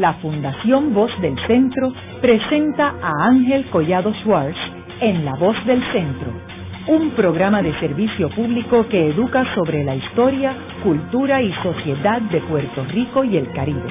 la 0.00 0.14
Fundación 0.14 0.94
Voz 0.94 1.10
del 1.20 1.36
Centro 1.46 1.92
presenta 2.20 2.94
a 3.02 3.26
Ángel 3.26 3.68
Collado 3.70 4.12
Schwartz 4.22 4.56
en 5.00 5.24
La 5.24 5.34
Voz 5.34 5.56
del 5.66 5.82
Centro, 5.92 6.32
un 6.88 7.10
programa 7.12 7.62
de 7.62 7.72
servicio 7.80 8.30
público 8.30 8.86
que 8.88 9.10
educa 9.10 9.44
sobre 9.54 9.84
la 9.84 9.96
historia, 9.96 10.56
cultura 10.82 11.42
y 11.42 11.52
sociedad 11.62 12.20
de 12.22 12.40
Puerto 12.42 12.84
Rico 12.84 13.24
y 13.24 13.36
el 13.36 13.50
Caribe. 13.52 13.88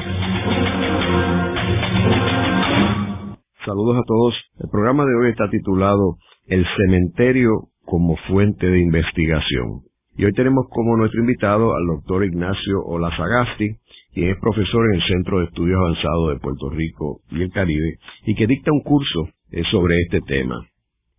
Saludos 3.65 3.97
a 3.97 4.03
todos. 4.07 4.33
El 4.59 4.69
programa 4.69 5.03
de 5.03 5.13
hoy 5.15 5.31
está 5.31 5.49
titulado 5.49 6.15
El 6.47 6.65
cementerio 6.77 7.51
como 7.85 8.15
fuente 8.27 8.65
de 8.65 8.79
investigación. 8.79 9.81
Y 10.15 10.25
hoy 10.25 10.33
tenemos 10.33 10.67
como 10.69 10.95
nuestro 10.97 11.19
invitado 11.19 11.75
al 11.75 11.85
doctor 11.85 12.23
Ignacio 12.23 12.81
Olazagasti, 12.85 13.75
quien 14.17 14.31
es 14.31 14.39
profesor 14.39 14.83
en 14.87 14.95
el 14.95 15.07
Centro 15.07 15.37
de 15.37 15.45
Estudios 15.45 15.77
Avanzados 15.77 16.29
de 16.33 16.39
Puerto 16.39 16.71
Rico 16.71 17.21
y 17.29 17.43
el 17.43 17.51
Caribe, 17.51 17.99
y 18.25 18.33
que 18.33 18.47
dicta 18.47 18.71
un 18.71 18.81
curso 18.81 19.29
eh, 19.51 19.61
sobre 19.69 20.01
este 20.01 20.21
tema. 20.21 20.55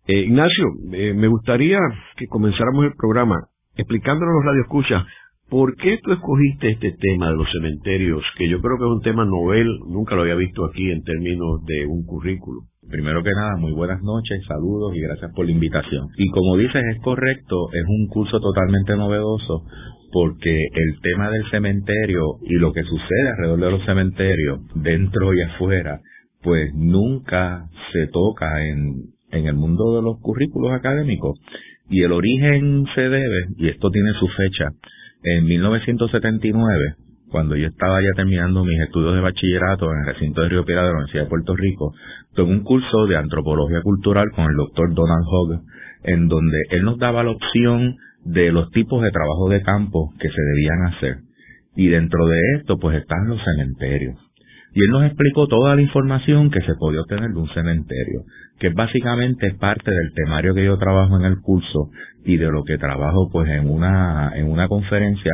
Eh, 0.05 0.23
Ignacio, 0.23 0.65
eh, 0.91 1.13
me 1.13 1.29
gustaría 1.29 1.79
que 2.17 2.27
comenzáramos 2.27 2.83
el 2.83 2.93
programa 2.97 3.47
explicándonos 3.77 4.35
los 4.35 4.45
radioescuchas 4.45 5.05
¿Por 5.49 5.75
qué 5.77 5.97
tú 6.03 6.11
escogiste 6.11 6.69
este 6.69 6.91
tema 6.91 7.31
de 7.31 7.37
los 7.37 7.47
cementerios, 7.51 8.21
que 8.37 8.47
yo 8.47 8.61
creo 8.61 8.77
que 8.77 8.83
es 8.83 8.91
un 8.91 9.01
tema 9.01 9.25
novel, 9.25 9.79
nunca 9.87 10.13
lo 10.13 10.21
había 10.21 10.35
visto 10.35 10.63
aquí 10.63 10.91
en 10.91 11.01
términos 11.01 11.65
de 11.65 11.87
un 11.87 12.05
currículo? 12.05 12.61
Primero 12.87 13.23
que 13.23 13.31
nada, 13.35 13.57
muy 13.57 13.71
buenas 13.71 13.99
noches, 14.03 14.45
saludos 14.47 14.93
y 14.95 15.01
gracias 15.01 15.31
por 15.33 15.47
la 15.47 15.51
invitación. 15.51 16.05
Y 16.17 16.29
como 16.29 16.55
dices, 16.55 16.83
es 16.93 17.01
correcto, 17.01 17.55
es 17.73 17.83
un 17.87 18.07
curso 18.09 18.39
totalmente 18.39 18.95
novedoso 18.95 19.65
porque 20.11 20.51
el 20.73 20.99
tema 21.01 21.29
del 21.29 21.49
cementerio 21.49 22.37
y 22.43 22.55
lo 22.55 22.71
que 22.73 22.83
sucede 22.83 23.29
alrededor 23.29 23.59
de 23.59 23.71
los 23.71 23.85
cementerios, 23.85 24.59
dentro 24.75 25.33
y 25.33 25.41
afuera, 25.41 25.99
pues 26.41 26.73
nunca 26.73 27.65
se 27.91 28.07
toca 28.07 28.65
en, 28.65 29.11
en 29.31 29.45
el 29.45 29.55
mundo 29.55 29.95
de 29.95 30.01
los 30.01 30.19
currículos 30.21 30.71
académicos. 30.73 31.39
Y 31.89 32.03
el 32.03 32.11
origen 32.11 32.85
se 32.93 33.01
debe, 33.01 33.47
y 33.57 33.69
esto 33.69 33.89
tiene 33.89 34.11
su 34.19 34.27
fecha, 34.27 34.69
en 35.23 35.45
1979, 35.45 36.95
cuando 37.29 37.55
yo 37.55 37.67
estaba 37.67 38.01
ya 38.01 38.09
terminando 38.15 38.63
mis 38.63 38.79
estudios 38.79 39.15
de 39.15 39.21
bachillerato 39.21 39.91
en 39.91 39.99
el 39.99 40.13
recinto 40.13 40.41
de 40.41 40.49
Río 40.49 40.65
Piedra 40.65 40.83
de 40.83 40.87
la 40.89 40.93
Universidad 40.93 41.23
de 41.23 41.29
Puerto 41.29 41.55
Rico, 41.55 41.93
tomé 42.35 42.53
un 42.53 42.63
curso 42.63 43.05
de 43.05 43.17
antropología 43.17 43.81
cultural 43.81 44.29
con 44.35 44.45
el 44.45 44.55
doctor 44.55 44.93
Donald 44.93 45.25
Hogg, 45.27 45.61
en 46.03 46.27
donde 46.27 46.57
él 46.71 46.83
nos 46.83 46.97
daba 46.97 47.23
la 47.23 47.31
opción 47.31 47.97
de 48.25 48.51
los 48.51 48.69
tipos 48.71 49.01
de 49.01 49.11
trabajo 49.11 49.49
de 49.49 49.61
campo 49.61 50.13
que 50.19 50.29
se 50.29 50.41
debían 50.41 50.93
hacer. 50.93 51.17
Y 51.75 51.87
dentro 51.87 52.25
de 52.25 52.39
esto, 52.57 52.77
pues 52.77 52.97
están 52.97 53.27
los 53.27 53.39
cementerios. 53.43 54.17
Y 54.73 54.83
él 54.83 54.91
nos 54.91 55.05
explicó 55.05 55.47
toda 55.47 55.75
la 55.75 55.81
información 55.81 56.51
que 56.51 56.61
se 56.61 56.75
podía 56.75 57.01
obtener 57.01 57.31
de 57.31 57.39
un 57.39 57.49
cementerio, 57.49 58.21
que 58.59 58.69
básicamente 58.69 59.53
parte 59.59 59.89
del 59.89 60.13
temario 60.13 60.53
que 60.53 60.65
yo 60.65 60.77
trabajo 60.77 61.17
en 61.17 61.25
el 61.25 61.39
curso 61.41 61.89
y 62.23 62.37
de 62.37 62.51
lo 62.51 62.63
que 62.63 62.77
trabajo 62.77 63.29
pues 63.31 63.49
en 63.49 63.69
una, 63.69 64.31
en 64.35 64.47
una 64.47 64.67
conferencia 64.67 65.31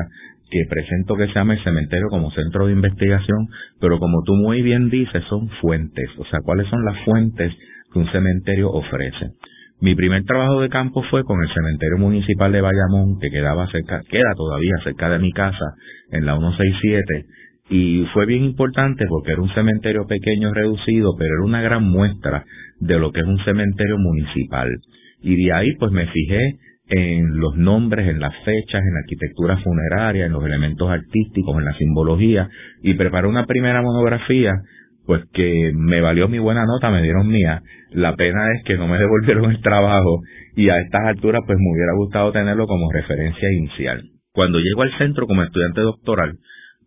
que 0.49 0.63
presento 0.69 1.15
que 1.15 1.27
se 1.27 1.33
llama 1.33 1.55
el 1.55 1.63
cementerio 1.63 2.07
como 2.09 2.31
centro 2.31 2.67
de 2.67 2.73
investigación, 2.73 3.47
pero 3.81 3.99
como 3.99 4.21
tú 4.23 4.35
muy 4.35 4.61
bien 4.61 4.89
dices, 4.89 5.23
son 5.27 5.49
fuentes, 5.61 6.09
o 6.17 6.25
sea, 6.25 6.39
cuáles 6.43 6.67
son 6.69 6.85
las 6.85 7.03
fuentes 7.03 7.51
que 7.91 7.99
un 7.99 8.09
cementerio 8.11 8.69
ofrece. 8.69 9.31
Mi 9.81 9.93
primer 9.93 10.23
trabajo 10.23 10.61
de 10.61 10.69
campo 10.69 11.03
fue 11.09 11.23
con 11.23 11.41
el 11.43 11.53
cementerio 11.53 11.97
municipal 11.97 12.51
de 12.51 12.61
Bayamón, 12.61 13.19
que 13.19 13.29
quedaba 13.29 13.67
cerca, 13.71 14.01
queda 14.09 14.33
todavía 14.35 14.75
cerca 14.83 15.09
de 15.09 15.19
mi 15.19 15.31
casa, 15.31 15.65
en 16.11 16.25
la 16.25 16.37
167, 16.37 17.25
y 17.69 18.05
fue 18.13 18.25
bien 18.25 18.45
importante 18.45 19.05
porque 19.09 19.33
era 19.33 19.41
un 19.41 19.53
cementerio 19.53 20.05
pequeño 20.07 20.53
reducido, 20.53 21.15
pero 21.17 21.35
era 21.35 21.45
una 21.45 21.61
gran 21.61 21.83
muestra 21.83 22.45
de 22.79 22.99
lo 22.99 23.11
que 23.11 23.19
es 23.19 23.25
un 23.25 23.43
cementerio 23.43 23.97
municipal. 23.97 24.69
Y 25.21 25.43
de 25.43 25.53
ahí 25.53 25.75
pues 25.77 25.91
me 25.91 26.07
fijé 26.07 26.57
en 26.87 27.37
los 27.37 27.57
nombres, 27.57 28.07
en 28.07 28.19
las 28.19 28.33
fechas, 28.43 28.81
en 28.81 28.93
la 28.93 28.99
arquitectura 28.99 29.57
funeraria, 29.57 30.25
en 30.25 30.33
los 30.33 30.45
elementos 30.45 30.89
artísticos, 30.89 31.57
en 31.57 31.65
la 31.65 31.73
simbología, 31.73 32.47
y 32.81 32.93
preparé 32.93 33.27
una 33.27 33.45
primera 33.45 33.81
monografía, 33.81 34.53
pues 35.05 35.23
que 35.33 35.71
me 35.75 36.01
valió 36.01 36.27
mi 36.27 36.39
buena 36.39 36.65
nota, 36.65 36.89
me 36.89 37.01
dieron 37.01 37.27
mía. 37.27 37.61
La 37.91 38.15
pena 38.15 38.47
es 38.55 38.63
que 38.65 38.77
no 38.77 38.87
me 38.87 38.97
devolvieron 38.99 39.51
el 39.51 39.61
trabajo 39.61 40.21
y 40.55 40.69
a 40.69 40.79
estas 40.79 41.05
alturas 41.05 41.41
pues 41.45 41.57
me 41.59 41.73
hubiera 41.73 41.93
gustado 41.95 42.31
tenerlo 42.31 42.67
como 42.67 42.91
referencia 42.91 43.51
inicial. 43.51 44.03
Cuando 44.33 44.59
llego 44.59 44.81
al 44.81 44.97
centro 44.97 45.27
como 45.27 45.43
estudiante 45.43 45.81
doctoral, 45.81 46.37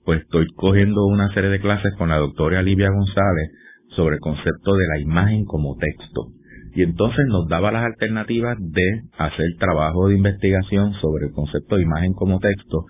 pues 0.04 0.22
estoy 0.22 0.46
cogiendo 0.56 1.06
una 1.06 1.32
serie 1.34 1.50
de 1.50 1.60
clases 1.60 1.94
con 1.96 2.08
la 2.08 2.16
doctora 2.16 2.62
Livia 2.62 2.88
González 2.90 3.50
sobre 3.94 4.16
el 4.16 4.20
concepto 4.20 4.74
de 4.74 4.86
la 4.86 5.00
imagen 5.00 5.44
como 5.44 5.76
texto. 5.76 6.28
Y 6.74 6.82
entonces 6.82 7.26
nos 7.28 7.48
daba 7.48 7.72
las 7.72 7.84
alternativas 7.84 8.56
de 8.58 9.02
hacer 9.18 9.46
trabajo 9.58 10.08
de 10.08 10.16
investigación 10.16 10.92
sobre 11.00 11.26
el 11.26 11.32
concepto 11.32 11.76
de 11.76 11.82
imagen 11.82 12.12
como 12.12 12.38
texto. 12.38 12.84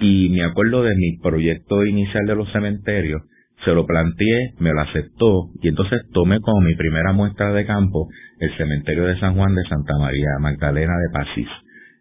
Y 0.00 0.28
me 0.30 0.44
acuerdo 0.44 0.82
de 0.82 0.94
mi 0.96 1.18
proyecto 1.18 1.84
inicial 1.84 2.26
de 2.26 2.34
los 2.34 2.50
cementerios, 2.52 3.22
se 3.64 3.72
lo 3.72 3.86
planteé, 3.86 4.52
me 4.58 4.72
lo 4.72 4.80
aceptó, 4.80 5.50
y 5.62 5.68
entonces 5.68 6.02
tomé 6.12 6.40
como 6.40 6.60
mi 6.60 6.74
primera 6.74 7.12
muestra 7.12 7.52
de 7.52 7.66
campo 7.66 8.08
el 8.38 8.56
cementerio 8.56 9.04
de 9.04 9.18
San 9.18 9.34
Juan 9.34 9.54
de 9.54 9.62
Santa 9.68 9.98
María 9.98 10.38
Magdalena 10.40 10.92
de 10.98 11.12
Pasís. 11.12 11.48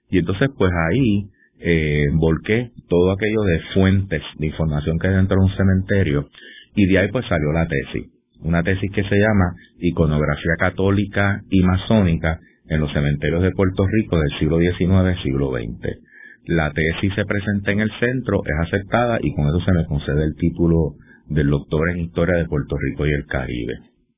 Y 0.09 0.19
entonces 0.19 0.49
pues 0.57 0.71
ahí 0.89 1.29
eh, 1.59 2.07
volqué 2.13 2.71
todo 2.89 3.11
aquello 3.11 3.41
de 3.43 3.59
fuentes 3.73 4.21
de 4.37 4.47
información 4.47 4.99
que 4.99 5.07
hay 5.07 5.15
dentro 5.15 5.37
de 5.37 5.45
un 5.45 5.55
cementerio 5.55 6.27
y 6.75 6.85
de 6.87 6.99
ahí 6.99 7.07
pues 7.11 7.25
salió 7.27 7.51
la 7.51 7.67
tesis. 7.67 8.11
Una 8.41 8.61
tesis 8.63 8.91
que 8.91 9.03
se 9.03 9.15
llama 9.15 9.55
Iconografía 9.79 10.55
Católica 10.59 11.41
y 11.49 11.63
Masónica 11.63 12.39
en 12.67 12.81
los 12.81 12.91
cementerios 12.91 13.41
de 13.41 13.51
Puerto 13.51 13.87
Rico 13.87 14.17
del 14.17 14.37
siglo 14.39 14.59
XIX 14.59 15.21
siglo 15.23 15.51
XX. 15.51 15.99
La 16.45 16.71
tesis 16.71 17.13
se 17.15 17.23
presenta 17.23 17.71
en 17.71 17.79
el 17.79 17.91
centro, 17.99 18.41
es 18.43 18.67
aceptada 18.67 19.17
y 19.21 19.33
con 19.33 19.47
eso 19.47 19.61
se 19.61 19.71
me 19.71 19.85
concede 19.85 20.25
el 20.25 20.35
título 20.35 20.95
del 21.27 21.49
doctor 21.49 21.89
en 21.89 21.99
Historia 21.99 22.37
de 22.37 22.47
Puerto 22.47 22.75
Rico 22.77 23.05
y 23.05 23.13
el 23.13 23.25
Caribe. 23.25 23.73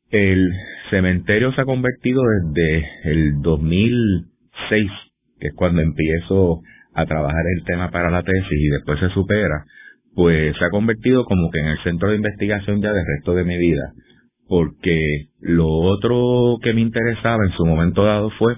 El 0.10 0.52
cementerio 0.90 1.52
se 1.54 1.62
ha 1.62 1.66
convertido 1.66 2.22
desde 2.24 2.86
el 3.06 3.42
2006, 3.42 4.92
que 5.40 5.48
es 5.48 5.54
cuando 5.56 5.82
empiezo 5.82 6.62
a 6.94 7.06
trabajar 7.06 7.44
el 7.58 7.64
tema 7.66 7.92
para 7.92 8.10
la 8.10 8.24
tesis 8.24 8.60
y 8.60 8.70
después 8.70 9.00
se 9.00 9.10
supera, 9.10 9.66
pues 10.14 10.56
se 10.58 10.66
ha 10.66 10.70
convertido 10.70 11.26
como 11.26 11.52
que 11.52 11.60
en 11.60 11.68
el 11.68 11.84
centro 11.84 12.10
de 12.10 12.16
investigación 12.16 12.82
ya 12.82 12.94
del 12.94 13.06
resto 13.06 13.34
de 13.34 13.44
mi 13.44 13.58
vida, 13.58 13.92
porque 14.48 15.28
lo 15.42 15.68
otro 15.68 16.58
que 16.62 16.74
me 16.74 16.82
interesaba 16.82 17.44
en 17.46 17.52
su 17.52 17.66
momento 17.66 18.06
dado 18.06 18.30
fue 18.40 18.56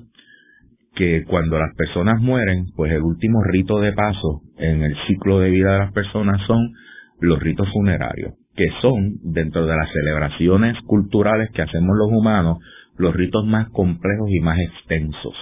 que 0.96 1.24
cuando 1.26 1.58
las 1.60 1.76
personas 1.76 2.22
mueren, 2.22 2.66
pues 2.76 2.92
el 2.92 3.02
último 3.02 3.44
rito 3.44 3.80
de 3.80 3.94
paso 3.94 4.42
en 4.58 4.84
el 4.84 4.96
ciclo 5.08 5.40
de 5.40 5.50
vida 5.50 5.74
de 5.74 5.80
las 5.80 5.94
personas 5.94 6.42
son 6.48 6.74
los 7.20 7.40
ritos 7.40 7.68
funerarios, 7.74 8.34
que 8.56 8.66
son, 8.82 9.18
dentro 9.24 9.66
de 9.66 9.76
las 9.76 9.92
celebraciones 9.92 10.76
culturales 10.86 11.50
que 11.52 11.62
hacemos 11.62 11.96
los 11.98 12.10
humanos, 12.12 12.58
los 12.98 13.16
ritos 13.16 13.46
más 13.46 13.70
complejos 13.70 14.30
y 14.30 14.40
más 14.40 14.58
extensos 14.60 15.36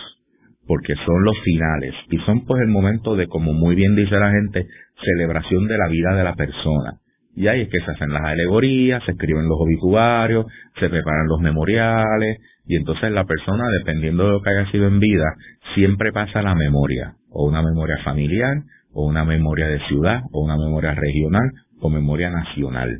porque 0.67 0.95
son 1.05 1.23
los 1.23 1.37
finales 1.43 1.93
y 2.09 2.17
son 2.19 2.45
pues 2.45 2.61
el 2.61 2.69
momento 2.69 3.15
de, 3.15 3.27
como 3.27 3.53
muy 3.53 3.75
bien 3.75 3.95
dice 3.95 4.15
la 4.17 4.31
gente, 4.31 4.65
celebración 5.03 5.67
de 5.67 5.77
la 5.77 5.87
vida 5.87 6.15
de 6.15 6.23
la 6.23 6.35
persona. 6.35 6.99
Y 7.35 7.47
ahí 7.47 7.61
es 7.61 7.69
que 7.69 7.81
se 7.81 7.91
hacen 7.91 8.13
las 8.13 8.23
alegorías, 8.23 9.03
se 9.03 9.11
escriben 9.11 9.47
los 9.47 9.59
obituarios, 9.59 10.45
se 10.79 10.89
preparan 10.89 11.27
los 11.27 11.41
memoriales, 11.41 12.37
y 12.65 12.77
entonces 12.77 13.11
la 13.11 13.25
persona, 13.25 13.65
dependiendo 13.79 14.25
de 14.25 14.31
lo 14.31 14.41
que 14.41 14.49
haya 14.49 14.71
sido 14.71 14.87
en 14.87 14.99
vida, 14.99 15.35
siempre 15.75 16.13
pasa 16.13 16.41
la 16.41 16.55
memoria, 16.55 17.15
o 17.29 17.45
una 17.45 17.61
memoria 17.61 17.97
familiar, 18.05 18.55
o 18.93 19.05
una 19.05 19.25
memoria 19.25 19.67
de 19.67 19.79
ciudad, 19.87 20.21
o 20.31 20.45
una 20.45 20.55
memoria 20.55 20.95
regional, 20.95 21.51
memoria 21.89 22.29
nacional. 22.29 22.91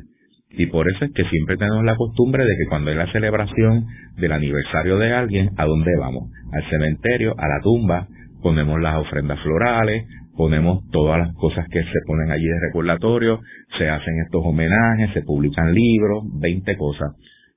Y 0.50 0.66
por 0.66 0.90
eso 0.90 1.04
es 1.04 1.12
que 1.12 1.24
siempre 1.24 1.56
tenemos 1.56 1.84
la 1.84 1.96
costumbre 1.96 2.44
de 2.44 2.56
que 2.56 2.68
cuando 2.68 2.90
hay 2.90 2.96
la 2.96 3.10
celebración 3.12 3.86
del 4.16 4.32
aniversario 4.32 4.96
de 4.98 5.12
alguien, 5.12 5.50
¿a 5.56 5.66
dónde 5.66 5.90
vamos? 5.98 6.30
Al 6.52 6.68
cementerio, 6.70 7.34
a 7.36 7.48
la 7.48 7.60
tumba, 7.62 8.06
ponemos 8.42 8.80
las 8.80 8.96
ofrendas 8.96 9.38
florales, 9.40 10.06
ponemos 10.36 10.88
todas 10.90 11.18
las 11.18 11.34
cosas 11.34 11.66
que 11.68 11.82
se 11.82 12.00
ponen 12.06 12.30
allí 12.30 12.46
de 12.46 12.60
recordatorio, 12.68 13.40
se 13.78 13.88
hacen 13.88 14.20
estos 14.24 14.42
homenajes, 14.44 15.12
se 15.14 15.22
publican 15.22 15.74
libros, 15.74 16.24
20 16.40 16.76
cosas. 16.76 17.12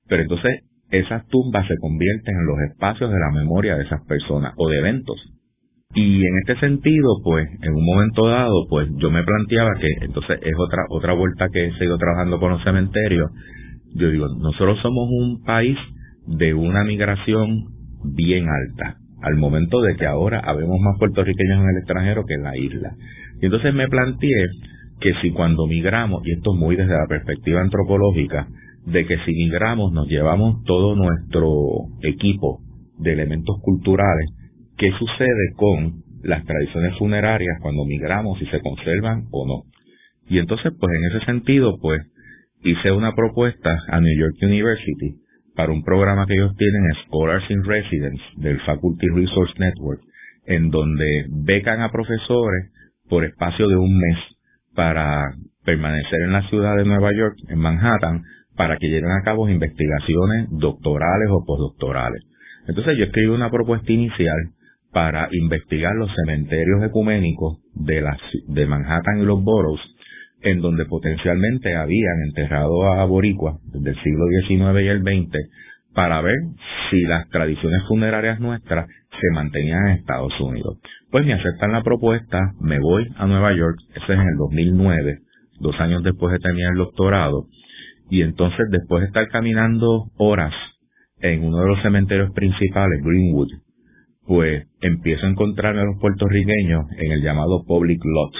Pero 0.07 0.23
entonces 0.23 0.63
esas 0.91 1.25
tumbas 1.27 1.67
se 1.67 1.77
convierten 1.77 2.35
en 2.35 2.45
los 2.45 2.59
espacios 2.71 3.11
de 3.11 3.19
la 3.19 3.31
memoria 3.31 3.75
de 3.75 3.83
esas 3.83 4.03
personas 4.05 4.53
o 4.57 4.67
de 4.69 4.79
eventos. 4.79 5.17
Y 5.95 6.23
en 6.23 6.37
este 6.37 6.59
sentido, 6.59 7.19
pues, 7.23 7.47
en 7.63 7.73
un 7.73 7.83
momento 7.83 8.27
dado, 8.27 8.67
pues 8.69 8.87
yo 8.97 9.09
me 9.09 9.23
planteaba 9.23 9.71
que 9.79 10.05
entonces 10.05 10.39
es 10.43 10.53
otra, 10.55 10.83
otra 10.89 11.13
vuelta 11.13 11.47
que 11.51 11.65
he 11.65 11.71
seguido 11.79 11.97
trabajando 11.97 12.39
con 12.39 12.51
los 12.51 12.63
cementerios. 12.63 13.31
Yo 13.95 14.11
digo, 14.11 14.27
nosotros 14.37 14.77
somos 14.83 15.09
un 15.09 15.43
país 15.43 15.75
de 16.27 16.53
una 16.53 16.83
migración 16.83 17.65
bien 18.03 18.45
alta, 18.47 18.97
al 19.23 19.37
momento 19.37 19.81
de 19.81 19.95
que 19.95 20.05
ahora 20.05 20.39
habemos 20.41 20.79
más 20.79 20.99
puertorriqueños 20.99 21.57
en 21.57 21.69
el 21.69 21.77
extranjero 21.77 22.23
que 22.23 22.35
en 22.35 22.43
la 22.43 22.55
isla. 22.55 22.91
Y 23.41 23.45
entonces 23.45 23.73
me 23.73 23.87
planteé 23.87 24.45
que 25.01 25.13
si 25.23 25.31
cuando 25.31 25.65
migramos, 25.65 26.21
y 26.23 26.33
esto 26.33 26.53
es 26.53 26.59
muy 26.59 26.75
desde 26.75 26.93
la 26.93 27.07
perspectiva 27.07 27.61
antropológica, 27.61 28.47
de 28.85 29.07
que 29.07 29.17
si 29.25 29.31
migramos 29.31 29.91
nos 29.91 30.07
llevamos 30.07 30.63
todo 30.65 30.95
nuestro 30.95 31.49
equipo 32.03 32.59
de 32.99 33.13
elementos 33.13 33.57
culturales, 33.63 34.38
¿qué 34.79 34.91
sucede 34.97 35.53
con 35.55 36.03
las 36.23 36.43
tradiciones 36.45 36.97
funerarias 36.97 37.59
cuando 37.61 37.85
migramos, 37.85 38.39
si 38.39 38.45
se 38.45 38.61
conservan 38.61 39.25
o 39.31 39.45
no? 39.45 39.63
Y 40.27 40.39
entonces, 40.39 40.71
pues 40.79 40.91
en 40.95 41.15
ese 41.15 41.25
sentido, 41.25 41.77
pues 41.81 42.01
hice 42.63 42.91
una 42.91 43.13
propuesta 43.13 43.77
a 43.89 43.99
New 43.99 44.17
York 44.17 44.35
University 44.41 45.15
para 45.55 45.73
un 45.73 45.83
programa 45.83 46.25
que 46.25 46.33
ellos 46.33 46.55
tienen, 46.55 46.83
Scholars 47.05 47.43
in 47.49 47.63
Residence, 47.63 48.23
del 48.37 48.59
Faculty 48.61 49.07
Resource 49.13 49.53
Network, 49.57 50.01
en 50.45 50.69
donde 50.69 51.25
becan 51.43 51.81
a 51.81 51.91
profesores 51.91 52.71
por 53.09 53.25
espacio 53.25 53.67
de 53.67 53.75
un 53.75 53.97
mes 53.97 54.17
para 54.75 55.25
permanecer 55.65 56.21
en 56.23 56.31
la 56.31 56.47
ciudad 56.49 56.77
de 56.77 56.85
Nueva 56.85 57.11
York, 57.13 57.35
en 57.49 57.59
Manhattan, 57.59 58.21
para 58.55 58.77
que 58.77 58.87
lleven 58.87 59.11
a 59.11 59.23
cabo 59.23 59.49
investigaciones 59.49 60.47
doctorales 60.51 61.29
o 61.31 61.43
postdoctorales. 61.45 62.23
Entonces 62.67 62.97
yo 62.97 63.05
escribí 63.05 63.27
una 63.27 63.49
propuesta 63.49 63.91
inicial 63.91 64.37
para 64.91 65.27
investigar 65.31 65.93
los 65.95 66.09
cementerios 66.15 66.83
ecuménicos 66.83 67.59
de, 67.73 68.65
Manhattan 68.65 69.19
y 69.19 69.25
los 69.25 69.43
boroughs 69.43 69.81
en 70.41 70.61
donde 70.61 70.85
potencialmente 70.85 71.75
habían 71.75 72.23
enterrado 72.27 72.93
a 72.93 73.05
boricuas 73.05 73.55
desde 73.65 73.89
el 73.91 74.03
siglo 74.03 74.25
XIX 74.47 74.81
y 74.81 74.87
el 74.87 75.01
XX 75.01 75.37
para 75.93 76.21
ver 76.21 76.37
si 76.89 77.01
las 77.01 77.27
tradiciones 77.29 77.81
funerarias 77.87 78.39
nuestras 78.39 78.87
se 78.87 79.35
mantenían 79.35 79.87
en 79.87 79.97
Estados 79.97 80.39
Unidos. 80.39 80.77
Pues 81.11 81.25
me 81.25 81.33
aceptan 81.33 81.71
la 81.71 81.83
propuesta, 81.83 82.39
me 82.61 82.79
voy 82.79 83.07
a 83.17 83.25
Nueva 83.25 83.53
York, 83.53 83.77
ese 83.95 84.13
es 84.13 84.19
en 84.19 84.27
el 84.27 84.37
2009, 84.37 85.19
dos 85.59 85.79
años 85.79 86.03
después 86.03 86.31
de 86.31 86.39
terminar 86.39 86.71
el 86.71 86.77
doctorado, 86.77 87.47
y 88.09 88.21
entonces 88.21 88.67
después 88.69 89.01
de 89.01 89.07
estar 89.07 89.27
caminando 89.27 90.05
horas 90.17 90.53
en 91.21 91.43
uno 91.43 91.59
de 91.59 91.67
los 91.67 91.81
cementerios 91.81 92.31
principales, 92.31 93.01
Greenwood, 93.03 93.49
pues 94.29 94.67
empiezo 94.81 95.25
a 95.25 95.29
encontrarme 95.31 95.81
a 95.81 95.85
los 95.85 95.99
puertorriqueños 95.99 96.85
en 96.99 97.13
el 97.13 97.23
llamado 97.23 97.63
Public 97.65 97.99
Lot, 98.05 98.33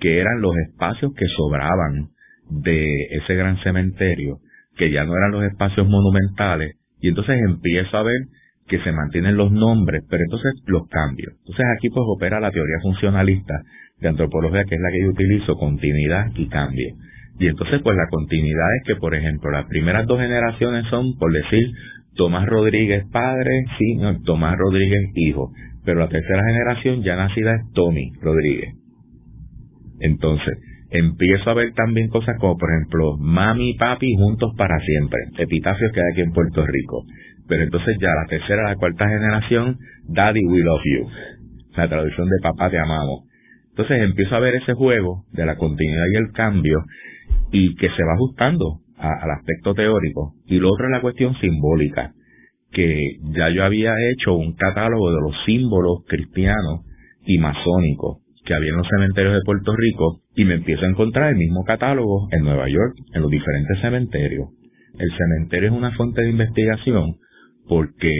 que 0.00 0.18
eran 0.18 0.40
los 0.40 0.56
espacios 0.66 1.12
que 1.14 1.26
sobraban 1.36 2.08
de 2.48 2.88
ese 3.10 3.34
gran 3.34 3.62
cementerio, 3.62 4.38
que 4.78 4.90
ya 4.90 5.04
no 5.04 5.14
eran 5.14 5.32
los 5.32 5.44
espacios 5.44 5.86
monumentales, 5.86 6.76
y 7.02 7.08
entonces 7.08 7.36
empiezo 7.46 7.98
a 7.98 8.02
ver 8.02 8.16
que 8.66 8.78
se 8.78 8.92
mantienen 8.92 9.36
los 9.36 9.52
nombres, 9.52 10.04
pero 10.08 10.22
entonces 10.24 10.52
los 10.64 10.88
cambios. 10.88 11.34
Entonces 11.40 11.66
aquí 11.76 11.90
pues 11.90 12.04
opera 12.16 12.40
la 12.40 12.50
teoría 12.50 12.76
funcionalista 12.80 13.60
de 14.00 14.08
antropología, 14.08 14.64
que 14.64 14.74
es 14.74 14.80
la 14.80 14.90
que 14.90 15.02
yo 15.02 15.10
utilizo, 15.10 15.54
continuidad 15.56 16.32
y 16.34 16.48
cambio. 16.48 16.94
Y 17.38 17.46
entonces 17.46 17.82
pues 17.82 17.94
la 17.94 18.08
continuidad 18.08 18.68
es 18.78 18.84
que, 18.86 18.96
por 18.96 19.14
ejemplo, 19.14 19.50
las 19.50 19.66
primeras 19.66 20.06
dos 20.06 20.18
generaciones 20.18 20.86
son, 20.88 21.18
por 21.18 21.30
decir, 21.30 21.66
Tomás 22.20 22.44
Rodríguez 22.44 23.06
padre, 23.10 23.64
sí, 23.78 23.98
Tomás 24.26 24.54
Rodríguez 24.58 25.10
hijo, 25.14 25.52
pero 25.86 26.00
la 26.00 26.08
tercera 26.08 26.42
generación 26.44 27.02
ya 27.02 27.16
nacida 27.16 27.54
es 27.54 27.72
Tommy 27.72 28.12
Rodríguez. 28.20 28.74
Entonces, 30.00 30.58
empiezo 30.90 31.48
a 31.48 31.54
ver 31.54 31.72
también 31.72 32.08
cosas 32.08 32.36
como, 32.38 32.58
por 32.58 32.68
ejemplo, 32.72 33.16
mami 33.16 33.70
y 33.70 33.78
papi 33.78 34.06
juntos 34.16 34.52
para 34.58 34.78
siempre, 34.80 35.18
epitafios 35.38 35.92
que 35.92 36.00
hay 36.00 36.06
aquí 36.12 36.20
en 36.20 36.32
Puerto 36.32 36.66
Rico. 36.66 37.04
Pero 37.48 37.62
entonces 37.62 37.96
ya 37.98 38.08
la 38.08 38.26
tercera, 38.28 38.68
la 38.68 38.76
cuarta 38.76 39.08
generación, 39.08 39.78
Daddy 40.06 40.44
we 40.44 40.58
love 40.58 40.82
you. 40.84 41.08
La 41.74 41.88
traducción 41.88 42.28
de 42.28 42.36
papá 42.42 42.68
te 42.68 42.78
amamos. 42.78 43.24
Entonces 43.70 44.02
empiezo 44.02 44.36
a 44.36 44.40
ver 44.40 44.56
ese 44.56 44.74
juego 44.74 45.24
de 45.32 45.46
la 45.46 45.56
continuidad 45.56 46.04
y 46.12 46.16
el 46.18 46.32
cambio 46.32 46.80
y 47.50 47.74
que 47.76 47.88
se 47.88 48.04
va 48.04 48.12
ajustando 48.12 48.80
al 49.00 49.30
aspecto 49.30 49.74
teórico. 49.74 50.34
Y 50.46 50.58
lo 50.58 50.70
otro 50.70 50.86
es 50.86 50.92
la 50.92 51.00
cuestión 51.00 51.34
simbólica, 51.40 52.12
que 52.70 53.00
ya 53.34 53.50
yo 53.50 53.64
había 53.64 53.94
hecho 54.10 54.34
un 54.34 54.54
catálogo 54.54 55.10
de 55.10 55.20
los 55.20 55.34
símbolos 55.46 56.04
cristianos 56.06 56.86
y 57.24 57.38
masónicos 57.38 58.18
que 58.44 58.54
había 58.54 58.70
en 58.70 58.78
los 58.78 58.88
cementerios 58.88 59.34
de 59.34 59.44
Puerto 59.44 59.74
Rico 59.76 60.22
y 60.34 60.44
me 60.44 60.54
empiezo 60.54 60.84
a 60.84 60.88
encontrar 60.88 61.30
el 61.30 61.36
mismo 61.36 61.62
catálogo 61.64 62.28
en 62.32 62.42
Nueva 62.42 62.68
York, 62.68 62.94
en 63.12 63.22
los 63.22 63.30
diferentes 63.30 63.80
cementerios. 63.80 64.48
El 64.98 65.10
cementerio 65.16 65.68
es 65.70 65.76
una 65.76 65.92
fuente 65.92 66.22
de 66.22 66.30
investigación 66.30 67.16
porque 67.68 68.10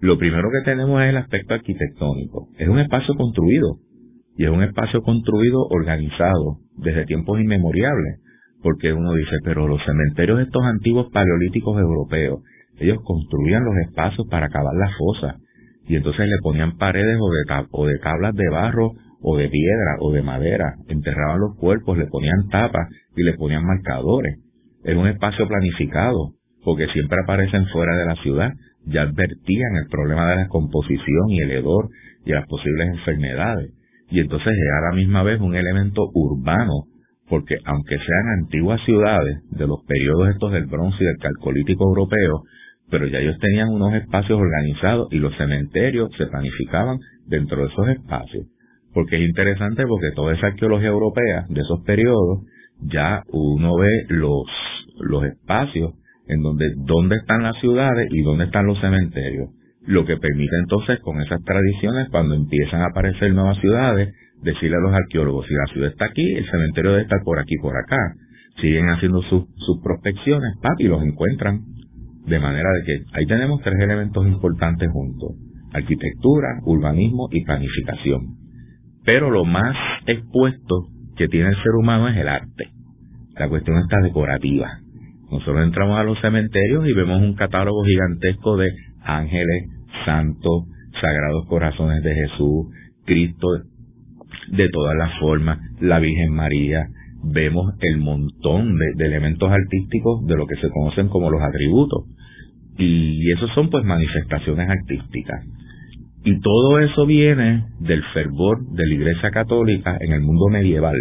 lo 0.00 0.18
primero 0.18 0.48
que 0.50 0.70
tenemos 0.70 1.02
es 1.02 1.08
el 1.08 1.16
aspecto 1.16 1.54
arquitectónico. 1.54 2.48
Es 2.58 2.68
un 2.68 2.78
espacio 2.78 3.14
construido 3.14 3.78
y 4.36 4.44
es 4.44 4.50
un 4.50 4.62
espacio 4.62 5.02
construido 5.02 5.66
organizado 5.70 6.58
desde 6.76 7.04
tiempos 7.04 7.40
inmemoriales. 7.40 8.20
Porque 8.62 8.92
uno 8.92 9.12
dice, 9.14 9.36
pero 9.44 9.66
los 9.66 9.84
cementerios 9.84 10.40
estos 10.40 10.62
antiguos 10.64 11.10
paleolíticos 11.12 11.78
europeos, 11.80 12.40
ellos 12.78 12.98
construían 13.04 13.64
los 13.64 13.74
espacios 13.88 14.26
para 14.30 14.48
cavar 14.48 14.74
las 14.74 14.96
fosas 14.96 15.36
y 15.86 15.96
entonces 15.96 16.26
le 16.26 16.38
ponían 16.42 16.76
paredes 16.76 17.18
o 17.20 17.30
de, 17.30 17.66
o 17.70 17.86
de 17.86 17.98
tablas 17.98 18.34
de 18.34 18.48
barro 18.50 18.92
o 19.20 19.36
de 19.36 19.48
piedra 19.48 19.96
o 20.00 20.12
de 20.12 20.22
madera, 20.22 20.74
enterraban 20.88 21.40
los 21.40 21.56
cuerpos, 21.56 21.96
le 21.96 22.06
ponían 22.06 22.48
tapas 22.50 22.88
y 23.16 23.22
le 23.22 23.34
ponían 23.34 23.64
marcadores. 23.64 24.38
Es 24.84 24.96
un 24.96 25.06
espacio 25.06 25.46
planificado, 25.46 26.32
porque 26.64 26.86
siempre 26.88 27.18
aparecen 27.22 27.66
fuera 27.66 27.96
de 27.96 28.06
la 28.06 28.16
ciudad, 28.16 28.50
ya 28.86 29.02
advertían 29.02 29.76
el 29.76 29.88
problema 29.88 30.28
de 30.30 30.36
la 30.36 30.48
composición 30.48 31.30
y 31.30 31.40
el 31.40 31.52
hedor 31.52 31.88
y 32.24 32.32
las 32.32 32.46
posibles 32.46 32.88
enfermedades. 32.88 33.72
Y 34.10 34.20
entonces 34.20 34.52
es 34.52 34.72
a 34.78 34.90
la 34.90 34.96
misma 34.96 35.22
vez 35.22 35.40
un 35.40 35.54
elemento 35.54 36.10
urbano, 36.14 36.86
porque 37.32 37.56
aunque 37.64 37.96
sean 37.96 38.42
antiguas 38.42 38.78
ciudades 38.84 39.38
de 39.52 39.66
los 39.66 39.78
periodos 39.86 40.28
estos 40.28 40.52
del 40.52 40.66
bronce 40.66 40.98
y 41.00 41.06
del 41.06 41.16
calcolítico 41.16 41.84
europeo, 41.84 42.42
pero 42.90 43.06
ya 43.06 43.20
ellos 43.20 43.38
tenían 43.40 43.70
unos 43.70 43.94
espacios 43.94 44.38
organizados 44.38 45.08
y 45.10 45.16
los 45.16 45.34
cementerios 45.38 46.10
se 46.18 46.26
planificaban 46.26 46.98
dentro 47.26 47.62
de 47.62 47.72
esos 47.72 47.88
espacios 47.88 48.44
porque 48.92 49.16
es 49.16 49.22
interesante 49.22 49.84
porque 49.86 50.10
toda 50.14 50.34
esa 50.34 50.48
arqueología 50.48 50.88
europea 50.88 51.46
de 51.48 51.60
esos 51.62 51.80
periodos 51.86 52.40
ya 52.82 53.22
uno 53.28 53.76
ve 53.76 54.04
los, 54.08 54.44
los 55.00 55.24
espacios 55.24 55.94
en 56.26 56.42
donde 56.42 56.66
dónde 56.76 57.16
están 57.16 57.44
las 57.44 57.58
ciudades 57.60 58.08
y 58.10 58.22
dónde 58.22 58.44
están 58.44 58.66
los 58.66 58.78
cementerios. 58.78 59.48
Lo 59.86 60.04
que 60.04 60.18
permite 60.18 60.56
entonces 60.58 61.00
con 61.00 61.22
esas 61.22 61.42
tradiciones 61.42 62.10
cuando 62.10 62.34
empiezan 62.34 62.82
a 62.82 62.88
aparecer 62.90 63.32
nuevas 63.32 63.58
ciudades, 63.58 64.14
decirle 64.42 64.76
a 64.76 64.80
los 64.80 64.92
arqueólogos, 64.92 65.46
si 65.46 65.54
la 65.54 65.66
ciudad 65.72 65.90
está 65.90 66.06
aquí, 66.06 66.34
el 66.34 66.48
cementerio 66.50 66.90
debe 66.92 67.02
estar 67.02 67.20
por 67.24 67.38
aquí, 67.38 67.56
por 67.60 67.76
acá. 67.76 68.14
Siguen 68.60 68.90
haciendo 68.90 69.22
sus, 69.22 69.44
sus 69.56 69.80
prospecciones, 69.82 70.54
y 70.78 70.84
los 70.84 71.02
encuentran. 71.02 71.60
De 72.26 72.38
manera 72.38 72.68
de 72.70 72.84
que 72.84 73.18
ahí 73.18 73.26
tenemos 73.26 73.60
tres 73.62 73.80
elementos 73.80 74.26
importantes 74.26 74.88
juntos. 74.92 75.32
Arquitectura, 75.72 76.60
urbanismo 76.64 77.28
y 77.32 77.44
planificación. 77.44 78.36
Pero 79.04 79.30
lo 79.30 79.44
más 79.44 79.76
expuesto 80.06 80.86
que 81.16 81.28
tiene 81.28 81.48
el 81.48 81.56
ser 81.56 81.72
humano 81.80 82.08
es 82.08 82.16
el 82.16 82.28
arte. 82.28 82.70
La 83.36 83.48
cuestión 83.48 83.78
está 83.78 84.00
decorativa. 84.02 84.68
Nosotros 85.30 85.64
entramos 85.64 85.98
a 85.98 86.04
los 86.04 86.20
cementerios 86.20 86.86
y 86.86 86.92
vemos 86.92 87.20
un 87.22 87.34
catálogo 87.34 87.82
gigantesco 87.84 88.56
de 88.56 88.70
ángeles, 89.02 89.64
santos, 90.04 90.66
sagrados 91.00 91.46
corazones 91.48 92.02
de 92.02 92.14
Jesús, 92.14 92.66
Cristo 93.04 93.48
de 94.48 94.68
todas 94.70 94.96
las 94.96 95.18
formas, 95.18 95.58
la 95.80 95.98
Virgen 95.98 96.34
María. 96.34 96.86
Vemos 97.24 97.74
el 97.80 97.98
montón 97.98 98.76
de, 98.76 99.06
elementos 99.06 99.50
artísticos 99.50 100.26
de 100.26 100.36
lo 100.36 100.46
que 100.46 100.56
se 100.56 100.68
conocen 100.70 101.08
como 101.08 101.30
los 101.30 101.42
atributos. 101.42 102.04
Y 102.78 103.30
esos 103.32 103.50
son 103.54 103.70
pues 103.70 103.84
manifestaciones 103.84 104.68
artísticas. 104.68 105.44
Y 106.24 106.40
todo 106.40 106.78
eso 106.80 107.06
viene 107.06 107.64
del 107.80 108.02
fervor 108.14 108.64
de 108.66 108.86
la 108.86 108.94
Iglesia 108.94 109.30
Católica 109.30 109.96
en 110.00 110.12
el 110.12 110.20
mundo 110.20 110.48
medieval. 110.48 110.96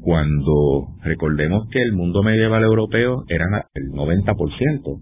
Cuando 0.00 0.88
recordemos 1.02 1.68
que 1.70 1.82
el 1.82 1.92
mundo 1.92 2.22
medieval 2.22 2.62
europeo 2.62 3.24
era 3.28 3.44
el 3.74 3.90
90%. 3.92 5.00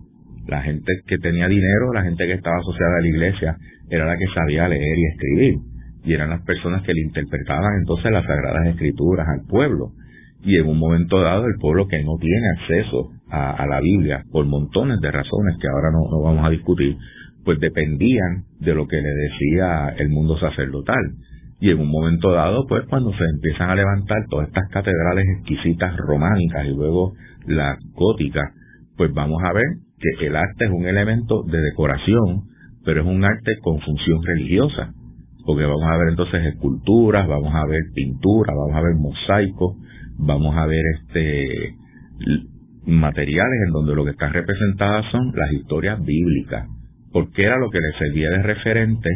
La 0.49 0.63
gente 0.63 0.93
que 1.07 1.19
tenía 1.19 1.49
dinero, 1.49 1.93
la 1.93 2.03
gente 2.03 2.25
que 2.27 2.35
estaba 2.35 2.57
asociada 2.59 2.99
a 2.99 3.03
la 3.03 3.09
iglesia, 3.09 3.57
era 3.91 4.07
la 4.07 4.17
que 4.17 4.27
sabía 4.35 4.69
leer 4.69 4.99
y 4.99 5.07
escribir. 5.13 5.76
Y 6.07 6.15
eran 6.15 6.31
las 6.31 6.43
personas 6.43 6.83
que 6.83 6.95
le 6.95 7.03
interpretaban 7.03 7.81
entonces 7.81 8.11
las 8.11 8.25
sagradas 8.25 8.69
escrituras 8.69 9.27
al 9.29 9.47
pueblo. 9.47 9.91
Y 10.43 10.57
en 10.57 10.69
un 10.69 10.79
momento 10.79 11.21
dado, 11.21 11.45
el 11.47 11.59
pueblo 11.61 11.89
que 11.89 12.03
no 12.03 12.17
tiene 12.19 12.47
acceso 12.59 13.11
a, 13.29 13.67
la 13.67 13.81
Biblia, 13.81 14.23
por 14.31 14.47
montones 14.47 15.01
de 15.01 15.11
razones 15.11 15.57
que 15.61 15.67
ahora 15.69 15.91
no 15.91 16.23
vamos 16.23 16.47
a 16.47 16.51
discutir, 16.51 16.97
pues 17.47 17.61
dependían 17.61 18.45
de 18.61 18.75
lo 18.75 18.87
que 18.89 18.97
le 18.97 19.09
decía 19.09 19.95
el 19.99 20.09
mundo 20.09 20.39
sacerdotal. 20.39 21.15
Y 21.61 21.71
en 21.71 21.79
un 21.79 21.91
momento 21.91 22.33
dado, 22.33 22.67
pues 22.69 22.85
cuando 22.91 23.13
se 23.13 23.25
empiezan 23.25 23.71
a 23.71 23.75
levantar 23.77 24.19
todas 24.29 24.49
estas 24.49 24.69
catedrales 24.71 25.25
exquisitas 25.39 25.97
románicas 25.97 26.67
y 26.67 26.75
luego 26.75 27.15
la 27.47 27.79
gótica, 27.95 28.53
pues 28.97 29.13
vamos 29.15 29.43
a 29.43 29.53
ver 29.53 29.65
que 29.99 30.27
el 30.27 30.37
arte 30.37 30.67
es 30.67 30.71
un 30.71 30.87
elemento 30.87 31.45
de 31.45 31.61
decoración, 31.61 32.43
pero 32.85 33.03
es 33.03 33.07
un 33.07 33.25
arte 33.25 33.59
con 33.63 33.81
función 33.81 34.19
religiosa, 34.25 34.93
porque 35.47 35.65
vamos 35.65 35.85
a 35.89 35.97
ver 35.97 36.09
entonces 36.11 36.45
esculturas, 36.47 37.27
vamos 37.29 37.55
a 37.55 37.65
ver 37.67 37.81
pinturas, 37.95 38.55
vamos 38.55 38.77
a 38.77 38.83
ver 38.83 38.95
mosaicos, 38.97 39.77
vamos 40.19 40.57
a 40.57 40.67
ver 40.67 40.83
este 40.99 41.75
materiales 42.85 43.61
en 43.67 43.73
donde 43.73 43.95
lo 43.95 44.05
que 44.05 44.11
está 44.11 44.29
representadas 44.29 45.07
son 45.11 45.33
las 45.35 45.53
historias 45.53 46.03
bíblicas, 46.05 46.69
porque 47.13 47.45
era 47.45 47.59
lo 47.59 47.71
que 47.71 47.79
le 47.79 47.99
servía 47.99 48.31
de 48.31 48.43
referente 48.43 49.11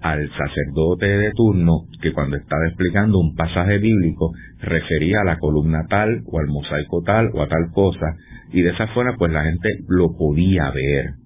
al 0.00 0.28
sacerdote 0.36 1.06
de 1.06 1.30
turno 1.32 1.86
que 2.02 2.12
cuando 2.12 2.36
estaba 2.36 2.66
explicando 2.66 3.18
un 3.18 3.34
pasaje 3.34 3.78
bíblico 3.78 4.32
refería 4.60 5.22
a 5.22 5.24
la 5.24 5.38
columna 5.38 5.86
tal 5.88 6.22
o 6.26 6.38
al 6.38 6.46
mosaico 6.48 7.02
tal 7.02 7.30
o 7.32 7.40
a 7.40 7.48
tal 7.48 7.70
cosa 7.72 8.14
y 8.52 8.60
de 8.60 8.70
esa 8.70 8.86
forma 8.88 9.16
pues 9.16 9.32
la 9.32 9.44
gente 9.44 9.68
lo 9.88 10.14
podía 10.14 10.70
ver 10.72 11.23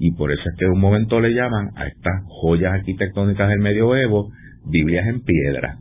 y 0.00 0.12
por 0.12 0.32
eso 0.32 0.42
es 0.42 0.58
que 0.58 0.64
en 0.64 0.72
un 0.72 0.80
momento 0.80 1.20
le 1.20 1.32
llaman 1.32 1.70
a 1.76 1.86
estas 1.86 2.24
joyas 2.26 2.72
arquitectónicas 2.72 3.48
del 3.48 3.60
medioevo 3.60 4.30
Biblias 4.64 5.06
en 5.06 5.20
piedra 5.20 5.78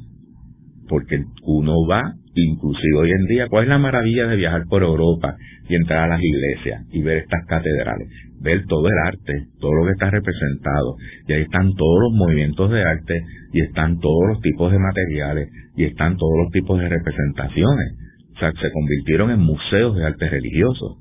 porque 0.90 1.24
uno 1.44 1.86
va 1.90 2.14
inclusive 2.36 2.98
hoy 2.98 3.12
en 3.12 3.26
día, 3.28 3.48
¿cuál 3.50 3.64
es 3.64 3.70
la 3.70 3.78
maravilla 3.78 4.28
de 4.28 4.36
viajar 4.36 4.64
por 4.70 4.82
Europa 4.84 5.36
y 5.68 5.76
entrar 5.76 6.06
a 6.06 6.16
las 6.16 6.22
iglesias 6.22 6.84
y 6.92 7.02
ver 7.02 7.18
estas 7.18 7.46
catedrales? 7.48 8.08
Ver 8.42 8.66
todo 8.66 8.88
el 8.88 8.98
arte, 9.06 9.34
todo 9.60 9.74
lo 9.74 9.86
que 9.86 9.92
está 9.92 10.10
representado. 10.10 10.96
Y 11.28 11.34
ahí 11.34 11.42
están 11.42 11.74
todos 11.74 12.00
los 12.02 12.14
movimientos 12.14 12.72
de 12.72 12.82
arte 12.82 13.22
y 13.52 13.62
están 13.62 14.00
todos 14.00 14.28
los 14.30 14.42
tipos 14.42 14.72
de 14.72 14.80
materiales 14.80 15.50
y 15.76 15.84
están 15.84 16.18
todos 16.18 16.34
los 16.44 16.52
tipos 16.52 16.80
de 16.80 16.88
representaciones. 16.88 17.94
O 18.36 18.40
sea, 18.40 18.52
se 18.54 18.72
convirtieron 18.72 19.32
en 19.32 19.40
museos 19.40 19.96
de 19.98 20.06
arte 20.06 20.30
religioso. 20.30 20.98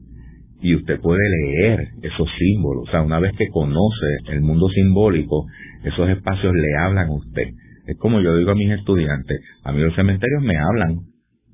Y 0.60 0.74
usted 0.74 1.00
puede 1.00 1.20
leer 1.28 1.88
esos 2.02 2.28
símbolos. 2.38 2.88
O 2.88 2.90
sea, 2.90 3.02
una 3.02 3.20
vez 3.20 3.32
que 3.38 3.48
conoce 3.48 4.06
el 4.30 4.40
mundo 4.40 4.68
simbólico, 4.68 5.46
esos 5.84 6.08
espacios 6.08 6.52
le 6.54 6.76
hablan 6.78 7.08
a 7.08 7.14
usted. 7.14 7.48
Es 7.86 7.96
como 7.98 8.20
yo 8.20 8.36
digo 8.36 8.50
a 8.50 8.54
mis 8.54 8.70
estudiantes, 8.72 9.40
a 9.64 9.72
mí 9.72 9.80
los 9.80 9.94
cementerios 9.94 10.42
me 10.42 10.56
hablan, 10.56 10.98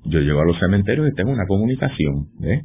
yo 0.05 0.19
llego 0.19 0.41
a 0.41 0.45
los 0.45 0.59
cementerios 0.59 1.07
y 1.09 1.15
tengo 1.15 1.31
una 1.31 1.45
comunicación, 1.47 2.27
¿eh? 2.43 2.61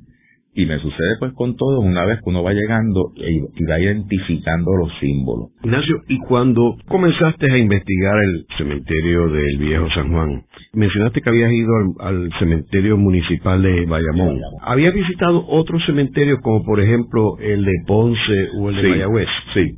Y 0.52 0.66
me 0.66 0.78
sucede 0.78 1.16
pues 1.20 1.32
con 1.34 1.56
todo 1.56 1.80
una 1.80 2.04
vez 2.04 2.18
que 2.18 2.30
uno 2.30 2.42
va 2.42 2.52
llegando 2.52 3.12
y, 3.16 3.64
va 3.64 3.78
identificando 3.78 4.72
los 4.76 4.90
símbolos. 4.98 5.50
Ignacio, 5.62 6.02
y 6.08 6.18
cuando 6.18 6.76
comenzaste 6.88 7.52
a 7.52 7.56
investigar 7.56 8.16
el 8.24 8.46
cementerio 8.58 9.28
del 9.28 9.58
Viejo 9.58 9.88
San 9.94 10.10
Juan, 10.10 10.42
mencionaste 10.72 11.20
que 11.20 11.30
habías 11.30 11.52
ido 11.52 11.72
al, 12.00 12.30
cementerio 12.38 12.96
municipal 12.96 13.62
de 13.62 13.86
Bayamón. 13.86 14.40
¿Habías 14.62 14.94
visitado 14.94 15.44
otros 15.46 15.84
cementerios 15.86 16.40
como 16.42 16.64
por 16.64 16.80
ejemplo 16.80 17.38
el 17.38 17.64
de 17.64 17.72
Ponce 17.86 18.48
o 18.58 18.70
el 18.70 18.76
de 18.76 18.88
Mayagüez? 18.88 19.28
Sí. 19.54 19.72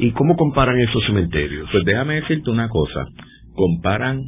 ¿Y 0.00 0.12
cómo 0.12 0.36
comparan 0.36 0.78
esos 0.80 1.04
cementerios? 1.06 1.68
Pues 1.72 1.84
déjame 1.84 2.16
decirte 2.16 2.50
una 2.50 2.68
cosa. 2.68 3.06
Comparan 3.54 4.22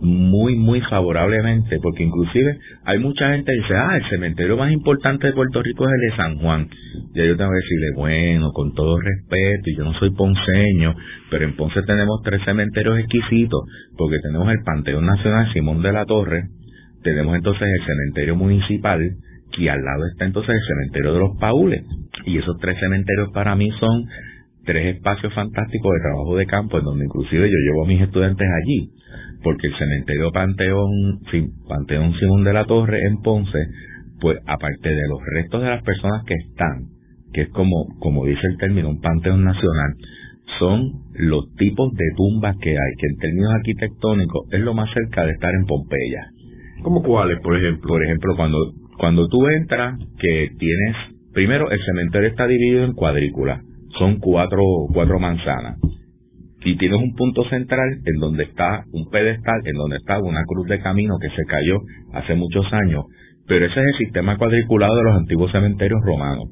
muy, 0.00 0.56
muy 0.56 0.80
favorablemente, 0.82 1.78
porque 1.82 2.02
inclusive 2.02 2.58
hay 2.84 2.98
mucha 2.98 3.30
gente 3.30 3.50
que 3.50 3.62
dice, 3.62 3.74
ah, 3.76 3.96
el 3.96 4.08
cementerio 4.10 4.56
más 4.56 4.70
importante 4.72 5.26
de 5.26 5.32
Puerto 5.32 5.62
Rico 5.62 5.86
es 5.86 5.94
el 5.94 6.10
de 6.10 6.16
San 6.16 6.38
Juan. 6.38 6.68
Y 7.14 7.18
yo 7.18 7.36
tengo 7.36 7.50
que 7.50 7.56
decirle, 7.56 7.86
bueno, 7.96 8.52
con 8.52 8.74
todo 8.74 8.98
respeto, 9.00 9.70
y 9.70 9.76
yo 9.76 9.84
no 9.84 9.94
soy 9.98 10.10
ponceño, 10.10 10.94
pero 11.30 11.44
en 11.44 11.56
Ponce 11.56 11.82
tenemos 11.82 12.20
tres 12.24 12.42
cementerios 12.44 12.98
exquisitos, 12.98 13.62
porque 13.96 14.18
tenemos 14.22 14.48
el 14.50 14.62
Panteón 14.64 15.06
Nacional 15.06 15.52
Simón 15.52 15.82
de 15.82 15.92
la 15.92 16.04
Torre, 16.04 16.44
tenemos 17.02 17.36
entonces 17.36 17.62
el 17.62 17.86
cementerio 17.86 18.36
municipal, 18.36 19.00
y 19.58 19.68
al 19.68 19.82
lado 19.82 20.06
está 20.12 20.26
entonces 20.26 20.54
el 20.54 20.68
cementerio 20.68 21.14
de 21.14 21.18
los 21.20 21.38
Paules. 21.38 21.82
Y 22.26 22.38
esos 22.38 22.56
tres 22.60 22.78
cementerios 22.78 23.30
para 23.32 23.54
mí 23.54 23.70
son 23.80 24.04
tres 24.66 24.96
espacios 24.96 25.32
fantásticos 25.32 25.92
de 25.92 26.00
trabajo 26.00 26.36
de 26.36 26.46
campo, 26.46 26.78
en 26.78 26.84
donde 26.84 27.04
inclusive 27.06 27.48
yo 27.48 27.56
llevo 27.56 27.84
a 27.84 27.88
mis 27.88 28.02
estudiantes 28.02 28.46
allí 28.62 28.90
porque 29.42 29.68
el 29.68 29.78
cementerio 29.78 30.32
Panteón, 30.32 31.20
Panteón 31.68 32.12
Simón 32.18 32.42
de 32.42 32.52
la 32.52 32.64
Torre 32.64 32.98
en 33.06 33.22
Ponce, 33.22 33.58
pues 34.20 34.38
aparte 34.44 34.88
de 34.88 35.08
los 35.08 35.20
restos 35.34 35.62
de 35.62 35.68
las 35.68 35.82
personas 35.84 36.24
que 36.26 36.34
están, 36.34 36.86
que 37.32 37.42
es 37.42 37.48
como, 37.50 37.86
como 38.00 38.24
dice 38.26 38.40
el 38.50 38.56
término, 38.56 38.88
un 38.88 39.00
panteón 39.00 39.44
nacional, 39.44 39.94
son 40.58 40.90
los 41.14 41.52
tipos 41.56 41.92
de 41.92 42.04
tumbas 42.16 42.56
que 42.60 42.70
hay, 42.70 42.92
que 42.98 43.06
en 43.06 43.16
términos 43.18 43.54
arquitectónicos 43.54 44.48
es 44.52 44.60
lo 44.60 44.74
más 44.74 44.92
cerca 44.92 45.24
de 45.24 45.32
estar 45.32 45.52
en 45.54 45.66
Pompeya. 45.66 46.26
¿Cómo 46.82 47.02
cuáles, 47.02 47.40
por 47.40 47.56
ejemplo? 47.56 47.88
Por 47.88 48.04
ejemplo, 48.04 48.36
cuando, 48.36 48.58
cuando 48.98 49.28
tú 49.28 49.46
entras, 49.48 49.98
que 50.18 50.50
tienes, 50.58 50.96
primero 51.34 51.70
el 51.70 51.80
cementerio 51.84 52.30
está 52.30 52.46
dividido 52.46 52.84
en 52.84 52.94
cuadrículas, 52.94 53.60
son 53.98 54.18
cuatro, 54.18 54.62
cuatro 54.92 55.18
manzanas 55.18 55.78
y 56.66 56.76
tienes 56.78 56.98
un 56.98 57.14
punto 57.14 57.48
central 57.48 58.00
en 58.04 58.18
donde 58.18 58.42
está 58.42 58.82
un 58.92 59.08
pedestal, 59.08 59.60
en 59.64 59.76
donde 59.76 59.98
está 59.98 60.18
una 60.18 60.42
cruz 60.44 60.66
de 60.66 60.80
camino 60.80 61.14
que 61.20 61.30
se 61.30 61.44
cayó 61.44 61.78
hace 62.12 62.34
muchos 62.34 62.66
años, 62.72 63.04
pero 63.46 63.66
ese 63.66 63.78
es 63.78 63.86
el 63.86 64.06
sistema 64.06 64.36
cuadriculado 64.36 64.96
de 64.96 65.04
los 65.04 65.16
antiguos 65.16 65.52
cementerios 65.52 66.00
romanos, 66.04 66.50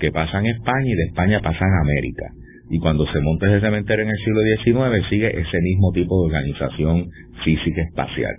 que 0.00 0.10
pasan 0.10 0.46
España 0.46 0.84
y 0.84 0.96
de 0.96 1.04
España 1.04 1.40
pasan 1.40 1.68
a 1.70 1.82
América. 1.82 2.26
Y 2.70 2.80
cuando 2.80 3.06
se 3.06 3.20
monta 3.20 3.46
ese 3.46 3.64
cementerio 3.64 4.04
en 4.04 4.10
el 4.10 4.24
siglo 4.24 4.40
XIX 4.40 5.08
sigue 5.08 5.28
ese 5.28 5.58
mismo 5.60 5.92
tipo 5.92 6.20
de 6.20 6.26
organización 6.26 7.06
física 7.44 7.82
espacial. 7.82 8.34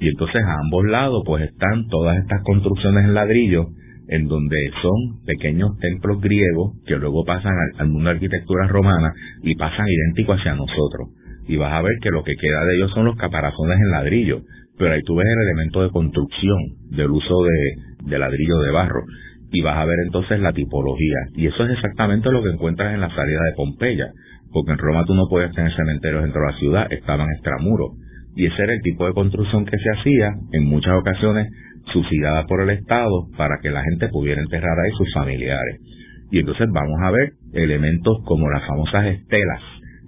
Y 0.00 0.08
entonces 0.08 0.42
a 0.42 0.54
ambos 0.54 0.86
lados 0.86 1.22
pues 1.26 1.50
están 1.50 1.86
todas 1.88 2.16
estas 2.16 2.42
construcciones 2.44 3.04
en 3.04 3.12
ladrillo 3.12 3.66
en 4.12 4.28
donde 4.28 4.56
son 4.82 5.24
pequeños 5.24 5.70
templos 5.78 6.20
griegos 6.20 6.76
que 6.86 6.96
luego 6.96 7.24
pasan 7.24 7.54
al, 7.78 7.88
mundo 7.88 8.10
de 8.10 8.16
arquitectura 8.16 8.68
romana 8.68 9.10
y 9.42 9.54
pasan 9.54 9.86
idénticos 9.88 10.38
hacia 10.38 10.54
nosotros. 10.54 11.08
Y 11.48 11.56
vas 11.56 11.72
a 11.72 11.80
ver 11.80 11.92
que 12.02 12.10
lo 12.10 12.22
que 12.22 12.36
queda 12.36 12.64
de 12.64 12.76
ellos 12.76 12.90
son 12.92 13.06
los 13.06 13.16
caparazones 13.16 13.78
en 13.78 13.90
ladrillo, 13.90 14.42
pero 14.76 14.92
ahí 14.92 15.00
tú 15.06 15.16
ves 15.16 15.26
el 15.26 15.48
elemento 15.48 15.82
de 15.82 15.90
construcción 15.90 16.58
del 16.90 17.10
uso 17.10 17.42
de, 17.42 18.10
de 18.10 18.18
ladrillo 18.18 18.58
de 18.58 18.70
barro 18.70 19.02
y 19.50 19.62
vas 19.62 19.78
a 19.78 19.84
ver 19.86 19.96
entonces 20.04 20.40
la 20.40 20.52
tipología. 20.52 21.18
Y 21.34 21.46
eso 21.46 21.64
es 21.64 21.72
exactamente 21.72 22.30
lo 22.30 22.42
que 22.42 22.50
encuentras 22.50 22.92
en 22.92 23.00
la 23.00 23.14
salida 23.14 23.40
de 23.44 23.56
Pompeya, 23.56 24.10
porque 24.52 24.72
en 24.72 24.78
Roma 24.78 25.04
tú 25.06 25.14
no 25.14 25.24
puedes 25.30 25.52
tener 25.52 25.74
cementerios 25.74 26.22
dentro 26.22 26.42
de 26.42 26.52
la 26.52 26.58
ciudad, 26.58 26.92
estaban 26.92 27.30
extramuros. 27.30 27.92
Y 28.34 28.46
ese 28.46 28.62
era 28.62 28.72
el 28.72 28.80
tipo 28.82 29.06
de 29.06 29.12
construcción 29.12 29.64
que 29.64 29.76
se 29.78 29.90
hacía 29.98 30.32
en 30.52 30.64
muchas 30.64 30.94
ocasiones 30.98 31.48
subsidiada 31.92 32.44
por 32.46 32.62
el 32.62 32.70
Estado 32.70 33.26
para 33.36 33.58
que 33.60 33.70
la 33.70 33.82
gente 33.82 34.08
pudiera 34.08 34.40
enterrar 34.40 34.78
ahí 34.78 34.90
sus 34.96 35.12
familiares. 35.14 35.80
Y 36.30 36.38
entonces 36.38 36.66
vamos 36.72 37.00
a 37.02 37.10
ver 37.10 37.32
elementos 37.52 38.18
como 38.24 38.48
las 38.50 38.66
famosas 38.66 39.06
estelas, 39.06 39.60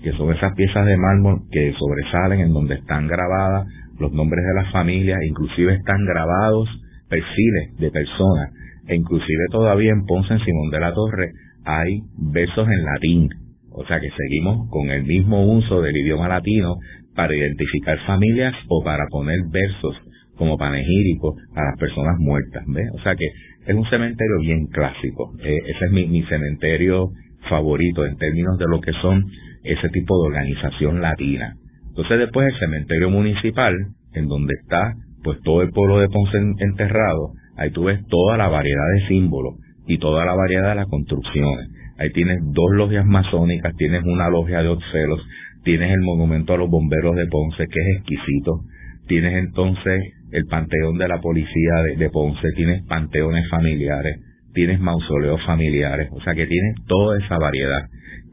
que 0.02 0.12
son 0.12 0.32
esas 0.32 0.54
piezas 0.54 0.86
de 0.86 0.96
mármol 0.96 1.42
que 1.50 1.72
sobresalen 1.78 2.40
en 2.40 2.52
donde 2.52 2.76
están 2.76 3.06
grabadas 3.06 3.66
los 3.98 4.12
nombres 4.12 4.44
de 4.44 4.62
las 4.62 4.72
familias, 4.72 5.18
inclusive 5.22 5.74
están 5.74 6.04
grabados 6.04 6.68
perfiles 7.08 7.76
de 7.78 7.90
personas, 7.90 8.50
e 8.88 8.96
inclusive 8.96 9.44
todavía 9.50 9.92
en 9.92 10.04
Ponce, 10.04 10.34
en 10.34 10.40
Simón 10.40 10.70
de 10.70 10.80
la 10.80 10.92
Torre, 10.92 11.30
hay 11.64 12.00
versos 12.32 12.68
en 12.68 12.84
latín, 12.84 13.28
o 13.70 13.84
sea 13.86 14.00
que 14.00 14.10
seguimos 14.10 14.68
con 14.70 14.90
el 14.90 15.04
mismo 15.04 15.44
uso 15.46 15.80
del 15.80 15.96
idioma 15.96 16.28
latino 16.28 16.76
para 17.14 17.34
identificar 17.34 17.98
familias 18.06 18.54
o 18.68 18.82
para 18.82 19.06
poner 19.10 19.38
versos 19.50 19.96
como 20.36 20.56
panegírico 20.56 21.34
a 21.54 21.64
las 21.64 21.78
personas 21.78 22.16
muertas, 22.18 22.64
¿ves? 22.66 22.88
O 22.94 23.02
sea 23.02 23.14
que 23.16 23.26
es 23.66 23.74
un 23.74 23.84
cementerio 23.86 24.38
bien 24.40 24.66
clásico. 24.66 25.32
Eh, 25.42 25.56
ese 25.66 25.84
es 25.86 25.92
mi, 25.92 26.06
mi 26.06 26.22
cementerio 26.24 27.10
favorito 27.48 28.04
en 28.04 28.16
términos 28.16 28.58
de 28.58 28.66
lo 28.68 28.80
que 28.80 28.92
son 29.00 29.24
ese 29.62 29.88
tipo 29.90 30.16
de 30.16 30.28
organización 30.28 31.00
latina. 31.00 31.54
Entonces 31.88 32.18
después 32.18 32.52
el 32.52 32.58
cementerio 32.58 33.10
municipal, 33.10 33.74
en 34.14 34.26
donde 34.26 34.54
está 34.60 34.94
pues 35.22 35.38
todo 35.42 35.62
el 35.62 35.70
pueblo 35.70 36.00
de 36.00 36.08
Ponce 36.08 36.38
enterrado, 36.58 37.32
ahí 37.56 37.70
tú 37.70 37.84
ves 37.84 38.00
toda 38.08 38.36
la 38.36 38.48
variedad 38.48 38.84
de 38.94 39.08
símbolos 39.08 39.54
y 39.86 39.98
toda 39.98 40.24
la 40.24 40.34
variedad 40.34 40.70
de 40.70 40.74
las 40.74 40.88
construcciones. 40.88 41.68
Ahí 41.98 42.10
tienes 42.10 42.38
dos 42.42 42.72
logias 42.72 43.06
masónicas, 43.06 43.74
tienes 43.76 44.02
una 44.04 44.28
logia 44.28 44.62
de 44.62 44.68
ocelos, 44.68 45.20
tienes 45.62 45.92
el 45.92 46.00
monumento 46.00 46.52
a 46.52 46.58
los 46.58 46.68
bomberos 46.68 47.14
de 47.16 47.26
Ponce, 47.26 47.66
que 47.66 47.80
es 47.80 47.98
exquisito, 47.98 48.60
tienes 49.06 49.34
entonces 49.34 50.02
el 50.34 50.46
panteón 50.46 50.98
de 50.98 51.06
la 51.06 51.20
policía 51.20 51.96
de, 51.96 52.10
Ponce, 52.10 52.48
tienes 52.56 52.84
panteones 52.86 53.48
familiares, 53.48 54.18
tienes 54.52 54.80
mausoleos 54.80 55.40
familiares, 55.46 56.08
o 56.10 56.20
sea 56.22 56.34
que 56.34 56.46
tienes 56.46 56.74
toda 56.86 57.18
esa 57.18 57.38
variedad. 57.38 57.82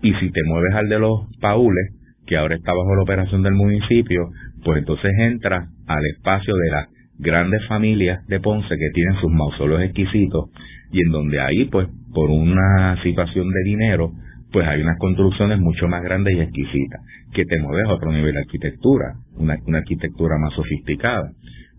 Y 0.01 0.11
si 0.15 0.31
te 0.31 0.41
mueves 0.45 0.73
al 0.73 0.89
de 0.89 0.97
los 0.97 1.27
paules, 1.39 1.93
que 2.25 2.37
ahora 2.37 2.55
está 2.55 2.71
bajo 2.73 2.95
la 2.95 3.03
operación 3.03 3.43
del 3.43 3.53
municipio, 3.53 4.29
pues 4.63 4.79
entonces 4.79 5.11
entras 5.19 5.69
al 5.85 6.03
espacio 6.15 6.55
de 6.55 6.71
las 6.71 6.87
grandes 7.19 7.61
familias 7.67 8.25
de 8.25 8.39
Ponce 8.39 8.67
que 8.67 8.89
tienen 8.95 9.21
sus 9.21 9.31
mausoleos 9.31 9.83
exquisitos 9.83 10.49
y 10.91 11.01
en 11.05 11.11
donde 11.11 11.39
ahí, 11.39 11.65
pues, 11.65 11.87
por 12.13 12.31
una 12.31 12.97
situación 13.03 13.47
de 13.47 13.63
dinero, 13.63 14.11
pues 14.51 14.67
hay 14.67 14.81
unas 14.81 14.97
construcciones 14.97 15.59
mucho 15.59 15.87
más 15.87 16.03
grandes 16.03 16.35
y 16.35 16.41
exquisitas, 16.41 17.01
que 17.33 17.45
te 17.45 17.59
mueves 17.59 17.85
a 17.87 17.93
otro 17.93 18.11
nivel 18.11 18.33
de 18.33 18.39
arquitectura, 18.39 19.13
una, 19.37 19.57
arquitectura 19.77 20.37
más 20.39 20.53
sofisticada. 20.53 21.31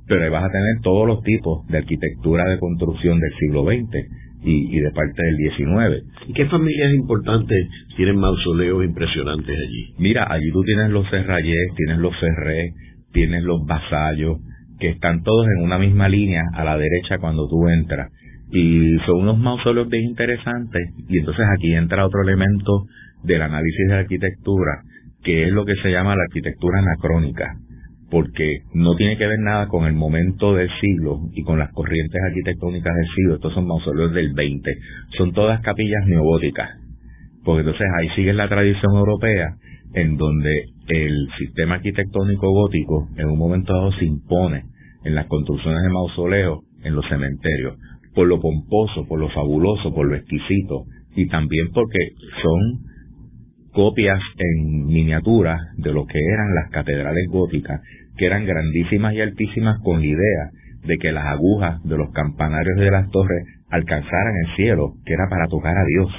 Pero 0.06 0.24
ahí 0.24 0.30
vas 0.30 0.44
a 0.44 0.50
tener 0.50 0.80
todos 0.82 1.06
los 1.06 1.22
tipos 1.22 1.66
de 1.68 1.78
arquitectura 1.78 2.44
de 2.48 2.58
construcción 2.58 3.18
del 3.20 3.32
siglo 3.38 3.64
XX 3.64 4.22
y, 4.44 4.80
de 4.80 4.90
parte 4.90 5.22
del 5.22 5.36
XIX. 5.36 6.04
¿Y 6.28 6.32
qué 6.32 6.46
familias 6.46 6.92
importantes 6.94 7.68
tienen 7.96 8.16
mausoleos 8.16 8.84
impresionantes 8.84 9.56
allí? 9.56 9.94
Mira, 9.98 10.26
allí 10.28 10.50
tú 10.52 10.62
tienes 10.64 10.90
los 10.90 11.08
Serrayés, 11.08 11.74
tienes 11.76 11.98
los 11.98 12.14
Ferré, 12.18 12.72
tienes 13.12 13.44
los 13.44 13.64
Vasallos, 13.64 14.38
que 14.80 14.88
están 14.88 15.22
todos 15.22 15.46
en 15.46 15.64
una 15.64 15.78
misma 15.78 16.08
línea 16.08 16.42
a 16.54 16.64
la 16.64 16.76
derecha 16.76 17.18
cuando 17.18 17.48
tú 17.48 17.68
entras. 17.68 18.10
Y 18.50 18.98
son 19.06 19.22
unos 19.22 19.38
mausoleos 19.38 19.88
bien 19.88 20.04
interesantes. 20.04 20.82
Y 21.08 21.18
entonces 21.18 21.46
aquí 21.56 21.72
entra 21.74 22.04
otro 22.04 22.22
elemento 22.22 22.86
del 23.22 23.42
análisis 23.42 23.86
de 23.86 23.94
la 23.94 24.00
arquitectura, 24.00 24.82
que 25.22 25.44
es 25.44 25.52
lo 25.52 25.64
que 25.64 25.76
se 25.76 25.90
llama 25.90 26.16
la 26.16 26.24
arquitectura 26.24 26.80
anacrónica 26.80 27.56
porque 28.12 28.58
no 28.74 28.94
tiene 28.94 29.16
que 29.16 29.26
ver 29.26 29.38
nada 29.38 29.68
con 29.68 29.86
el 29.86 29.94
momento 29.94 30.54
del 30.54 30.68
siglo 30.82 31.30
y 31.32 31.42
con 31.44 31.58
las 31.58 31.72
corrientes 31.72 32.20
arquitectónicas 32.28 32.94
del 32.94 33.06
siglo. 33.16 33.34
Estos 33.36 33.54
son 33.54 33.66
mausoleos 33.66 34.12
del 34.12 34.34
20. 34.34 34.70
Son 35.16 35.32
todas 35.32 35.62
capillas 35.62 36.06
neogóticas. 36.06 36.68
Porque 37.42 37.60
entonces 37.60 37.86
ahí 37.98 38.10
sigue 38.14 38.34
la 38.34 38.50
tradición 38.50 38.94
europea 38.94 39.56
en 39.94 40.18
donde 40.18 40.52
el 40.88 41.26
sistema 41.38 41.76
arquitectónico 41.76 42.52
gótico 42.52 43.08
en 43.16 43.30
un 43.30 43.38
momento 43.38 43.72
dado 43.72 43.92
se 43.92 44.04
impone 44.04 44.64
en 45.04 45.14
las 45.14 45.24
construcciones 45.24 45.82
de 45.82 45.88
mausoleos 45.88 46.58
en 46.84 46.94
los 46.94 47.08
cementerios, 47.08 47.78
por 48.14 48.26
lo 48.26 48.42
pomposo, 48.42 49.06
por 49.08 49.20
lo 49.20 49.30
fabuloso, 49.30 49.94
por 49.94 50.06
lo 50.06 50.16
exquisito, 50.16 50.84
y 51.16 51.28
también 51.28 51.70
porque 51.72 52.10
son 52.42 52.92
copias 53.72 54.20
en 54.36 54.86
miniatura 54.86 55.56
de 55.76 55.92
lo 55.92 56.04
que 56.04 56.18
eran 56.18 56.54
las 56.54 56.70
catedrales 56.70 57.26
góticas, 57.30 57.80
que 58.16 58.26
eran 58.26 58.44
grandísimas 58.44 59.14
y 59.14 59.20
altísimas 59.20 59.78
con 59.82 60.00
la 60.00 60.06
idea 60.06 60.50
de 60.84 60.96
que 60.98 61.12
las 61.12 61.26
agujas 61.26 61.82
de 61.84 61.96
los 61.96 62.10
campanarios 62.12 62.76
de 62.78 62.90
las 62.90 63.08
torres 63.10 63.44
alcanzaran 63.70 64.34
el 64.46 64.56
cielo, 64.56 64.94
que 65.04 65.14
era 65.14 65.28
para 65.28 65.46
tocar 65.46 65.76
a 65.76 65.84
Dios, 65.84 66.12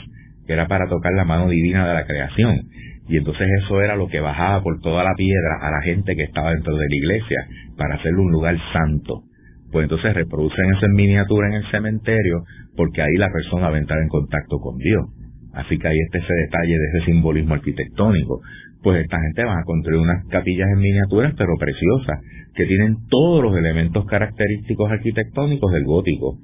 que 0.47 0.53
era 0.53 0.67
para 0.67 0.87
tocar 0.87 1.13
la 1.13 1.25
mano 1.25 1.49
divina 1.49 1.87
de 1.87 1.93
la 1.93 2.05
creación. 2.05 2.61
Y 3.07 3.17
entonces 3.17 3.47
eso 3.63 3.81
era 3.81 3.95
lo 3.95 4.07
que 4.07 4.21
bajaba 4.21 4.63
por 4.63 4.79
toda 4.79 5.03
la 5.03 5.13
piedra 5.15 5.59
a 5.61 5.69
la 5.69 5.81
gente 5.81 6.15
que 6.15 6.23
estaba 6.23 6.51
dentro 6.51 6.75
de 6.75 6.87
la 6.89 6.95
iglesia 6.95 7.37
para 7.77 7.95
hacerle 7.95 8.19
un 8.19 8.31
lugar 8.31 8.57
santo. 8.71 9.23
Pues 9.71 9.83
entonces 9.83 10.13
reproducen 10.13 10.73
eso 10.75 10.85
en 10.85 10.93
miniatura 10.93 11.47
en 11.47 11.55
el 11.55 11.71
cementerio 11.71 12.43
porque 12.77 13.01
ahí 13.01 13.15
la 13.17 13.31
persona 13.31 13.69
va 13.69 13.75
a 13.75 13.79
entrar 13.79 13.99
en 14.01 14.07
contacto 14.07 14.57
con 14.59 14.77
Dios. 14.77 15.05
Así 15.53 15.77
que 15.77 15.87
ahí 15.87 15.99
está 15.99 16.17
ese 16.17 16.33
detalle 16.33 16.73
de 16.73 16.85
ese 16.87 17.05
simbolismo 17.05 17.53
arquitectónico. 17.53 18.41
Pues 18.81 19.03
esta 19.03 19.19
gente 19.21 19.45
va 19.45 19.59
a 19.59 19.63
construir 19.63 19.99
unas 19.99 20.25
capillas 20.27 20.67
en 20.73 20.79
miniaturas, 20.79 21.33
pero 21.37 21.55
preciosas, 21.57 22.19
que 22.55 22.65
tienen 22.65 22.97
todos 23.09 23.43
los 23.43 23.57
elementos 23.57 24.05
característicos 24.05 24.91
arquitectónicos 24.91 25.71
del 25.71 25.85
gótico. 25.85 26.37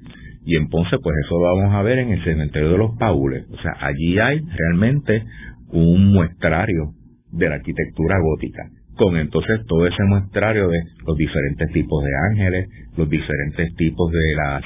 Y 0.44 0.56
en 0.56 0.68
Ponce, 0.68 0.96
pues 1.02 1.16
eso 1.26 1.38
lo 1.38 1.56
vamos 1.56 1.74
a 1.74 1.82
ver 1.82 1.98
en 1.98 2.12
el 2.12 2.24
cementerio 2.24 2.70
de 2.70 2.78
los 2.78 2.96
Paules. 2.96 3.44
O 3.50 3.60
sea, 3.60 3.72
allí 3.80 4.18
hay 4.18 4.40
realmente 4.40 5.24
un 5.72 6.12
muestrario 6.12 6.92
de 7.30 7.48
la 7.48 7.56
arquitectura 7.56 8.16
gótica 8.18 8.62
con 9.00 9.16
entonces 9.16 9.64
todo 9.66 9.86
ese 9.86 10.04
muestrario 10.04 10.68
de 10.68 10.78
los 11.06 11.16
diferentes 11.16 11.72
tipos 11.72 12.04
de 12.04 12.10
ángeles, 12.30 12.68
los 12.98 13.08
diferentes 13.08 13.74
tipos 13.76 14.12
de 14.12 14.34
las, 14.36 14.62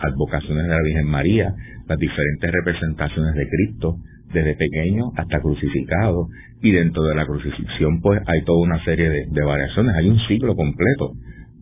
advocaciones 0.00 0.64
de 0.64 0.70
la 0.70 0.82
Virgen 0.82 1.06
María, 1.06 1.54
las 1.88 1.98
diferentes 1.98 2.50
representaciones 2.52 3.34
de 3.34 3.48
Cristo, 3.48 3.96
desde 4.32 4.56
pequeño 4.56 5.04
hasta 5.16 5.40
crucificado, 5.40 6.28
y 6.60 6.72
dentro 6.72 7.02
de 7.04 7.14
la 7.14 7.24
crucifixión 7.24 8.00
pues 8.00 8.20
hay 8.26 8.44
toda 8.44 8.60
una 8.62 8.84
serie 8.84 9.08
de, 9.08 9.26
de 9.30 9.44
variaciones, 9.44 9.94
hay 9.96 10.08
un 10.08 10.18
ciclo 10.28 10.54
completo, 10.54 11.12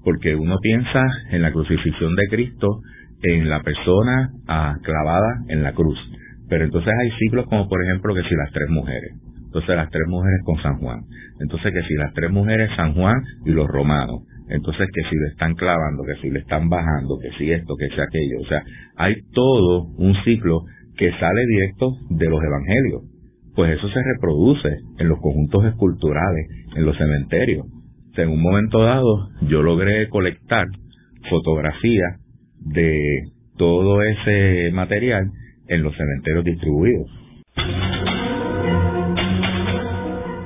porque 0.02 0.34
uno 0.34 0.56
piensa 0.62 1.04
en 1.30 1.42
la 1.42 1.52
crucifixión 1.52 2.14
de 2.14 2.28
Cristo, 2.30 2.80
en 3.22 3.48
la 3.48 3.62
persona 3.62 4.30
ah, 4.46 4.76
clavada 4.82 5.44
en 5.48 5.62
la 5.62 5.72
cruz, 5.72 5.98
pero 6.48 6.64
entonces 6.64 6.92
hay 6.92 7.10
ciclos 7.18 7.46
como 7.46 7.68
por 7.68 7.82
ejemplo 7.84 8.14
que 8.14 8.22
si 8.22 8.34
las 8.34 8.52
tres 8.52 8.68
mujeres, 8.70 9.12
entonces 9.56 9.76
las 9.76 9.90
tres 9.90 10.06
mujeres 10.06 10.40
con 10.44 10.62
San 10.62 10.76
Juan. 10.80 11.00
Entonces 11.40 11.72
que 11.72 11.82
si 11.88 11.94
las 11.94 12.12
tres 12.12 12.30
mujeres 12.30 12.68
San 12.76 12.92
Juan 12.92 13.16
y 13.46 13.52
los 13.52 13.66
romanos. 13.66 14.24
Entonces 14.50 14.86
que 14.92 15.02
si 15.08 15.16
le 15.16 15.28
están 15.28 15.54
clavando, 15.54 16.02
que 16.04 16.20
si 16.20 16.30
le 16.30 16.40
están 16.40 16.68
bajando, 16.68 17.18
que 17.18 17.30
si 17.38 17.50
esto, 17.50 17.74
que 17.78 17.88
si 17.88 17.98
aquello. 17.98 18.40
O 18.42 18.46
sea, 18.48 18.62
hay 18.96 19.14
todo 19.32 19.86
un 19.96 20.14
ciclo 20.24 20.60
que 20.98 21.10
sale 21.12 21.46
directo 21.46 21.90
de 22.10 22.28
los 22.28 22.42
evangelios. 22.42 23.02
Pues 23.54 23.78
eso 23.78 23.88
se 23.88 24.00
reproduce 24.14 24.68
en 24.98 25.08
los 25.08 25.18
conjuntos 25.20 25.64
esculturales, 25.64 26.48
en 26.76 26.84
los 26.84 26.96
cementerios. 26.98 27.64
en 28.18 28.28
un 28.28 28.42
momento 28.42 28.82
dado 28.82 29.30
yo 29.48 29.62
logré 29.62 30.08
colectar 30.10 30.66
fotografías 31.30 32.20
de 32.60 32.98
todo 33.56 34.02
ese 34.02 34.70
material 34.72 35.30
en 35.68 35.82
los 35.82 35.96
cementerios 35.96 36.44
distribuidos. 36.44 37.25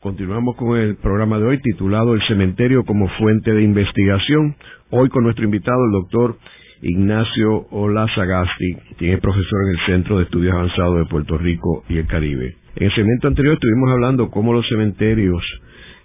Continuamos 0.00 0.54
con 0.54 0.78
el 0.78 0.94
programa 0.94 1.40
de 1.40 1.46
hoy 1.46 1.60
titulado 1.60 2.14
El 2.14 2.22
cementerio 2.28 2.84
como 2.84 3.08
fuente 3.18 3.52
de 3.52 3.64
investigación. 3.64 4.54
Hoy 4.90 5.08
con 5.08 5.24
nuestro 5.24 5.44
invitado, 5.44 5.84
el 5.86 5.90
doctor 5.90 6.36
Ignacio 6.82 7.66
Olazagasti, 7.72 8.76
quien 8.96 9.14
es 9.14 9.20
profesor 9.20 9.58
en 9.64 9.70
el 9.70 9.86
Centro 9.86 10.18
de 10.18 10.24
Estudios 10.26 10.54
Avanzados 10.54 10.98
de 10.98 11.06
Puerto 11.06 11.36
Rico 11.36 11.82
y 11.88 11.98
el 11.98 12.06
Caribe. 12.06 12.54
En 12.76 12.86
el 12.86 12.94
segmento 12.94 13.26
anterior 13.26 13.54
estuvimos 13.54 13.90
hablando 13.90 14.30
cómo 14.30 14.52
los 14.52 14.68
cementerios 14.68 15.42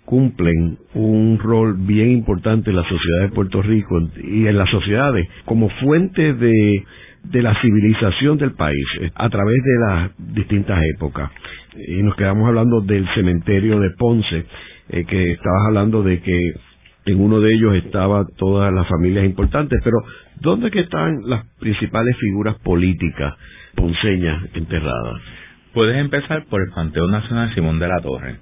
cumplen 0.05 0.79
un 0.95 1.37
rol 1.37 1.75
bien 1.77 2.09
importante 2.09 2.71
en 2.71 2.77
la 2.77 2.89
sociedad 2.89 3.21
de 3.21 3.29
Puerto 3.29 3.61
Rico 3.61 4.09
y 4.23 4.47
en 4.47 4.57
las 4.57 4.71
sociedades 4.71 5.27
como 5.45 5.69
fuente 5.69 6.33
de, 6.33 6.83
de 7.23 7.41
la 7.41 7.59
civilización 7.61 8.37
del 8.37 8.53
país 8.53 8.85
a 9.15 9.29
través 9.29 9.55
de 9.63 9.79
las 9.79 10.35
distintas 10.35 10.81
épocas 10.95 11.31
y 11.75 12.03
nos 12.03 12.15
quedamos 12.15 12.47
hablando 12.47 12.81
del 12.81 13.07
cementerio 13.13 13.79
de 13.79 13.89
Ponce, 13.91 14.45
eh, 14.89 15.05
que 15.05 15.31
estabas 15.31 15.67
hablando 15.67 16.03
de 16.03 16.21
que 16.21 16.53
en 17.05 17.19
uno 17.19 17.39
de 17.39 17.53
ellos 17.53 17.75
estaban 17.75 18.25
todas 18.37 18.71
las 18.73 18.87
familias 18.87 19.25
importantes, 19.25 19.79
pero 19.83 19.97
¿dónde 20.39 20.71
que 20.71 20.81
están 20.81 21.21
las 21.25 21.45
principales 21.59 22.15
figuras 22.17 22.55
políticas 22.59 23.33
ponceñas 23.75 24.43
enterradas? 24.53 25.21
Puedes 25.73 25.97
empezar 25.97 26.45
por 26.49 26.61
el 26.61 26.69
Panteón 26.73 27.11
Nacional 27.11 27.53
Simón 27.55 27.79
de 27.79 27.87
la 27.87 27.99
Torre. 27.99 28.35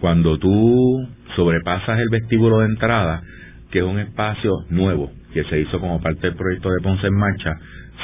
Cuando 0.00 0.38
tú 0.38 1.06
sobrepasas 1.36 2.00
el 2.00 2.08
vestíbulo 2.08 2.60
de 2.60 2.66
entrada, 2.66 3.22
que 3.70 3.80
es 3.80 3.84
un 3.84 3.98
espacio 3.98 4.50
nuevo 4.70 5.12
que 5.34 5.44
se 5.44 5.60
hizo 5.60 5.78
como 5.78 6.00
parte 6.00 6.26
del 6.26 6.36
proyecto 6.36 6.70
de 6.70 6.82
Ponce 6.82 7.06
en 7.06 7.14
Marcha, 7.14 7.58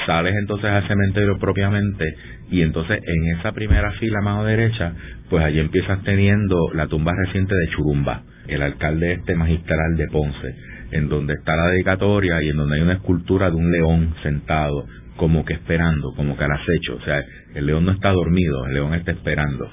sales 0.05 0.35
entonces 0.39 0.71
al 0.71 0.87
cementerio 0.87 1.39
propiamente 1.39 2.05
y 2.51 2.63
entonces 2.63 3.01
en 3.03 3.39
esa 3.39 3.53
primera 3.53 3.93
fila 3.93 4.21
mano 4.23 4.45
derecha, 4.45 4.93
pues 5.31 5.45
allí 5.45 5.59
empiezas 5.59 6.03
teniendo 6.05 6.71
la 6.75 6.87
tumba 6.87 7.13
reciente 7.17 7.55
de 7.55 7.69
Churumba, 7.75 8.23
el 8.49 8.63
alcalde 8.63 9.15
este 9.15 9.35
magistral 9.35 9.97
de 9.97 10.07
Ponce, 10.09 10.55
en 10.93 11.09
donde 11.09 11.35
está 11.35 11.57
la 11.57 11.69
dedicatoria 11.69 12.43
y 12.43 12.51
en 12.51 12.57
donde 12.57 12.77
hay 12.77 12.83
una 12.83 12.95
escultura 12.95 13.51
de 13.51 13.57
un 13.57 13.71
león 13.71 14.15
sentado, 14.23 14.87
como 15.17 15.45
que 15.45 15.55
esperando, 15.55 16.13
como 16.15 16.37
que 16.37 16.45
al 16.45 16.53
acecho, 16.53 16.97
o 16.97 17.05
sea, 17.05 17.23
el 17.55 17.67
león 17.67 17.85
no 17.85 17.93
está 17.93 18.11
dormido, 18.11 18.67
el 18.67 18.75
león 18.75 18.95
está 18.95 19.13
esperando. 19.13 19.69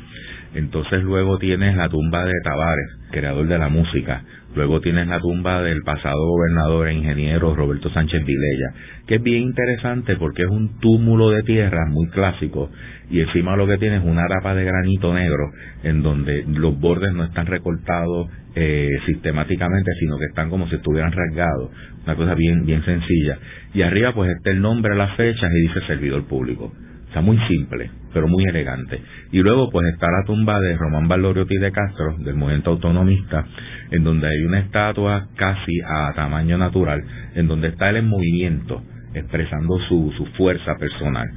Entonces 0.56 1.04
luego 1.04 1.38
tienes 1.40 1.76
la 1.76 1.90
tumba 1.90 2.24
de 2.26 2.34
Tavares, 2.44 2.90
creador 3.12 3.48
de 3.48 3.58
la 3.58 3.70
música, 3.70 4.24
Luego 4.56 4.82
tienes 4.82 5.08
la 5.08 5.20
tumba 5.20 5.64
del 5.64 5.82
pasado 5.82 6.28
gobernador 6.28 6.88
e 6.88 6.94
ingeniero 6.94 7.56
Roberto 7.56 7.90
Sánchez 7.90 8.24
Vilella, 8.24 8.74
que 9.08 9.16
es 9.16 9.24
bien 9.24 9.42
interesante 9.42 10.16
porque 10.16 10.44
es 10.44 10.50
un 10.50 10.80
túmulo 10.80 11.32
de 11.32 11.42
tierra 11.42 11.88
muy 11.90 12.08
clásico 12.10 12.70
y 13.10 13.22
encima 13.22 13.56
lo 13.56 13.66
que 13.66 13.80
tienes 13.80 14.04
es 14.04 14.08
una 14.08 14.28
tapa 14.28 14.54
de 14.54 14.64
granito 14.64 15.12
negro 15.12 15.52
en 15.84 16.04
donde 16.04 16.46
los 16.48 16.80
bordes 16.80 17.14
no 17.14 17.24
están 17.24 17.48
recortados 17.48 18.30
eh, 18.56 18.90
sistemáticamente, 19.08 19.92
sino 20.00 20.20
que 20.20 20.26
están 20.26 20.52
como 20.52 20.70
si 20.70 20.76
estuvieran 20.76 21.12
rasgados. 21.12 21.72
Una 22.06 22.16
cosa 22.16 22.36
bien, 22.36 22.64
bien 22.66 22.86
sencilla. 22.86 23.40
Y 23.74 23.82
arriba 23.82 24.14
pues 24.14 24.30
está 24.30 24.52
el 24.52 24.62
nombre, 24.62 24.96
las 24.96 25.16
fechas 25.16 25.52
y 25.52 25.68
dice 25.68 25.88
servidor 25.88 26.26
público. 26.26 26.72
Está 27.08 27.22
muy 27.22 27.40
simple, 27.48 27.90
pero 28.14 28.28
muy 28.28 28.44
elegante. 28.46 29.02
Y 29.32 29.40
luego 29.40 29.70
pues 29.72 29.88
está 29.94 30.08
la 30.08 30.26
tumba 30.26 30.60
de 30.60 30.78
Román 30.78 31.08
Valoriotti 31.08 31.58
de 31.58 31.72
Castro, 31.72 32.16
del 32.20 32.36
movimiento 32.36 32.72
autonomista, 32.72 33.46
en 33.92 34.04
donde 34.04 34.28
hay 34.28 34.44
una 34.44 34.60
estatua 34.60 35.28
casi 35.36 35.82
a 35.82 36.14
tamaño 36.14 36.58
natural, 36.58 37.04
en 37.36 37.48
donde 37.48 37.70
está 37.70 37.90
él 37.90 37.98
en 37.98 38.08
movimiento, 38.08 38.82
expresando 39.14 39.80
su, 39.88 40.14
su 40.18 40.26
fuerza 40.38 40.76
personal. 40.78 41.28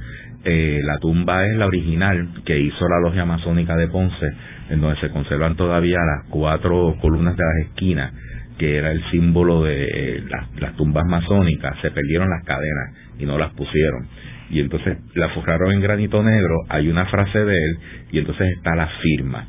Eh, 0.43 0.79
la 0.83 0.97
tumba 0.99 1.45
es 1.45 1.57
la 1.57 1.65
original 1.65 2.29
que 2.45 2.59
hizo 2.59 2.87
la 2.87 2.99
logia 3.01 3.25
masónica 3.25 3.75
de 3.75 3.87
Ponce, 3.87 4.27
en 4.69 4.79
donde 4.79 4.99
se 5.01 5.09
conservan 5.09 5.55
todavía 5.55 5.97
las 5.97 6.29
cuatro 6.29 6.95
columnas 7.01 7.35
de 7.35 7.43
las 7.43 7.69
esquinas 7.69 8.13
que 8.57 8.77
era 8.77 8.91
el 8.91 9.03
símbolo 9.11 9.63
de 9.63 9.85
eh, 9.85 10.23
las, 10.59 10.75
tumbas 10.75 11.05
masónicas, 11.07 11.77
se 11.81 11.91
perdieron 11.91 12.29
las 12.29 12.43
cadenas 12.43 12.93
y 13.19 13.25
no 13.25 13.37
las 13.37 13.53
pusieron. 13.53 14.07
Y 14.49 14.61
entonces 14.61 14.97
la 15.13 15.29
forraron 15.29 15.73
en 15.73 15.81
granito 15.81 16.23
negro, 16.23 16.55
hay 16.69 16.87
una 16.89 17.05
frase 17.07 17.43
de 17.43 17.55
él 17.55 17.77
y 18.11 18.19
entonces 18.19 18.47
está 18.55 18.75
la 18.75 18.87
firma. 19.01 19.47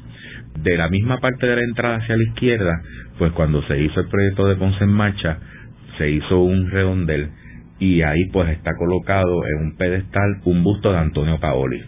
De 0.62 0.76
la 0.76 0.88
misma 0.88 1.18
parte 1.18 1.46
de 1.46 1.56
la 1.56 1.62
entrada 1.62 1.98
hacia 1.98 2.16
la 2.16 2.22
izquierda, 2.24 2.82
pues 3.18 3.32
cuando 3.32 3.62
se 3.62 3.78
hizo 3.80 4.00
el 4.00 4.08
proyecto 4.08 4.48
de 4.48 4.56
Ponce 4.56 4.82
en 4.82 4.90
Marcha, 4.90 5.38
se 5.98 6.10
hizo 6.10 6.40
un 6.40 6.70
redondel 6.70 7.30
y 7.78 8.02
ahí 8.02 8.24
pues 8.32 8.50
está 8.50 8.74
colocado 8.76 9.46
en 9.46 9.66
un 9.66 9.76
pedestal 9.76 10.40
un 10.44 10.64
busto 10.64 10.92
de 10.92 10.98
Antonio 10.98 11.38
Paoli, 11.38 11.80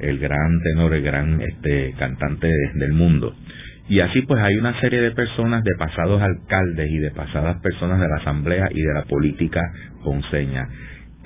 el 0.00 0.18
gran 0.18 0.60
tenor, 0.62 0.94
el 0.94 1.02
gran 1.02 1.40
este, 1.40 1.94
cantante 1.98 2.48
del 2.74 2.92
mundo. 2.92 3.34
Y 3.88 4.00
así 4.00 4.22
pues 4.22 4.42
hay 4.42 4.56
una 4.56 4.80
serie 4.80 5.00
de 5.00 5.12
personas, 5.12 5.62
de 5.62 5.76
pasados 5.78 6.20
alcaldes 6.20 6.90
y 6.90 6.98
de 6.98 7.12
pasadas 7.12 7.60
personas 7.60 8.00
de 8.00 8.08
la 8.08 8.16
asamblea 8.16 8.68
y 8.72 8.82
de 8.82 8.92
la 8.92 9.04
política 9.04 9.60
ponceña. 10.02 10.68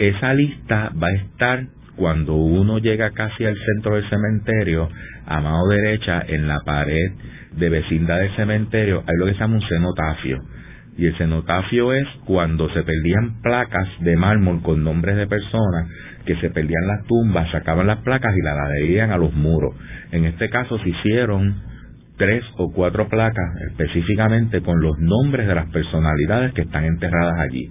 Esa 0.01 0.33
lista 0.33 0.91
va 0.97 1.09
a 1.09 1.13
estar 1.13 1.67
cuando 1.95 2.35
uno 2.35 2.79
llega 2.79 3.11
casi 3.11 3.45
al 3.45 3.55
centro 3.55 3.97
del 3.97 4.09
cementerio, 4.09 4.89
a 5.27 5.43
mano 5.43 5.69
derecha, 5.69 6.25
en 6.27 6.49
la 6.49 6.59
pared 6.61 7.13
de 7.53 7.69
vecindad 7.69 8.19
del 8.19 8.35
cementerio, 8.35 9.05
hay 9.07 9.17
lo 9.19 9.27
que 9.27 9.35
se 9.35 9.41
llama 9.41 9.57
un 9.57 9.69
cenotafio. 9.69 10.39
Y 10.97 11.05
el 11.05 11.19
cenotafio 11.19 11.93
es 11.93 12.09
cuando 12.25 12.71
se 12.71 12.83
perdían 12.83 13.43
placas 13.43 13.89
de 14.01 14.17
mármol 14.17 14.63
con 14.63 14.83
nombres 14.83 15.17
de 15.17 15.27
personas, 15.27 15.87
que 16.25 16.37
se 16.37 16.49
perdían 16.49 16.87
las 16.87 17.05
tumbas, 17.07 17.51
sacaban 17.51 17.87
las 17.87 17.99
placas 17.99 18.35
y 18.35 18.43
las 18.43 18.57
adherían 18.57 19.11
a 19.11 19.19
los 19.19 19.35
muros. 19.35 19.75
En 20.13 20.25
este 20.25 20.49
caso 20.49 20.79
se 20.79 20.89
hicieron 20.89 21.57
tres 22.17 22.43
o 22.57 22.73
cuatro 22.73 23.07
placas 23.09 23.55
específicamente 23.71 24.63
con 24.63 24.81
los 24.81 24.99
nombres 24.99 25.47
de 25.47 25.55
las 25.55 25.67
personalidades 25.67 26.55
que 26.55 26.63
están 26.63 26.85
enterradas 26.85 27.39
allí. 27.39 27.71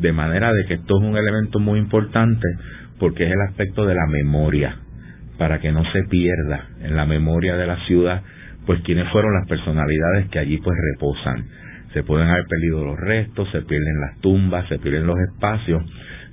De 0.00 0.12
manera 0.12 0.52
de 0.52 0.64
que 0.66 0.74
esto 0.74 0.98
es 0.98 1.04
un 1.04 1.16
elemento 1.16 1.58
muy 1.58 1.78
importante 1.78 2.46
porque 2.98 3.24
es 3.26 3.32
el 3.32 3.40
aspecto 3.48 3.86
de 3.86 3.94
la 3.94 4.06
memoria, 4.06 4.76
para 5.38 5.60
que 5.60 5.72
no 5.72 5.84
se 5.92 6.02
pierda 6.04 6.66
en 6.82 6.96
la 6.96 7.06
memoria 7.06 7.56
de 7.56 7.66
la 7.66 7.76
ciudad, 7.86 8.22
pues 8.66 8.80
quiénes 8.82 9.08
fueron 9.10 9.32
las 9.34 9.48
personalidades 9.48 10.28
que 10.28 10.38
allí 10.38 10.58
pues 10.58 10.76
reposan. 10.94 11.46
Se 11.94 12.02
pueden 12.02 12.28
haber 12.28 12.44
perdido 12.46 12.84
los 12.84 12.98
restos, 12.98 13.50
se 13.50 13.62
pierden 13.62 14.00
las 14.00 14.20
tumbas, 14.20 14.68
se 14.68 14.78
pierden 14.78 15.06
los 15.06 15.18
espacios, 15.18 15.82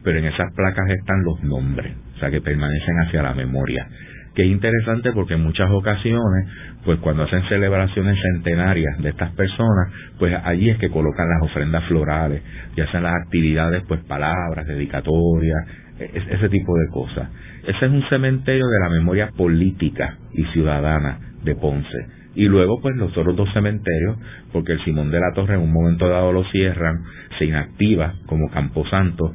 pero 0.03 0.19
en 0.19 0.25
esas 0.25 0.53
placas 0.53 0.89
están 0.89 1.23
los 1.23 1.43
nombres, 1.43 1.93
o 2.15 2.19
sea 2.19 2.29
que 2.29 2.41
permanecen 2.41 2.99
hacia 2.99 3.23
la 3.23 3.33
memoria 3.33 3.87
que 4.37 4.43
es 4.43 4.49
interesante 4.51 5.13
porque 5.13 5.33
en 5.33 5.41
muchas 5.41 5.67
ocasiones, 5.71 6.47
pues 6.85 6.99
cuando 6.99 7.23
hacen 7.23 7.41
celebraciones 7.49 8.19
centenarias 8.21 8.99
de 8.99 9.09
estas 9.09 9.31
personas, 9.31 9.91
pues 10.19 10.31
allí 10.43 10.69
es 10.69 10.77
que 10.77 10.91
colocan 10.91 11.27
las 11.27 11.49
ofrendas 11.49 11.83
florales 11.85 12.43
y 12.75 12.81
hacen 12.81 13.01
las 13.01 13.15
actividades, 13.15 13.81
pues 13.87 13.99
palabras, 14.01 14.67
dedicatorias, 14.67 15.65
e-, 15.99 16.11
ese 16.29 16.49
tipo 16.49 16.77
de 16.77 16.87
cosas. 16.93 17.29
Ese 17.63 17.87
es 17.87 17.91
un 17.91 18.07
cementerio 18.09 18.67
de 18.67 18.79
la 18.79 18.89
memoria 18.89 19.31
política 19.35 20.19
y 20.31 20.43
ciudadana 20.53 21.17
de 21.43 21.55
Ponce. 21.55 22.05
Y 22.35 22.45
luego, 22.45 22.79
pues 22.79 22.95
los 22.95 23.17
otros 23.17 23.35
dos 23.35 23.51
cementerios, 23.53 24.17
porque 24.53 24.73
el 24.73 24.85
Simón 24.85 25.09
de 25.09 25.19
la 25.19 25.33
Torre 25.33 25.55
en 25.55 25.61
un 25.61 25.73
momento 25.73 26.07
dado 26.07 26.31
lo 26.31 26.43
cierran, 26.51 26.97
se 27.39 27.45
inactiva 27.45 28.13
como 28.27 28.51
Camposanto, 28.51 29.33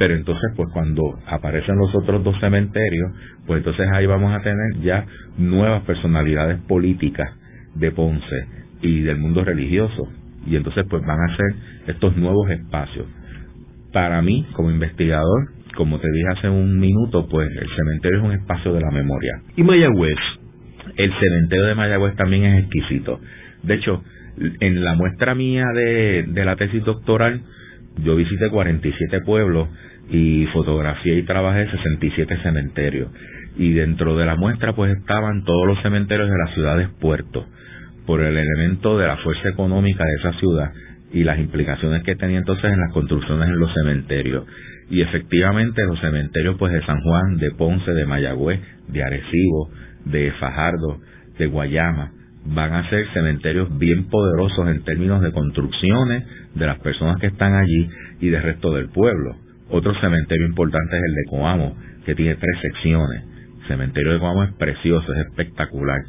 pero 0.00 0.14
entonces 0.14 0.50
pues 0.56 0.70
cuando 0.72 1.18
aparecen 1.26 1.76
los 1.76 1.94
otros 1.94 2.24
dos 2.24 2.34
cementerios, 2.40 3.12
pues 3.46 3.58
entonces 3.58 3.86
ahí 3.92 4.06
vamos 4.06 4.34
a 4.34 4.40
tener 4.40 4.80
ya 4.82 5.04
nuevas 5.36 5.82
personalidades 5.82 6.58
políticas 6.62 7.28
de 7.74 7.90
Ponce 7.90 8.46
y 8.80 9.02
del 9.02 9.18
mundo 9.18 9.44
religioso. 9.44 10.08
Y 10.46 10.56
entonces 10.56 10.86
pues 10.88 11.02
van 11.04 11.18
a 11.20 11.36
ser 11.36 11.54
estos 11.88 12.16
nuevos 12.16 12.48
espacios. 12.48 13.08
Para 13.92 14.22
mí, 14.22 14.46
como 14.54 14.70
investigador, 14.70 15.50
como 15.76 16.00
te 16.00 16.10
dije 16.10 16.28
hace 16.34 16.48
un 16.48 16.80
minuto, 16.80 17.28
pues 17.28 17.50
el 17.50 17.68
cementerio 17.76 18.20
es 18.20 18.24
un 18.24 18.32
espacio 18.32 18.72
de 18.72 18.80
la 18.80 18.90
memoria. 18.90 19.42
¿Y 19.54 19.62
Mayagüez? 19.62 20.16
El 20.96 21.12
cementerio 21.12 21.66
de 21.66 21.74
Mayagüez 21.74 22.16
también 22.16 22.44
es 22.44 22.62
exquisito. 22.64 23.20
De 23.64 23.74
hecho, 23.74 24.02
en 24.60 24.82
la 24.82 24.94
muestra 24.94 25.34
mía 25.34 25.66
de, 25.74 26.24
de 26.26 26.44
la 26.46 26.56
tesis 26.56 26.82
doctoral, 26.84 27.42
yo 27.98 28.16
visité 28.16 28.48
47 28.48 29.20
pueblos 29.20 29.68
y 30.10 30.46
fotografié 30.52 31.18
y 31.18 31.22
trabajé 31.22 31.70
67 31.70 32.38
cementerios. 32.42 33.10
Y 33.56 33.72
dentro 33.72 34.16
de 34.16 34.26
la 34.26 34.36
muestra 34.36 34.74
pues 34.74 34.96
estaban 34.96 35.44
todos 35.44 35.66
los 35.66 35.82
cementerios 35.82 36.30
de 36.30 36.38
las 36.38 36.54
ciudades 36.54 36.88
puertos, 37.00 37.46
por 38.06 38.20
el 38.22 38.36
elemento 38.36 38.98
de 38.98 39.06
la 39.06 39.16
fuerza 39.18 39.48
económica 39.48 40.04
de 40.04 40.14
esa 40.20 40.38
ciudad 40.38 40.72
y 41.12 41.24
las 41.24 41.38
implicaciones 41.38 42.02
que 42.02 42.14
tenía 42.16 42.38
entonces 42.38 42.72
en 42.72 42.80
las 42.80 42.92
construcciones 42.92 43.48
en 43.48 43.58
los 43.58 43.72
cementerios. 43.74 44.44
Y 44.88 45.02
efectivamente 45.02 45.84
los 45.84 46.00
cementerios 46.00 46.56
pues 46.58 46.72
de 46.72 46.84
San 46.84 47.00
Juan, 47.00 47.36
de 47.36 47.50
Ponce, 47.52 47.92
de 47.92 48.06
Mayagüez, 48.06 48.60
de 48.88 49.02
Arecibo, 49.02 49.70
de 50.04 50.32
Fajardo, 50.32 51.00
de 51.38 51.46
Guayama, 51.46 52.12
van 52.46 52.72
a 52.72 52.88
ser 52.88 53.06
cementerios 53.12 53.76
bien 53.78 54.08
poderosos 54.08 54.68
en 54.68 54.82
términos 54.82 55.20
de 55.20 55.32
construcciones 55.32 56.24
de 56.54 56.66
las 56.66 56.78
personas 56.80 57.20
que 57.20 57.28
están 57.28 57.54
allí 57.54 57.88
y 58.20 58.28
del 58.28 58.42
resto 58.42 58.72
del 58.72 58.88
pueblo. 58.88 59.36
Otro 59.68 59.94
cementerio 60.00 60.46
importante 60.46 60.96
es 60.96 61.02
el 61.02 61.14
de 61.14 61.24
Coamo, 61.30 61.76
que 62.04 62.14
tiene 62.14 62.34
tres 62.34 62.60
secciones. 62.62 63.22
El 63.62 63.68
cementerio 63.68 64.12
de 64.12 64.18
Coamo 64.18 64.44
es 64.44 64.52
precioso, 64.54 65.12
es 65.12 65.26
espectacular. 65.28 66.00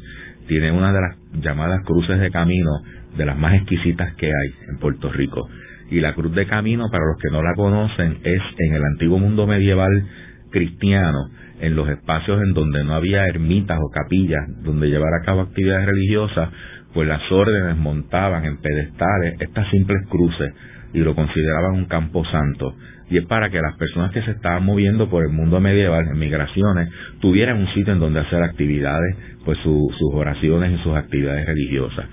Tiene 0.48 0.72
una 0.72 0.92
de 0.92 1.00
las 1.00 1.16
llamadas 1.42 1.84
cruces 1.84 2.18
de 2.18 2.30
camino, 2.30 2.82
de 3.16 3.24
las 3.24 3.38
más 3.38 3.54
exquisitas 3.54 4.14
que 4.14 4.26
hay 4.26 4.54
en 4.68 4.78
Puerto 4.78 5.12
Rico. 5.12 5.48
Y 5.90 6.00
la 6.00 6.14
cruz 6.14 6.34
de 6.34 6.46
camino, 6.46 6.88
para 6.90 7.04
los 7.04 7.18
que 7.22 7.30
no 7.30 7.42
la 7.42 7.54
conocen, 7.54 8.18
es 8.24 8.42
en 8.58 8.74
el 8.74 8.82
antiguo 8.82 9.18
mundo 9.18 9.46
medieval 9.46 10.06
cristiano, 10.50 11.28
en 11.62 11.74
los 11.74 11.88
espacios 11.88 12.42
en 12.42 12.52
donde 12.52 12.84
no 12.84 12.94
había 12.94 13.26
ermitas 13.26 13.78
o 13.80 13.90
capillas 13.90 14.42
donde 14.62 14.88
llevar 14.88 15.14
a 15.14 15.24
cabo 15.24 15.40
actividades 15.40 15.86
religiosas, 15.86 16.50
pues 16.92 17.08
las 17.08 17.22
órdenes 17.32 17.76
montaban 17.78 18.44
en 18.44 18.58
pedestales 18.58 19.34
estas 19.40 19.70
simples 19.70 20.06
cruces 20.10 20.52
y 20.92 20.98
lo 20.98 21.14
consideraban 21.14 21.74
un 21.74 21.86
campo 21.86 22.24
santo 22.26 22.74
y 23.12 23.18
es 23.18 23.26
para 23.26 23.50
que 23.50 23.60
las 23.60 23.76
personas 23.76 24.10
que 24.12 24.22
se 24.22 24.30
estaban 24.30 24.64
moviendo 24.64 25.10
por 25.10 25.22
el 25.22 25.30
mundo 25.30 25.60
medieval 25.60 26.06
en 26.08 26.18
migraciones 26.18 26.88
tuvieran 27.20 27.58
un 27.58 27.68
sitio 27.74 27.92
en 27.92 28.00
donde 28.00 28.20
hacer 28.20 28.42
actividades, 28.42 29.16
pues 29.44 29.58
sus 29.58 29.92
oraciones 30.14 30.72
y 30.72 30.82
sus 30.82 30.96
actividades 30.96 31.44
religiosas. 31.44 32.06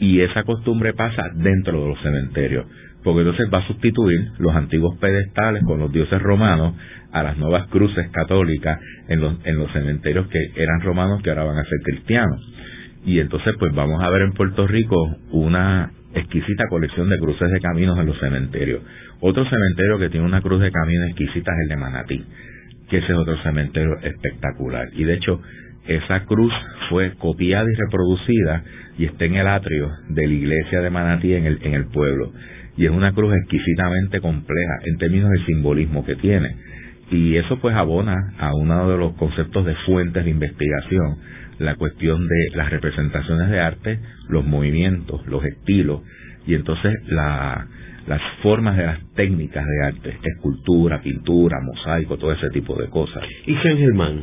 Y 0.00 0.20
esa 0.22 0.42
costumbre 0.42 0.92
pasa 0.92 1.22
dentro 1.36 1.82
de 1.82 1.88
los 1.90 2.02
cementerios, 2.02 2.66
porque 3.04 3.20
entonces 3.20 3.48
va 3.52 3.58
a 3.58 3.66
sustituir 3.68 4.18
los 4.38 4.52
antiguos 4.56 4.98
pedestales 4.98 5.62
con 5.64 5.78
los 5.78 5.92
dioses 5.92 6.20
romanos 6.20 6.74
a 7.12 7.22
las 7.22 7.36
nuevas 7.38 7.66
cruces 7.68 8.08
católicas 8.10 8.78
en 9.08 9.20
los, 9.20 9.34
en 9.44 9.58
los 9.58 9.72
cementerios 9.72 10.28
que 10.28 10.38
eran 10.56 10.80
romanos 10.80 11.22
que 11.22 11.30
ahora 11.30 11.44
van 11.44 11.58
a 11.58 11.64
ser 11.64 11.78
cristianos. 11.84 12.40
Y 13.04 13.18
entonces 13.18 13.54
pues 13.58 13.72
vamos 13.74 14.02
a 14.02 14.10
ver 14.10 14.22
en 14.22 14.32
Puerto 14.32 14.66
Rico 14.66 15.16
una 15.32 15.90
exquisita 16.14 16.64
colección 16.68 17.08
de 17.08 17.18
cruces 17.18 17.50
de 17.50 17.60
caminos 17.60 17.98
en 17.98 18.06
los 18.06 18.18
cementerios. 18.18 18.82
Otro 19.20 19.44
cementerio 19.44 19.98
que 19.98 20.10
tiene 20.10 20.26
una 20.26 20.40
cruz 20.40 20.60
de 20.60 20.70
camino 20.70 21.04
exquisita 21.06 21.52
es 21.52 21.58
el 21.62 21.68
de 21.68 21.76
Manatí, 21.76 22.24
que 22.88 22.98
ese 22.98 23.12
es 23.12 23.18
otro 23.18 23.36
cementerio 23.42 23.98
espectacular. 24.02 24.88
Y 24.94 25.04
de 25.04 25.14
hecho, 25.14 25.40
esa 25.86 26.24
cruz 26.24 26.52
fue 26.88 27.12
copiada 27.18 27.66
y 27.70 27.74
reproducida 27.74 28.64
y 28.98 29.06
está 29.06 29.24
en 29.24 29.36
el 29.36 29.46
atrio 29.46 29.90
de 30.08 30.26
la 30.26 30.32
iglesia 30.32 30.80
de 30.80 30.90
Manatí 30.90 31.34
en 31.34 31.46
el, 31.46 31.58
en 31.62 31.74
el 31.74 31.86
pueblo. 31.86 32.32
Y 32.76 32.86
es 32.86 32.90
una 32.90 33.12
cruz 33.12 33.34
exquisitamente 33.34 34.20
compleja 34.20 34.78
en 34.84 34.96
términos 34.98 35.30
del 35.30 35.46
simbolismo 35.46 36.04
que 36.04 36.16
tiene. 36.16 36.54
Y 37.10 37.36
eso 37.36 37.58
pues 37.58 37.74
abona 37.74 38.14
a 38.38 38.54
uno 38.54 38.88
de 38.88 38.96
los 38.96 39.14
conceptos 39.14 39.66
de 39.66 39.74
fuentes 39.86 40.24
de 40.24 40.30
investigación, 40.30 41.18
la 41.58 41.74
cuestión 41.74 42.26
de 42.26 42.56
las 42.56 42.70
representaciones 42.70 43.50
de 43.50 43.60
arte, 43.60 44.00
los 44.28 44.46
movimientos, 44.46 45.26
los 45.26 45.44
estilos, 45.44 46.02
y 46.46 46.54
entonces 46.54 46.94
la, 47.08 47.66
las 48.06 48.20
formas 48.42 48.76
de 48.76 48.86
las 48.86 49.00
técnicas 49.14 49.64
de 49.66 49.86
arte, 49.86 50.18
escultura, 50.22 51.00
pintura, 51.02 51.58
mosaico, 51.60 52.16
todo 52.16 52.32
ese 52.32 52.48
tipo 52.50 52.80
de 52.80 52.88
cosas. 52.88 53.22
¿Y 53.46 53.54
San 53.56 53.76
Germán? 53.76 54.22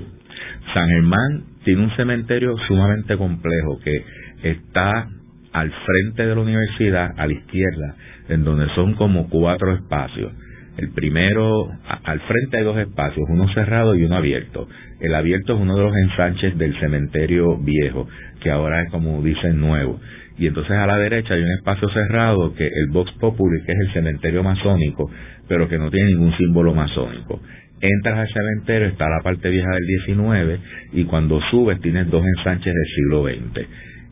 San 0.73 0.89
Germán 0.89 1.43
tiene 1.63 1.83
un 1.83 1.91
cementerio 1.91 2.55
sumamente 2.67 3.17
complejo 3.17 3.79
que 3.83 4.49
está 4.51 5.07
al 5.53 5.71
frente 5.71 6.25
de 6.25 6.35
la 6.35 6.41
universidad, 6.41 7.11
a 7.17 7.27
la 7.27 7.33
izquierda, 7.33 7.95
en 8.29 8.43
donde 8.43 8.67
son 8.75 8.93
como 8.93 9.29
cuatro 9.29 9.73
espacios. 9.73 10.31
El 10.77 10.89
primero, 10.91 11.67
al 12.03 12.19
frente 12.21 12.57
hay 12.57 12.63
dos 12.63 12.77
espacios, 12.77 13.25
uno 13.29 13.51
cerrado 13.53 13.95
y 13.95 14.03
uno 14.03 14.15
abierto. 14.15 14.67
El 14.99 15.15
abierto 15.15 15.55
es 15.55 15.61
uno 15.61 15.75
de 15.75 15.83
los 15.83 15.95
ensanches 15.95 16.57
del 16.57 16.79
cementerio 16.79 17.57
viejo, 17.57 18.07
que 18.41 18.51
ahora 18.51 18.83
es 18.83 18.91
como 18.91 19.21
dicen 19.21 19.59
nuevo 19.59 19.99
y 20.37 20.45
entonces 20.45 20.71
a 20.71 20.85
la 20.85 20.97
derecha 20.97 21.33
hay 21.33 21.41
un 21.41 21.51
espacio 21.51 21.89
cerrado 21.89 22.53
que 22.53 22.67
el 22.67 22.87
Vox 22.91 23.11
Populi, 23.19 23.63
que 23.65 23.71
es 23.71 23.79
el 23.79 23.93
cementerio 23.93 24.43
masónico, 24.43 25.09
pero 25.47 25.67
que 25.67 25.79
no 25.79 25.89
tiene 25.89 26.11
ningún 26.11 26.35
símbolo 26.37 26.73
masónico. 26.73 27.41
Entras 27.81 28.19
al 28.19 28.27
cementerio, 28.29 28.87
está 28.87 29.09
la 29.09 29.21
parte 29.23 29.49
vieja 29.49 29.69
del 29.71 29.85
19 29.85 30.59
y 30.93 31.03
cuando 31.05 31.39
subes 31.49 31.79
tienes 31.81 32.09
dos 32.09 32.23
ensanches 32.25 32.73
del 32.73 32.85
siglo 32.95 33.23
XX. 33.23 33.67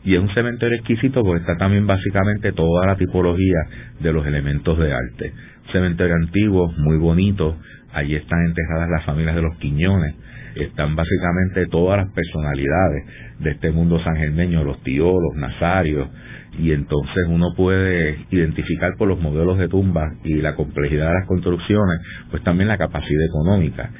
Y 0.06 0.14
es 0.14 0.22
un 0.22 0.32
cementerio 0.34 0.76
exquisito 0.76 1.24
porque 1.24 1.40
está 1.40 1.56
también 1.56 1.84
básicamente 1.84 2.52
toda 2.52 2.86
la 2.86 2.94
tipología 2.94 3.58
de 3.98 4.12
los 4.12 4.24
elementos 4.24 4.78
de 4.78 4.92
arte. 4.92 5.32
cementerio 5.72 6.14
antiguo, 6.14 6.72
muy 6.78 6.96
bonito. 6.96 7.56
Allí 7.92 8.14
están 8.14 8.38
enterradas 8.46 8.88
las 8.88 9.04
familias 9.04 9.34
de 9.34 9.42
los 9.42 9.56
Quiñones. 9.56 10.14
Están 10.54 10.94
básicamente 10.94 11.66
todas 11.66 11.98
las 11.98 12.12
personalidades 12.14 13.04
de 13.40 13.50
este 13.50 13.72
mundo 13.72 13.98
sangermeño, 14.04 14.62
los 14.62 14.80
tíos, 14.84 15.12
los 15.12 15.40
nazarios. 15.40 16.08
Y 16.56 16.70
entonces 16.70 17.26
uno 17.28 17.48
puede 17.56 18.16
identificar 18.30 18.92
por 18.96 19.08
los 19.08 19.20
modelos 19.20 19.58
de 19.58 19.66
tumbas 19.68 20.12
y 20.22 20.34
la 20.34 20.54
complejidad 20.54 21.08
de 21.08 21.14
las 21.14 21.26
construcciones, 21.26 22.00
pues 22.30 22.44
también 22.44 22.68
la 22.68 22.78
capacidad 22.78 23.26
económica. 23.26 23.90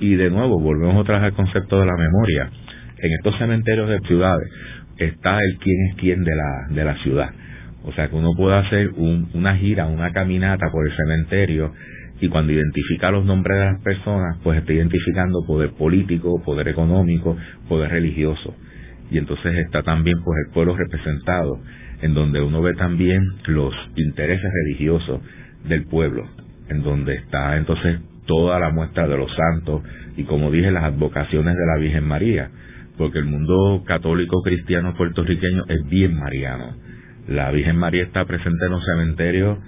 Y 0.00 0.16
de 0.16 0.28
nuevo, 0.28 0.60
volvemos 0.60 0.96
otra 0.96 1.14
vez 1.14 1.24
al 1.24 1.32
concepto 1.32 1.80
de 1.80 1.86
la 1.86 1.96
memoria. 1.96 2.50
En 2.98 3.12
estos 3.12 3.38
cementerios 3.38 3.88
de 3.88 4.00
ciudades, 4.06 4.48
está 4.98 5.38
el 5.38 5.58
quién 5.58 5.76
es 5.88 5.96
quién 5.96 6.24
de 6.24 6.34
la, 6.34 6.66
de 6.70 6.84
la 6.84 6.96
ciudad. 7.02 7.30
O 7.84 7.92
sea, 7.92 8.08
que 8.08 8.16
uno 8.16 8.32
puede 8.36 8.56
hacer 8.56 8.90
una 9.34 9.56
gira, 9.56 9.86
una 9.86 10.12
caminata 10.12 10.70
por 10.72 10.86
el 10.88 10.96
cementerio 10.96 11.72
y 12.20 12.28
cuando 12.28 12.52
identifica 12.52 13.10
los 13.10 13.24
nombres 13.24 13.58
de 13.58 13.64
las 13.66 13.80
personas, 13.82 14.38
pues 14.42 14.58
está 14.58 14.72
identificando 14.72 15.44
poder 15.46 15.70
político, 15.72 16.42
poder 16.44 16.68
económico, 16.68 17.36
poder 17.68 17.90
religioso. 17.90 18.54
Y 19.10 19.18
entonces 19.18 19.54
está 19.58 19.82
también 19.82 20.16
pues 20.24 20.36
el 20.46 20.52
pueblo 20.52 20.76
representado, 20.76 21.60
en 22.02 22.14
donde 22.14 22.40
uno 22.40 22.62
ve 22.62 22.74
también 22.74 23.22
los 23.46 23.74
intereses 23.94 24.50
religiosos 24.64 25.20
del 25.68 25.84
pueblo, 25.84 26.24
en 26.68 26.82
donde 26.82 27.14
está 27.14 27.56
entonces 27.56 28.00
toda 28.26 28.58
la 28.58 28.70
muestra 28.70 29.06
de 29.06 29.16
los 29.16 29.30
santos 29.34 29.82
y 30.16 30.24
como 30.24 30.50
dije 30.50 30.70
las 30.70 30.84
advocaciones 30.84 31.54
de 31.54 31.66
la 31.66 31.78
Virgen 31.78 32.04
María 32.04 32.50
porque 32.96 33.18
el 33.18 33.26
mundo 33.26 33.82
católico 33.86 34.42
cristiano 34.42 34.94
puertorriqueño 34.94 35.64
es 35.68 35.88
bien 35.88 36.16
mariano. 36.16 36.74
La 37.28 37.50
Virgen 37.50 37.76
María 37.76 38.04
está 38.04 38.24
presente 38.24 38.66
en 38.66 38.70
los 38.70 38.84
cementerios 38.84 39.58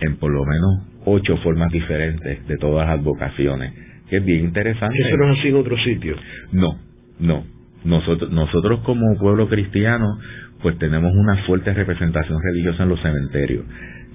en 0.00 0.16
por 0.16 0.30
lo 0.30 0.44
menos 0.44 0.86
ocho 1.04 1.36
formas 1.38 1.72
diferentes 1.72 2.46
de 2.46 2.56
todas 2.58 2.88
las 2.88 3.02
vocaciones, 3.02 3.72
que 4.08 4.18
es 4.18 4.24
bien 4.24 4.44
interesante. 4.44 4.98
¿Eso 4.98 5.16
no 5.16 5.32
es 5.32 5.38
así 5.38 5.48
en 5.48 5.56
otros 5.56 5.82
sitios? 5.82 6.18
No, 6.52 6.78
no. 7.20 7.44
Nosotros, 7.84 8.30
nosotros 8.30 8.80
como 8.80 9.16
pueblo 9.18 9.48
cristiano, 9.48 10.18
pues 10.62 10.76
tenemos 10.78 11.12
una 11.14 11.44
fuerte 11.44 11.72
representación 11.72 12.38
religiosa 12.42 12.82
en 12.82 12.88
los 12.88 13.00
cementerios. 13.00 13.64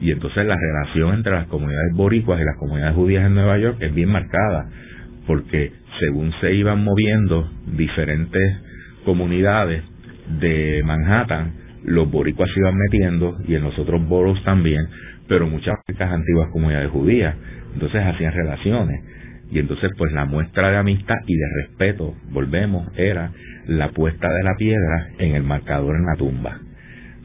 Y 0.01 0.11
entonces 0.11 0.45
la 0.45 0.57
relación 0.57 1.15
entre 1.15 1.31
las 1.31 1.47
comunidades 1.47 1.93
boricuas 1.95 2.41
y 2.41 2.43
las 2.43 2.57
comunidades 2.57 2.95
judías 2.95 3.25
en 3.25 3.35
Nueva 3.35 3.57
York 3.57 3.77
es 3.79 3.93
bien 3.93 4.09
marcada, 4.09 4.69
porque 5.27 5.71
según 5.99 6.33
se 6.41 6.53
iban 6.53 6.83
moviendo 6.83 7.49
diferentes 7.77 8.57
comunidades 9.05 9.83
de 10.39 10.81
Manhattan, 10.86 11.53
los 11.83 12.09
boricuas 12.09 12.49
se 12.53 12.59
iban 12.59 12.75
metiendo 12.77 13.38
y 13.47 13.55
en 13.55 13.63
los 13.63 13.77
otros 13.77 14.05
boroughs 14.07 14.43
también, 14.43 14.88
pero 15.27 15.47
muchas 15.47 15.75
antiguas 15.99 16.49
comunidades 16.51 16.89
judías, 16.91 17.36
entonces 17.73 18.01
hacían 18.03 18.33
relaciones. 18.33 19.01
Y 19.51 19.59
entonces 19.59 19.91
pues 19.97 20.12
la 20.13 20.25
muestra 20.25 20.71
de 20.71 20.77
amistad 20.77 21.15
y 21.27 21.36
de 21.36 21.45
respeto, 21.62 22.15
volvemos, 22.31 22.88
era 22.97 23.31
la 23.67 23.89
puesta 23.89 24.27
de 24.31 24.43
la 24.43 24.55
piedra 24.57 25.09
en 25.19 25.36
el 25.36 25.43
marcador 25.43 25.95
en 25.95 26.05
la 26.05 26.15
tumba. 26.15 26.59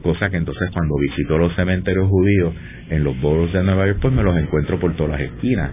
Cosa 0.03 0.29
que 0.29 0.37
entonces 0.37 0.69
cuando 0.71 0.95
visito 0.97 1.37
los 1.37 1.55
cementerios 1.55 2.07
judíos 2.07 2.53
en 2.89 3.03
los 3.03 3.19
boroughs 3.19 3.51
de 3.51 3.63
Nueva 3.63 3.87
York, 3.87 3.99
pues 4.01 4.13
me 4.13 4.23
los 4.23 4.37
encuentro 4.37 4.79
por 4.79 4.95
todas 4.95 5.19
las 5.19 5.21
esquinas 5.21 5.71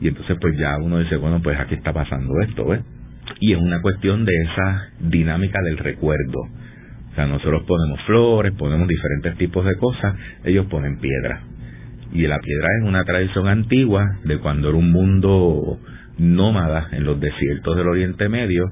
y 0.00 0.08
entonces 0.08 0.36
pues 0.40 0.56
ya 0.58 0.76
uno 0.78 0.98
dice, 0.98 1.16
bueno, 1.16 1.40
pues 1.42 1.58
aquí 1.58 1.74
está 1.74 1.92
pasando 1.92 2.40
esto, 2.40 2.66
¿ves? 2.66 2.82
Y 3.40 3.52
es 3.52 3.58
una 3.60 3.80
cuestión 3.80 4.24
de 4.24 4.32
esa 4.42 4.88
dinámica 5.00 5.60
del 5.62 5.78
recuerdo. 5.78 6.40
O 7.12 7.14
sea, 7.14 7.26
nosotros 7.26 7.62
ponemos 7.66 8.00
flores, 8.06 8.52
ponemos 8.58 8.88
diferentes 8.88 9.36
tipos 9.36 9.64
de 9.64 9.76
cosas, 9.76 10.16
ellos 10.44 10.66
ponen 10.66 10.98
piedra. 10.98 11.40
Y 12.12 12.26
la 12.26 12.38
piedra 12.38 12.68
es 12.78 12.88
una 12.88 13.04
tradición 13.04 13.48
antigua 13.48 14.04
de 14.24 14.38
cuando 14.38 14.68
era 14.68 14.78
un 14.78 14.90
mundo 14.92 15.78
nómada 16.18 16.88
en 16.92 17.04
los 17.04 17.20
desiertos 17.20 17.76
del 17.76 17.88
Oriente 17.88 18.28
Medio, 18.28 18.70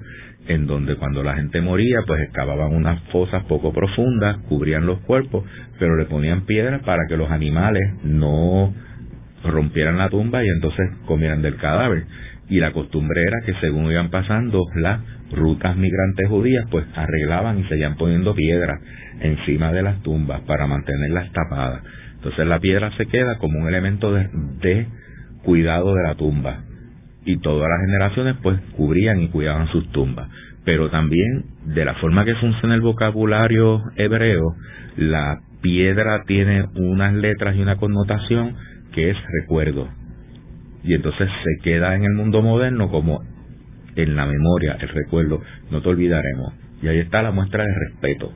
en 0.49 0.67
donde 0.67 0.97
cuando 0.97 1.23
la 1.23 1.35
gente 1.35 1.61
moría, 1.61 2.01
pues 2.07 2.21
excavaban 2.23 2.75
unas 2.75 3.01
fosas 3.11 3.45
poco 3.45 3.73
profundas, 3.73 4.39
cubrían 4.49 4.87
los 4.87 4.99
cuerpos, 5.01 5.45
pero 5.79 5.97
le 5.97 6.07
ponían 6.07 6.43
piedra 6.47 6.81
para 6.81 7.07
que 7.09 7.17
los 7.17 7.31
animales 7.31 7.83
no 8.05 8.75
rompieran 9.45 9.99
la 9.99 10.09
tumba 10.09 10.45
y 10.45 10.49
entonces 10.49 10.91
comieran 11.07 11.43
del 11.43 11.57
cadáver. 11.57 12.05
Y 12.49 12.61
la 12.61 12.73
costumbre 12.73 13.23
era 13.23 13.41
que 13.47 13.55
según 13.61 13.91
iban 13.91 14.11
pasando 14.11 14.65
las 14.75 15.01
rutas 15.31 15.77
migrantes 15.77 16.29
judías, 16.29 16.67
pues 16.71 16.85
arreglaban 16.95 17.59
y 17.59 17.65
seguían 17.65 17.97
poniendo 17.97 18.35
piedras 18.35 18.81
encima 19.21 19.73
de 19.73 19.83
las 19.83 20.03
tumbas 20.03 20.41
para 20.43 20.67
mantenerlas 20.67 21.33
tapadas. 21.33 21.83
Entonces 22.17 22.47
la 22.47 22.61
piedra 22.61 22.91
se 22.97 23.07
queda 23.07 23.39
como 23.39 23.59
un 23.59 23.69
elemento 23.69 24.13
de, 24.13 24.29
de 24.61 24.87
cuidado 25.43 25.95
de 25.95 26.03
la 26.03 26.15
tumba. 26.15 26.65
Y 27.25 27.39
todas 27.39 27.69
las 27.69 27.81
generaciones 27.87 28.37
pues 28.43 28.61
cubrían 28.77 29.21
y 29.21 29.29
cuidaban 29.29 29.69
sus 29.69 29.91
tumbas. 29.93 30.29
Pero 30.65 30.91
también 30.91 31.45
de 31.67 31.85
la 31.85 31.95
forma 31.95 32.25
que 32.25 32.35
funciona 32.37 32.75
el 32.75 32.81
vocabulario 32.81 33.81
hebreo, 33.97 34.55
la 34.97 35.41
piedra 35.63 36.25
tiene 36.27 36.65
unas 36.75 37.15
letras 37.15 37.57
y 37.57 37.63
una 37.63 37.77
connotación 37.77 38.57
que 38.93 39.11
es 39.11 39.17
recuerdo. 39.41 39.89
Y 40.85 40.95
entonces 40.95 41.29
se 41.45 41.63
queda 41.63 41.95
en 41.95 42.05
el 42.05 42.13
mundo 42.13 42.43
moderno 42.43 42.91
como 42.91 43.23
en 43.95 44.17
la 44.17 44.27
memoria, 44.27 44.77
el 44.81 44.89
recuerdo, 44.89 45.41
no 45.71 45.83
te 45.83 45.89
olvidaremos. 45.89 46.55
Y 46.83 46.89
ahí 46.89 46.99
está 46.99 47.23
la 47.23 47.31
muestra 47.31 47.65
de 47.65 47.75
respeto. 47.89 48.33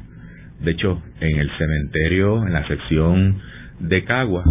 De 0.60 0.70
hecho, 0.72 1.02
en 1.20 1.38
el 1.38 1.50
cementerio, 1.58 2.46
en 2.46 2.52
la 2.52 2.66
sección 2.66 3.38
de 3.80 4.04
Cagua, 4.04 4.44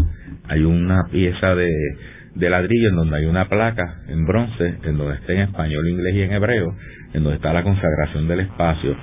hay 0.47 0.63
una 0.63 1.05
pieza 1.11 1.55
de, 1.55 1.71
de 2.35 2.49
ladrillo 2.49 2.89
en 2.89 2.95
donde 2.95 3.17
hay 3.17 3.25
una 3.25 3.47
placa 3.47 4.01
en 4.07 4.25
bronce, 4.25 4.75
en 4.83 4.97
donde 4.97 5.15
está 5.15 5.33
en 5.33 5.39
español, 5.41 5.87
inglés 5.87 6.15
y 6.15 6.21
en 6.21 6.33
hebreo, 6.33 6.75
en 7.13 7.23
donde 7.23 7.37
está 7.37 7.53
la 7.53 7.63
consagración 7.63 8.27
del 8.27 8.41
espacio. 8.41 8.95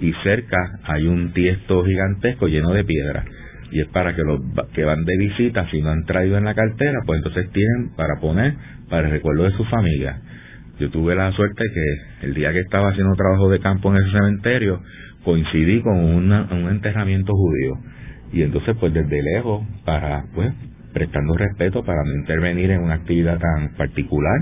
Y 0.00 0.12
cerca 0.22 0.58
hay 0.84 1.06
un 1.06 1.32
tiesto 1.32 1.84
gigantesco 1.84 2.48
lleno 2.48 2.72
de 2.72 2.84
piedra 2.84 3.24
y 3.70 3.80
es 3.80 3.88
para 3.88 4.14
que 4.14 4.22
los 4.22 4.40
que 4.72 4.84
van 4.84 5.04
de 5.04 5.16
visita, 5.18 5.68
si 5.70 5.80
no 5.82 5.90
han 5.90 6.04
traído 6.04 6.38
en 6.38 6.44
la 6.44 6.54
cartera, 6.54 7.00
pues 7.04 7.18
entonces 7.18 7.50
tienen 7.52 7.90
para 7.96 8.20
poner 8.20 8.54
para 8.88 9.06
el 9.06 9.12
recuerdo 9.12 9.44
de 9.44 9.50
su 9.52 9.64
familia. 9.64 10.20
Yo 10.78 10.90
tuve 10.90 11.14
la 11.14 11.32
suerte 11.32 11.64
que 11.72 12.26
el 12.26 12.34
día 12.34 12.52
que 12.52 12.60
estaba 12.60 12.90
haciendo 12.90 13.14
trabajo 13.14 13.48
de 13.48 13.60
campo 13.60 13.90
en 13.90 14.02
ese 14.02 14.12
cementerio, 14.12 14.80
coincidí 15.24 15.80
con 15.80 15.96
un 15.96 16.70
enterramiento 16.70 17.32
judío. 17.32 17.74
Y 18.32 18.42
entonces, 18.42 18.76
pues 18.78 18.92
desde 18.92 19.22
lejos, 19.22 19.66
para, 19.84 20.24
pues, 20.34 20.52
prestando 20.92 21.34
respeto 21.34 21.84
para 21.84 22.04
no 22.04 22.14
intervenir 22.14 22.70
en 22.70 22.82
una 22.82 22.94
actividad 22.94 23.38
tan 23.38 23.74
particular, 23.76 24.38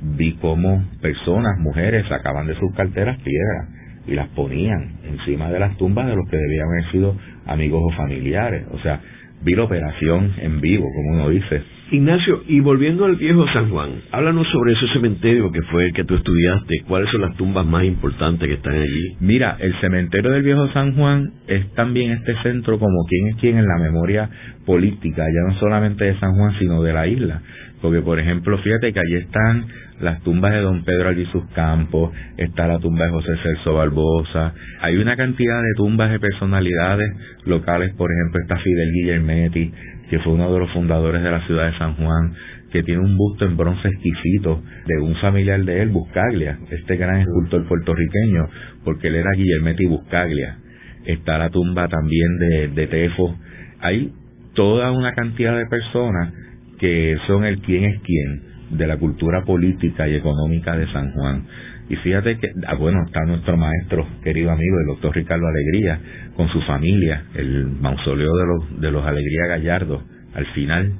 vi 0.00 0.34
cómo 0.34 0.84
personas, 1.00 1.58
mujeres, 1.58 2.06
sacaban 2.08 2.46
de 2.46 2.54
sus 2.56 2.74
carteras 2.74 3.16
piedras 3.18 3.68
y 4.06 4.14
las 4.14 4.28
ponían 4.28 4.96
encima 5.04 5.50
de 5.50 5.60
las 5.60 5.76
tumbas 5.76 6.06
de 6.06 6.16
los 6.16 6.28
que 6.28 6.36
debían 6.36 6.68
haber 6.68 6.90
sido 6.92 7.16
amigos 7.48 7.82
o 7.84 7.96
familiares. 7.96 8.66
O 8.70 8.78
sea, 8.78 9.00
vi 9.42 9.54
la 9.54 9.64
operación 9.64 10.34
en 10.40 10.60
vivo, 10.60 10.84
como 10.94 11.16
uno 11.16 11.30
dice. 11.30 11.62
Ignacio, 11.90 12.42
y 12.46 12.60
volviendo 12.60 13.06
al 13.06 13.16
viejo 13.16 13.46
San 13.48 13.70
Juan, 13.70 14.02
háblanos 14.12 14.46
sobre 14.48 14.74
ese 14.74 14.88
cementerio 14.92 15.50
que 15.50 15.62
fue 15.62 15.86
el 15.86 15.94
que 15.94 16.04
tú 16.04 16.16
estudiaste, 16.16 16.82
cuáles 16.86 17.10
son 17.10 17.22
las 17.22 17.34
tumbas 17.36 17.64
más 17.64 17.84
importantes 17.84 18.46
que 18.46 18.56
están 18.56 18.74
allí. 18.74 19.16
Mira, 19.20 19.56
el 19.58 19.74
cementerio 19.80 20.30
del 20.30 20.42
viejo 20.42 20.68
San 20.72 20.94
Juan 20.94 21.32
es 21.46 21.66
también 21.72 22.10
este 22.10 22.34
centro 22.42 22.78
como 22.78 23.06
quien 23.08 23.28
es 23.28 23.36
quien 23.36 23.56
en 23.56 23.66
la 23.66 23.78
memoria 23.78 24.28
política, 24.66 25.22
ya 25.22 25.50
no 25.50 25.58
solamente 25.58 26.04
de 26.04 26.18
San 26.18 26.34
Juan, 26.34 26.58
sino 26.58 26.82
de 26.82 26.92
la 26.92 27.06
isla. 27.06 27.40
Porque, 27.80 28.00
por 28.02 28.18
ejemplo, 28.18 28.58
fíjate 28.58 28.92
que 28.92 29.00
allí 29.00 29.14
están 29.16 29.66
las 30.00 30.20
tumbas 30.22 30.52
de 30.52 30.60
don 30.60 30.84
Pedro 30.84 31.12
sus 31.32 31.44
Campos, 31.50 32.12
está 32.36 32.66
la 32.66 32.78
tumba 32.78 33.06
de 33.06 33.10
José 33.10 33.32
Celso 33.42 33.74
Barbosa, 33.74 34.54
hay 34.80 34.96
una 34.96 35.16
cantidad 35.16 35.60
de 35.60 35.74
tumbas 35.76 36.10
de 36.10 36.20
personalidades 36.20 37.10
locales, 37.44 37.94
por 37.94 38.10
ejemplo 38.10 38.40
está 38.40 38.56
Fidel 38.58 38.92
Guillermetti, 38.92 39.72
que 40.10 40.18
fue 40.20 40.34
uno 40.34 40.52
de 40.52 40.60
los 40.60 40.70
fundadores 40.72 41.22
de 41.22 41.30
la 41.30 41.44
ciudad 41.46 41.70
de 41.70 41.78
San 41.78 41.94
Juan, 41.94 42.32
que 42.70 42.82
tiene 42.82 43.00
un 43.00 43.16
busto 43.16 43.44
en 43.44 43.56
bronce 43.56 43.88
exquisito 43.88 44.62
de 44.86 44.98
un 45.00 45.14
familiar 45.16 45.60
de 45.64 45.82
él, 45.82 45.88
Buscaglia, 45.88 46.58
este 46.70 46.96
gran 46.96 47.20
escultor 47.20 47.66
puertorriqueño, 47.66 48.48
porque 48.84 49.08
él 49.08 49.16
era 49.16 49.30
Guillermetti 49.34 49.86
Buscaglia. 49.86 50.58
Está 51.06 51.38
la 51.38 51.48
tumba 51.48 51.88
también 51.88 52.38
de, 52.38 52.68
de 52.68 52.86
Tefo. 52.86 53.34
Hay 53.80 54.12
toda 54.54 54.92
una 54.92 55.14
cantidad 55.14 55.56
de 55.56 55.66
personas 55.66 56.34
que 56.78 57.16
son 57.26 57.44
el 57.44 57.60
quién 57.60 57.84
es 57.84 58.00
quién 58.02 58.42
de 58.70 58.86
la 58.86 58.96
cultura 58.98 59.44
política 59.44 60.08
y 60.08 60.14
económica 60.14 60.76
de 60.76 60.90
San 60.92 61.12
Juan. 61.12 61.46
Y 61.88 61.96
fíjate 61.96 62.38
que, 62.38 62.48
ah, 62.66 62.74
bueno, 62.74 62.98
está 63.06 63.24
nuestro 63.24 63.56
maestro, 63.56 64.06
querido 64.22 64.50
amigo, 64.50 64.78
el 64.80 64.86
doctor 64.88 65.16
Ricardo 65.16 65.46
Alegría, 65.46 65.98
con 66.36 66.48
su 66.50 66.60
familia, 66.62 67.24
el 67.34 67.66
mausoleo 67.66 68.36
de 68.36 68.46
los, 68.46 68.80
de 68.80 68.90
los 68.90 69.06
Alegría 69.06 69.46
Gallardo, 69.46 70.02
al 70.34 70.46
final. 70.48 70.92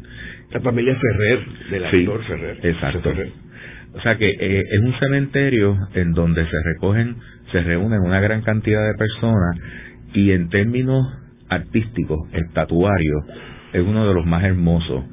La 0.51 0.61
familia 0.61 0.97
Ferrer, 0.97 1.41
del 1.71 1.85
actor 1.85 2.25
Ferrer. 2.25 2.59
Exacto. 2.63 3.13
O 3.95 4.01
sea 4.01 4.17
que 4.17 4.31
eh, 4.31 4.65
es 4.71 4.81
un 4.83 4.99
cementerio 4.99 5.77
en 5.95 6.13
donde 6.13 6.45
se 6.45 6.57
recogen, 6.65 7.17
se 7.53 7.63
reúnen 7.63 8.01
una 8.01 8.21
gran 8.21 8.43
cantidad 8.43 8.87
de 8.87 8.95
personas 8.95 9.59
y 10.15 10.31
en 10.31 10.49
términos 10.49 11.07
artísticos, 11.49 12.29
estatuarios, 12.33 13.25
es 13.73 13.83
uno 13.83 14.07
de 14.07 14.15
los 14.15 14.25
más 14.27 14.45
hermosos. 14.45 15.05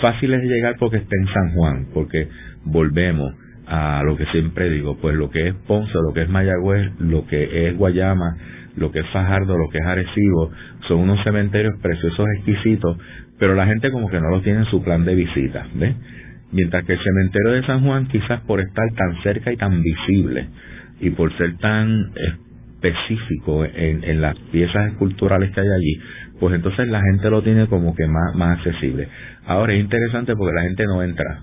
Fácil 0.00 0.34
es 0.34 0.42
llegar 0.42 0.76
porque 0.78 0.98
está 0.98 1.16
en 1.20 1.26
San 1.28 1.54
Juan, 1.54 1.86
porque 1.92 2.28
volvemos 2.64 3.34
a 3.66 4.02
lo 4.04 4.16
que 4.16 4.26
siempre 4.26 4.70
digo, 4.70 4.98
pues 5.00 5.14
lo 5.14 5.30
que 5.30 5.48
es 5.48 5.54
Ponce, 5.66 5.92
lo 5.94 6.12
que 6.12 6.22
es 6.22 6.28
Mayagüez, 6.28 6.92
lo 6.98 7.26
que 7.26 7.68
es 7.68 7.76
Guayama, 7.76 8.36
lo 8.76 8.90
que 8.90 9.00
es 9.00 9.06
Fajardo, 9.08 9.56
lo 9.56 9.68
que 9.68 9.78
es 9.78 9.84
Arecibo, 9.84 10.50
son 10.88 11.00
unos 11.00 11.22
cementerios 11.24 11.74
preciosos, 11.80 12.26
exquisitos, 12.36 12.98
pero 13.38 13.54
la 13.54 13.66
gente 13.66 13.90
como 13.90 14.08
que 14.10 14.20
no 14.20 14.28
los 14.30 14.42
tiene 14.42 14.60
en 14.60 14.64
su 14.66 14.82
plan 14.82 15.04
de 15.04 15.14
visita, 15.14 15.66
¿ves? 15.74 15.94
Mientras 16.50 16.84
que 16.84 16.92
el 16.92 16.98
cementerio 17.02 17.52
de 17.52 17.66
San 17.66 17.84
Juan, 17.84 18.06
quizás 18.08 18.40
por 18.42 18.60
estar 18.60 18.86
tan 18.94 19.22
cerca 19.22 19.52
y 19.52 19.56
tan 19.56 19.82
visible, 19.82 20.46
y 21.00 21.10
por 21.10 21.36
ser 21.36 21.56
tan 21.58 22.12
específico 22.82 23.64
en, 23.64 24.04
en 24.04 24.20
las 24.20 24.36
piezas 24.50 24.92
esculturales 24.92 25.50
que 25.52 25.60
hay 25.60 25.66
allí, 25.66 26.00
pues 26.42 26.56
entonces 26.56 26.88
la 26.88 27.00
gente 27.00 27.30
lo 27.30 27.40
tiene 27.40 27.68
como 27.68 27.94
que 27.94 28.04
más, 28.08 28.34
más 28.34 28.58
accesible. 28.58 29.06
Ahora 29.46 29.74
es 29.74 29.80
interesante 29.80 30.34
porque 30.34 30.56
la 30.56 30.62
gente 30.62 30.82
no 30.86 31.00
entra, 31.00 31.38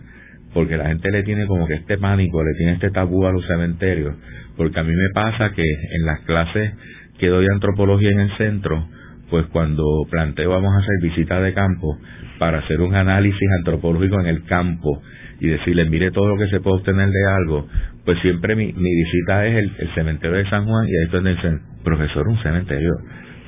porque 0.54 0.76
la 0.76 0.90
gente 0.90 1.10
le 1.10 1.24
tiene 1.24 1.48
como 1.48 1.68
que 1.68 1.76
este 1.76 1.98
pánico, 1.98 2.44
le 2.44 2.54
tiene 2.58 2.74
este 2.74 2.92
tabú 2.92 3.26
a 3.26 3.32
los 3.32 3.48
cementerios, 3.48 4.14
porque 4.58 4.78
a 4.78 4.84
mí 4.84 4.92
me 4.92 5.10
pasa 5.14 5.54
que 5.54 5.64
en 5.64 6.06
las 6.06 6.20
clases 6.26 6.74
que 7.18 7.30
doy 7.30 7.48
antropología 7.50 8.10
en 8.10 8.20
el 8.20 8.38
centro, 8.38 8.90
pues 9.30 9.46
cuando 9.54 9.86
planteo 10.12 10.50
vamos 10.50 10.74
a 10.74 10.80
hacer 10.80 10.96
visita 11.02 11.40
de 11.40 11.54
campo 11.54 11.98
para 12.38 12.58
hacer 12.58 12.82
un 12.82 12.94
análisis 12.94 13.50
antropológico 13.60 14.20
en 14.20 14.26
el 14.26 14.44
campo 14.44 15.02
y 15.40 15.48
decirles 15.48 15.90
mire 15.90 16.12
todo 16.12 16.28
lo 16.28 16.38
que 16.38 16.50
se 16.50 16.60
puede 16.60 16.80
obtener 16.80 17.08
de 17.08 17.26
algo, 17.26 17.70
pues 18.04 18.20
siempre 18.20 18.54
mi, 18.54 18.74
visita 18.74 19.48
es 19.48 19.56
el, 19.56 19.72
cementerio 19.96 20.36
de 20.36 20.50
San 20.50 20.66
Juan 20.66 20.90
y 20.90 20.92
ahí 20.92 21.06
es 21.06 21.12
donde 21.14 21.36
dicen, 21.36 21.62
profesor, 21.86 22.28
un 22.28 22.44
cementerio. 22.44 22.92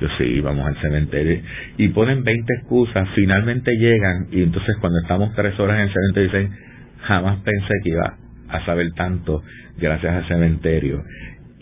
Yo 0.02 0.08
sí, 0.18 0.40
vamos 0.40 0.66
al 0.66 0.76
cementerio. 0.80 1.42
Y 1.76 1.88
ponen 1.90 2.24
20 2.24 2.54
excusas, 2.54 3.08
finalmente 3.14 3.70
llegan 3.76 4.26
y 4.32 4.42
entonces 4.42 4.76
cuando 4.80 4.98
estamos 4.98 5.32
tres 5.36 5.56
horas 5.60 5.76
en 5.76 5.82
el 5.82 5.92
cementerio 5.92 6.32
dicen, 6.32 6.58
jamás 7.02 7.38
pensé 7.44 7.72
que 7.84 7.90
iba 7.90 8.16
a 8.48 8.66
saber 8.66 8.90
tanto 8.96 9.44
gracias 9.78 10.12
al 10.12 10.26
cementerio 10.26 11.04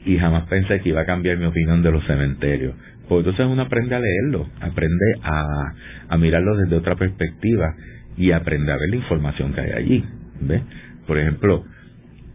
y 0.07 0.17
jamás 0.17 0.49
pensé 0.49 0.81
que 0.81 0.89
iba 0.89 1.03
a 1.03 1.05
cambiar 1.05 1.37
mi 1.37 1.45
opinión 1.45 1.83
de 1.83 1.93
los 1.93 2.03
cementerios. 2.07 2.75
Pues 3.11 3.27
entonces 3.27 3.45
uno 3.47 3.61
aprende 3.61 3.95
a 3.95 4.01
leerlo, 4.01 4.49
aprende 4.63 5.05
a, 5.23 5.75
a 6.09 6.17
mirarlo 6.17 6.57
desde 6.57 6.77
otra 6.77 6.97
perspectiva 6.97 7.75
y 8.17 8.33
aprende 8.33 8.73
a 8.73 8.79
ver 8.79 8.89
la 8.89 8.97
información 8.97 9.53
que 9.53 9.61
hay 9.61 9.73
allí. 9.73 10.05
¿ve? 10.41 10.63
Por 11.07 11.19
ejemplo, 11.19 11.63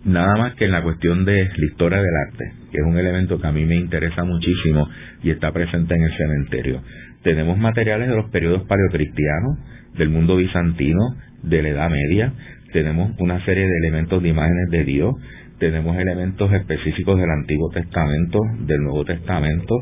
nada 0.03 0.35
más 0.37 0.53
que 0.53 0.65
en 0.65 0.71
la 0.71 0.83
cuestión 0.83 1.25
de 1.25 1.45
la 1.45 1.65
historia 1.65 1.97
del 1.97 2.15
arte, 2.27 2.53
que 2.75 2.81
es 2.81 2.87
un 2.87 2.97
elemento 2.97 3.39
que 3.39 3.47
a 3.47 3.51
mí 3.51 3.65
me 3.65 3.75
interesa 3.75 4.23
muchísimo 4.23 4.87
y 5.23 5.29
está 5.29 5.51
presente 5.51 5.95
en 5.95 6.03
el 6.03 6.17
cementerio. 6.17 6.81
Tenemos 7.23 7.57
materiales 7.57 8.09
de 8.09 8.15
los 8.15 8.29
periodos 8.29 8.63
paleocristianos, 8.67 9.57
del 9.97 10.09
mundo 10.09 10.35
bizantino, 10.35 11.15
de 11.41 11.61
la 11.61 11.69
Edad 11.69 11.89
Media, 11.89 12.33
tenemos 12.73 13.11
una 13.19 13.43
serie 13.45 13.63
de 13.63 13.77
elementos 13.83 14.21
de 14.21 14.29
imágenes 14.29 14.69
de 14.69 14.83
Dios, 14.83 15.13
tenemos 15.59 15.97
elementos 15.97 16.51
específicos 16.51 17.17
del 17.17 17.29
Antiguo 17.29 17.69
Testamento, 17.69 18.39
del 18.67 18.81
Nuevo 18.81 19.05
Testamento, 19.05 19.75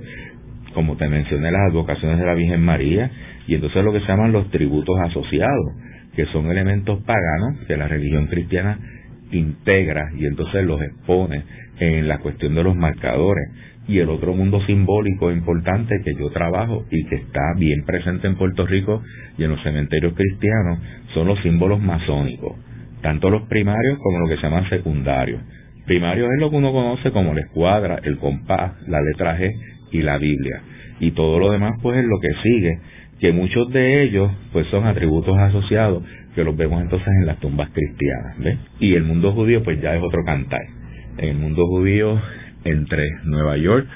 como 0.75 0.95
te 0.97 1.07
mencioné, 1.07 1.51
las 1.51 1.71
advocaciones 1.71 2.19
de 2.19 2.25
la 2.25 2.35
Virgen 2.35 2.61
María, 2.61 3.09
y 3.47 3.55
entonces 3.55 3.83
lo 3.83 3.91
que 3.93 4.01
se 4.01 4.07
llaman 4.07 4.31
los 4.31 4.51
tributos 4.51 4.95
asociados, 4.99 5.73
que 6.15 6.25
son 6.27 6.51
elementos 6.51 7.01
paganos 7.03 7.65
que 7.67 7.77
la 7.77 7.87
religión 7.87 8.27
cristiana 8.27 8.77
integra 9.31 10.11
y 10.15 10.27
entonces 10.27 10.63
los 10.63 10.79
expone 10.81 11.43
en 11.79 12.07
la 12.07 12.19
cuestión 12.19 12.55
de 12.55 12.63
los 12.63 12.75
marcadores. 12.75 13.45
Y 13.87 13.99
el 13.99 14.09
otro 14.09 14.33
mundo 14.33 14.61
simbólico 14.65 15.31
importante 15.31 16.01
que 16.05 16.13
yo 16.17 16.29
trabajo 16.29 16.85
y 16.89 17.05
que 17.05 17.15
está 17.15 17.41
bien 17.57 17.83
presente 17.85 18.27
en 18.27 18.35
Puerto 18.35 18.65
Rico 18.65 19.01
y 19.37 19.43
en 19.43 19.51
los 19.51 19.61
cementerios 19.61 20.13
cristianos 20.13 20.79
son 21.13 21.27
los 21.27 21.41
símbolos 21.41 21.81
masónicos, 21.81 22.55
tanto 23.01 23.29
los 23.29 23.43
primarios 23.43 23.97
como 23.99 24.19
los 24.19 24.29
que 24.29 24.37
se 24.37 24.43
llaman 24.43 24.69
secundarios. 24.69 25.41
Primario 25.85 26.31
es 26.31 26.39
lo 26.39 26.49
que 26.49 26.55
uno 26.55 26.71
conoce 26.71 27.11
como 27.11 27.33
la 27.33 27.41
escuadra, 27.41 27.99
el 28.03 28.17
compás, 28.17 28.71
la 28.87 29.01
letra 29.01 29.37
G 29.37 29.51
y 29.91 30.01
la 30.01 30.17
Biblia. 30.17 30.61
Y 31.01 31.11
todo 31.11 31.39
lo 31.39 31.51
demás 31.51 31.73
pues 31.81 31.97
es 31.97 32.05
lo 32.05 32.19
que 32.21 32.29
sigue, 32.41 32.79
que 33.19 33.33
muchos 33.33 33.69
de 33.73 34.03
ellos 34.03 34.31
pues 34.53 34.65
son 34.67 34.85
atributos 34.87 35.37
asociados 35.37 36.03
que 36.35 36.43
los 36.43 36.55
vemos 36.55 36.81
entonces 36.81 37.07
en 37.19 37.25
las 37.25 37.37
tumbas 37.39 37.69
cristianas. 37.71 38.59
Y 38.79 38.95
el 38.95 39.03
mundo 39.03 39.33
judío 39.33 39.61
pues 39.61 39.81
ya 39.81 39.93
es 39.93 40.01
otro 40.01 40.23
cantar. 40.25 40.61
En 41.17 41.29
el 41.29 41.35
mundo 41.35 41.67
judío 41.67 42.19
entre 42.63 43.07
Nueva 43.25 43.57
York 43.57 43.87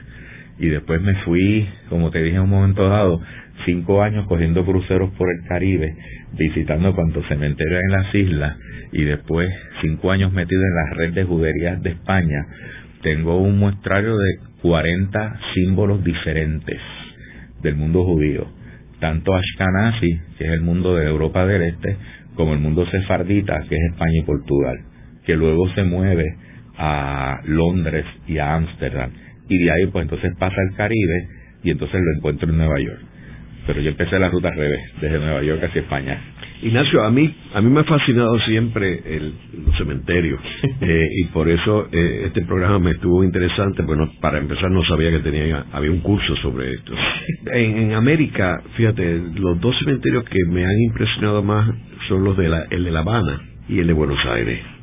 y 0.60 0.67
después 0.67 1.01
me 1.01 1.15
fui, 1.23 1.67
como 1.89 2.12
te 2.12 2.21
dije 2.21 2.38
en 2.38 2.43
un 2.43 2.49
momento 2.49 2.88
dado, 2.88 3.21
cinco 3.65 4.01
años 4.01 4.25
cogiendo 4.27 4.65
cruceros 4.65 5.12
por 5.12 5.27
el 5.30 5.47
Caribe, 5.47 5.95
visitando 6.34 6.95
cuantos 6.95 7.25
cementerios 7.27 7.82
en 7.84 7.91
las 7.91 8.15
islas 8.15 8.58
y 8.91 9.03
después 9.03 9.49
cinco 9.82 10.12
años 10.12 10.32
metido 10.32 10.62
en 10.62 10.75
la 10.75 10.95
red 10.95 11.13
de 11.13 11.23
juderías 11.23 11.82
de 11.82 11.91
España, 11.91 12.45
tengo 13.01 13.38
un 13.38 13.60
muestrario 13.60 14.17
de 14.17 14.39
40 14.62 15.39
símbolos 15.53 16.03
diferentes 16.03 16.80
del 17.62 17.75
mundo 17.75 18.03
judío, 18.03 18.47
tanto 18.99 19.34
Ashkenazi, 19.36 20.19
que 20.38 20.45
es 20.45 20.51
el 20.51 20.62
mundo 20.62 20.95
de 20.95 21.08
Europa 21.08 21.45
del 21.45 21.63
Este, 21.63 21.97
como 22.36 22.53
el 22.53 22.60
mundo 22.60 22.86
sefardita, 22.89 23.60
que 23.67 23.75
es 23.75 23.91
España 23.91 24.19
y 24.19 24.23
Portugal, 24.23 24.77
que 25.25 25.36
luego 25.36 25.69
se 25.73 25.84
mueve 25.84 26.25
a 26.77 27.41
Londres 27.45 28.05
y 28.27 28.37
a 28.37 28.55
Ámsterdam, 28.55 29.11
y 29.49 29.57
de 29.57 29.71
ahí 29.71 29.87
pues 29.87 30.03
entonces 30.03 30.33
pasa 30.37 30.55
al 30.69 30.75
Caribe 30.75 31.27
y 31.63 31.71
entonces 31.71 31.99
lo 32.01 32.17
encuentro 32.17 32.49
en 32.49 32.57
Nueva 32.57 32.79
York. 32.79 32.99
Pero 33.65 33.81
yo 33.81 33.89
empecé 33.89 34.17
la 34.17 34.29
ruta 34.29 34.47
al 34.49 34.55
revés, 34.55 34.79
desde 35.01 35.19
Nueva 35.19 35.43
York 35.43 35.63
hacia 35.63 35.81
España. 35.81 36.17
Ignacio, 36.61 37.03
a 37.03 37.11
mí, 37.11 37.31
a 37.53 37.61
mí 37.61 37.69
me 37.69 37.81
ha 37.81 37.83
fascinado 37.83 38.39
siempre 38.39 39.01
el, 39.05 39.33
los 39.63 39.77
cementerios 39.77 40.39
eh, 40.81 41.07
y 41.17 41.25
por 41.25 41.47
eso 41.49 41.87
eh, 41.91 42.23
este 42.25 42.41
programa 42.45 42.79
me 42.79 42.91
estuvo 42.91 43.23
interesante. 43.23 43.83
Bueno, 43.83 44.11
para 44.21 44.39
empezar 44.39 44.71
no 44.71 44.83
sabía 44.85 45.11
que 45.11 45.19
tenía 45.19 45.65
había 45.71 45.91
un 45.91 45.99
curso 45.99 46.35
sobre 46.37 46.73
esto. 46.73 46.93
En, 47.53 47.77
en 47.77 47.93
América, 47.93 48.59
fíjate, 48.75 49.21
los 49.35 49.59
dos 49.59 49.77
cementerios 49.79 50.23
que 50.23 50.39
me 50.49 50.65
han 50.65 50.81
impresionado 50.87 51.43
más 51.43 51.69
son 52.07 52.23
los 52.23 52.35
de 52.37 52.49
la, 52.49 52.65
el 52.71 52.83
de 52.83 52.91
La 52.91 52.99
Habana 53.01 53.39
y 53.69 53.79
el 53.79 53.87
de 53.87 53.93
Buenos 53.93 54.19
Aires. 54.25 54.76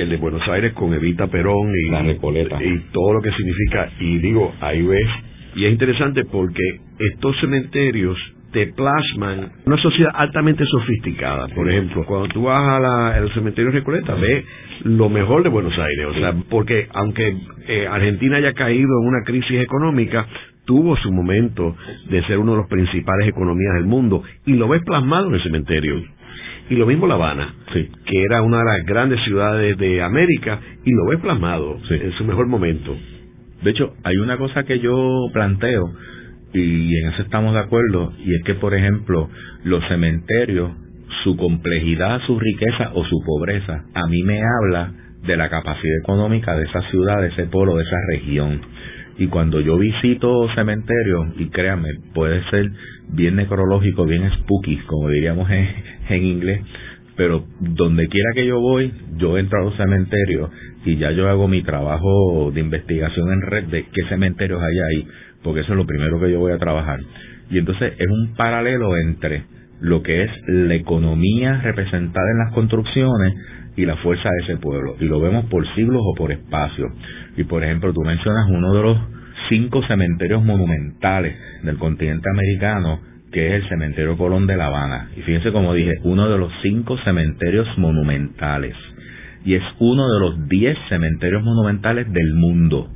El 0.00 0.08
de 0.08 0.16
Buenos 0.16 0.46
Aires 0.48 0.72
con 0.72 0.94
Evita 0.94 1.26
Perón 1.26 1.72
y, 1.74 1.90
la 1.90 2.02
Recoleta. 2.02 2.62
y 2.62 2.78
todo 2.92 3.14
lo 3.14 3.20
que 3.20 3.30
significa. 3.32 3.90
Y 4.00 4.18
digo, 4.18 4.52
ahí 4.60 4.82
ves. 4.82 5.08
Y 5.54 5.66
es 5.66 5.72
interesante 5.72 6.24
porque 6.24 6.62
estos 6.98 7.38
cementerios 7.40 8.16
te 8.52 8.66
plasman 8.68 9.52
una 9.66 9.76
sociedad 9.76 10.12
altamente 10.14 10.64
sofisticada. 10.64 11.48
Por 11.48 11.70
ejemplo, 11.70 12.04
cuando 12.04 12.28
tú 12.28 12.44
vas 12.44 12.82
al 12.82 13.32
cementerio 13.34 13.70
Recoleta, 13.70 14.14
ves 14.14 14.44
lo 14.84 15.08
mejor 15.08 15.42
de 15.42 15.50
Buenos 15.50 15.78
Aires. 15.78 16.06
O 16.06 16.14
sea, 16.14 16.34
porque 16.48 16.88
aunque 16.92 17.36
eh, 17.68 17.86
Argentina 17.86 18.38
haya 18.38 18.54
caído 18.54 18.88
en 19.02 19.08
una 19.08 19.22
crisis 19.24 19.60
económica, 19.60 20.26
tuvo 20.64 20.96
su 20.96 21.12
momento 21.12 21.76
de 22.08 22.22
ser 22.24 22.38
uno 22.38 22.52
de 22.52 22.58
los 22.58 22.68
principales 22.68 23.28
economías 23.28 23.74
del 23.74 23.86
mundo 23.86 24.22
y 24.46 24.54
lo 24.54 24.68
ves 24.68 24.82
plasmado 24.84 25.28
en 25.28 25.34
el 25.34 25.42
cementerio. 25.42 26.02
Y 26.70 26.76
lo 26.76 26.86
mismo 26.86 27.08
La 27.08 27.14
Habana, 27.14 27.52
que 27.72 28.22
era 28.22 28.42
una 28.42 28.58
de 28.58 28.64
las 28.64 28.86
grandes 28.86 29.20
ciudades 29.24 29.76
de 29.76 30.02
América, 30.02 30.60
y 30.84 30.92
lo 30.92 31.06
ves 31.06 31.18
plasmado 31.18 31.78
en 31.90 32.12
su 32.12 32.24
mejor 32.24 32.46
momento. 32.46 32.96
De 33.62 33.72
hecho, 33.72 33.94
hay 34.04 34.16
una 34.18 34.38
cosa 34.38 34.62
que 34.62 34.78
yo 34.78 35.26
planteo, 35.32 35.90
y 36.54 36.96
en 36.96 37.08
eso 37.08 37.22
estamos 37.22 37.54
de 37.54 37.60
acuerdo, 37.60 38.12
y 38.24 38.36
es 38.36 38.42
que, 38.44 38.54
por 38.54 38.72
ejemplo, 38.74 39.28
los 39.64 39.84
cementerios, 39.88 40.70
su 41.24 41.36
complejidad, 41.36 42.20
su 42.26 42.38
riqueza 42.38 42.92
o 42.94 43.04
su 43.04 43.16
pobreza, 43.26 43.84
a 43.92 44.06
mí 44.06 44.22
me 44.22 44.40
habla 44.40 44.92
de 45.26 45.36
la 45.36 45.50
capacidad 45.50 45.98
económica 46.02 46.56
de 46.56 46.66
esa 46.66 46.82
ciudad, 46.90 47.20
de 47.20 47.28
ese 47.28 47.46
pueblo, 47.46 47.76
de 47.76 47.82
esa 47.82 47.96
región. 48.12 48.60
Y 49.18 49.26
cuando 49.26 49.60
yo 49.60 49.76
visito 49.76 50.48
cementerios, 50.54 51.28
y 51.38 51.48
créanme, 51.48 51.88
puede 52.14 52.42
ser 52.50 52.70
bien 53.08 53.36
necrológico, 53.36 54.06
bien 54.06 54.30
spooky, 54.38 54.78
como 54.86 55.08
diríamos 55.08 55.48
en, 55.50 56.24
inglés, 56.24 56.62
pero 57.16 57.44
donde 57.60 58.08
quiera 58.08 58.30
que 58.34 58.46
yo 58.46 58.58
voy, 58.60 58.92
yo 59.16 59.36
entro 59.38 59.60
a 59.60 59.64
los 59.64 59.76
cementerios 59.76 60.50
y 60.84 60.96
ya 60.96 61.10
yo 61.10 61.28
hago 61.28 61.48
mi 61.48 61.62
trabajo 61.62 62.50
de 62.52 62.60
investigación 62.60 63.32
en 63.32 63.42
red 63.42 63.64
de 63.64 63.84
qué 63.92 64.04
cementerios 64.08 64.60
hay 64.62 64.78
ahí 64.78 65.06
porque 65.42 65.60
eso 65.60 65.72
es 65.72 65.76
lo 65.76 65.86
primero 65.86 66.20
que 66.20 66.30
yo 66.30 66.38
voy 66.38 66.52
a 66.52 66.58
trabajar. 66.58 67.00
Y 67.50 67.58
entonces 67.58 67.94
es 67.98 68.08
un 68.08 68.34
paralelo 68.36 68.96
entre 68.96 69.44
lo 69.80 70.02
que 70.02 70.24
es 70.24 70.30
la 70.46 70.74
economía 70.74 71.60
representada 71.62 72.30
en 72.32 72.38
las 72.38 72.52
construcciones 72.52 73.34
y 73.80 73.86
la 73.86 73.96
fuerza 73.96 74.28
de 74.28 74.44
ese 74.44 74.56
pueblo. 74.60 74.96
Y 75.00 75.06
lo 75.06 75.20
vemos 75.20 75.46
por 75.46 75.66
siglos 75.74 76.02
o 76.04 76.14
por 76.14 76.30
espacios. 76.32 76.92
Y 77.38 77.44
por 77.44 77.64
ejemplo, 77.64 77.94
tú 77.94 78.02
mencionas 78.02 78.46
uno 78.50 78.74
de 78.74 78.82
los 78.82 78.98
cinco 79.48 79.82
cementerios 79.84 80.44
monumentales 80.44 81.34
del 81.62 81.78
continente 81.78 82.28
americano, 82.30 83.00
que 83.32 83.48
es 83.48 83.62
el 83.62 83.68
Cementerio 83.70 84.18
Colón 84.18 84.46
de 84.46 84.56
La 84.56 84.66
Habana. 84.66 85.08
Y 85.16 85.22
fíjense 85.22 85.50
como 85.50 85.72
dije, 85.72 85.94
uno 86.02 86.28
de 86.28 86.36
los 86.36 86.52
cinco 86.62 86.98
cementerios 87.04 87.66
monumentales. 87.78 88.76
Y 89.46 89.54
es 89.54 89.62
uno 89.78 90.12
de 90.12 90.20
los 90.20 90.48
diez 90.48 90.76
cementerios 90.90 91.42
monumentales 91.42 92.12
del 92.12 92.34
mundo. 92.34 92.90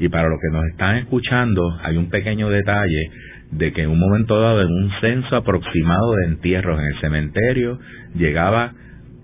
Y 0.00 0.08
para 0.08 0.30
los 0.30 0.38
que 0.40 0.56
nos 0.56 0.64
están 0.70 0.96
escuchando, 0.96 1.78
hay 1.82 1.98
un 1.98 2.08
pequeño 2.08 2.48
detalle 2.48 3.10
de 3.50 3.72
que 3.74 3.82
en 3.82 3.90
un 3.90 4.00
momento 4.00 4.40
dado, 4.40 4.62
en 4.62 4.68
un 4.68 4.90
censo 5.02 5.36
aproximado 5.36 6.14
de 6.14 6.28
entierros 6.28 6.78
en 6.78 6.86
el 6.86 7.00
cementerio, 7.00 7.78
llegaba 8.14 8.72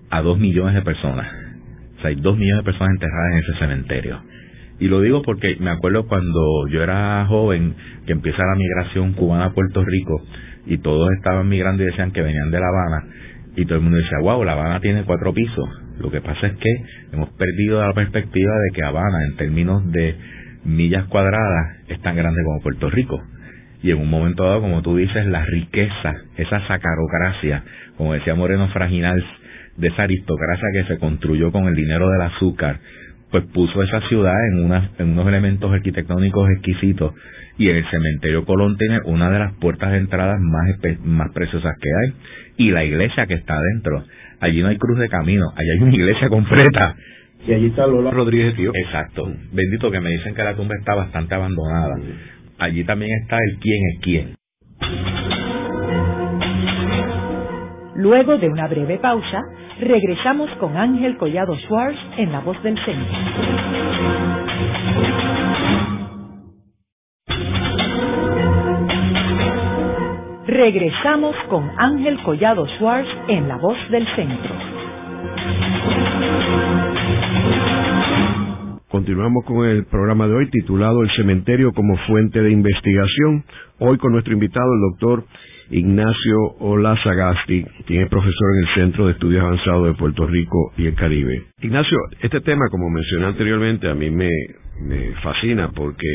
a 0.09 0.21
dos 0.21 0.39
millones 0.39 0.75
de 0.75 0.81
personas. 0.81 1.27
O 1.97 2.01
sea, 2.01 2.09
hay 2.09 2.15
dos 2.15 2.37
millones 2.37 2.65
de 2.65 2.71
personas 2.71 2.93
enterradas 2.93 3.33
en 3.33 3.37
ese 3.39 3.59
cementerio. 3.59 4.21
Y 4.79 4.87
lo 4.87 5.01
digo 5.01 5.21
porque 5.21 5.55
me 5.59 5.69
acuerdo 5.69 6.05
cuando 6.07 6.67
yo 6.69 6.83
era 6.83 7.25
joven, 7.27 7.75
que 8.05 8.11
empieza 8.11 8.39
la 8.39 8.55
migración 8.55 9.13
cubana 9.13 9.45
a 9.45 9.53
Puerto 9.53 9.83
Rico, 9.83 10.21
y 10.65 10.77
todos 10.79 11.09
estaban 11.17 11.47
migrando 11.47 11.83
y 11.83 11.85
decían 11.85 12.11
que 12.11 12.21
venían 12.21 12.51
de 12.51 12.59
La 12.59 12.67
Habana, 12.67 13.07
y 13.55 13.65
todo 13.65 13.77
el 13.77 13.83
mundo 13.83 13.97
decía, 13.97 14.19
wow, 14.21 14.43
La 14.43 14.51
Habana 14.51 14.81
tiene 14.81 15.03
cuatro 15.03 15.33
pisos. 15.33 15.69
Lo 15.99 16.11
que 16.11 16.19
pasa 16.19 16.47
es 16.47 16.57
que 16.57 16.69
hemos 17.13 17.29
perdido 17.31 17.81
la 17.81 17.93
perspectiva 17.93 18.51
de 18.51 18.75
que 18.75 18.83
Habana, 18.83 19.17
en 19.29 19.37
términos 19.37 19.89
de 19.91 20.15
millas 20.65 21.05
cuadradas, 21.05 21.77
es 21.87 22.01
tan 22.01 22.17
grande 22.17 22.41
como 22.43 22.61
Puerto 22.61 22.89
Rico. 22.89 23.21
Y 23.81 23.91
en 23.91 23.99
un 23.99 24.09
momento 24.09 24.43
dado, 24.43 24.61
como 24.61 24.81
tú 24.81 24.97
dices, 24.97 25.25
la 25.27 25.45
riqueza, 25.45 26.15
esa 26.35 26.67
sacarocracia, 26.67 27.63
como 27.97 28.13
decía 28.13 28.35
Moreno 28.35 28.67
Fraginal, 28.69 29.23
de 29.77 29.87
esa 29.87 30.03
aristocracia 30.03 30.67
que 30.73 30.85
se 30.85 30.99
construyó 30.99 31.51
con 31.51 31.67
el 31.67 31.75
dinero 31.75 32.09
del 32.09 32.21
azúcar, 32.21 32.79
pues 33.31 33.43
puso 33.53 33.83
esa 33.83 34.01
ciudad 34.07 34.35
en, 34.51 34.71
en 34.99 35.11
unos 35.11 35.27
elementos 35.27 35.71
arquitectónicos 35.71 36.49
exquisitos 36.51 37.13
y 37.57 37.69
en 37.69 37.77
el 37.77 37.89
cementerio 37.89 38.45
Colón 38.45 38.77
tiene 38.77 38.99
una 39.05 39.29
de 39.29 39.39
las 39.39 39.53
puertas 39.55 39.91
de 39.91 39.97
entrada 39.97 40.37
más, 40.39 40.65
más 41.03 41.31
preciosas 41.33 41.73
que 41.81 41.89
hay 41.89 42.13
y 42.57 42.71
la 42.71 42.83
iglesia 42.83 43.25
que 43.27 43.35
está 43.35 43.57
adentro. 43.57 44.03
Allí 44.39 44.61
no 44.61 44.67
hay 44.67 44.77
cruz 44.77 44.99
de 44.99 45.09
camino, 45.09 45.45
allí 45.55 45.69
hay 45.69 45.79
una 45.79 45.95
iglesia 45.95 46.29
completa. 46.29 46.95
Y 47.47 47.53
allí 47.53 47.67
está 47.67 47.85
Lola 47.87 48.11
Rodríguez 48.11 48.55
Tío. 48.55 48.71
Exacto. 48.73 49.31
Bendito 49.53 49.91
que 49.91 49.99
me 49.99 50.09
dicen 50.09 50.33
que 50.33 50.43
la 50.43 50.55
tumba 50.55 50.75
está 50.79 50.95
bastante 50.95 51.35
abandonada. 51.35 51.95
Allí 52.57 52.83
también 52.83 53.11
está 53.21 53.37
el 53.37 53.59
quién 53.59 53.79
es 53.93 53.99
quién. 54.01 54.35
Luego 58.05 58.37
de 58.37 58.47
una 58.47 58.67
breve 58.67 58.99
pausa, 58.99 59.41
regresamos 59.79 60.47
con 60.59 60.77
Ángel 60.77 61.17
Collado 61.17 61.55
Schwartz 61.55 61.97
en 62.17 62.31
La 62.31 62.39
Voz 62.39 62.61
del 62.61 62.77
Centro. 62.85 63.17
Regresamos 70.45 71.35
con 71.49 71.67
Ángel 71.77 72.21
Collado 72.21 72.67
Schwartz 72.77 73.09
en 73.27 73.47
La 73.47 73.57
Voz 73.57 73.77
del 73.89 74.05
Centro. 74.15 74.53
Continuamos 78.87 79.45
con 79.45 79.65
el 79.65 79.83
programa 79.87 80.27
de 80.27 80.35
hoy 80.35 80.49
titulado 80.51 81.01
El 81.01 81.09
cementerio 81.15 81.71
como 81.73 81.97
fuente 82.05 82.39
de 82.39 82.51
investigación. 82.51 83.45
Hoy 83.79 83.97
con 83.97 84.11
nuestro 84.11 84.33
invitado, 84.33 84.71
el 84.75 84.91
doctor 84.91 85.25
Ignacio 85.69 86.37
Olazagasti, 86.59 87.63
quien 87.85 88.03
es 88.03 88.09
profesor 88.09 88.53
en 88.53 88.67
el 88.67 88.73
Centro 88.75 89.05
de 89.05 89.13
Estudios 89.13 89.43
Avanzados 89.43 89.87
de 89.87 89.93
Puerto 89.95 90.27
Rico 90.27 90.73
y 90.77 90.85
el 90.85 90.95
Caribe. 90.95 91.43
Ignacio, 91.61 91.97
este 92.21 92.41
tema, 92.41 92.65
como 92.69 92.89
mencioné 92.89 93.25
anteriormente, 93.25 93.89
a 93.89 93.95
mí 93.95 94.11
me, 94.11 94.29
fascina 95.23 95.71
porque 95.73 96.07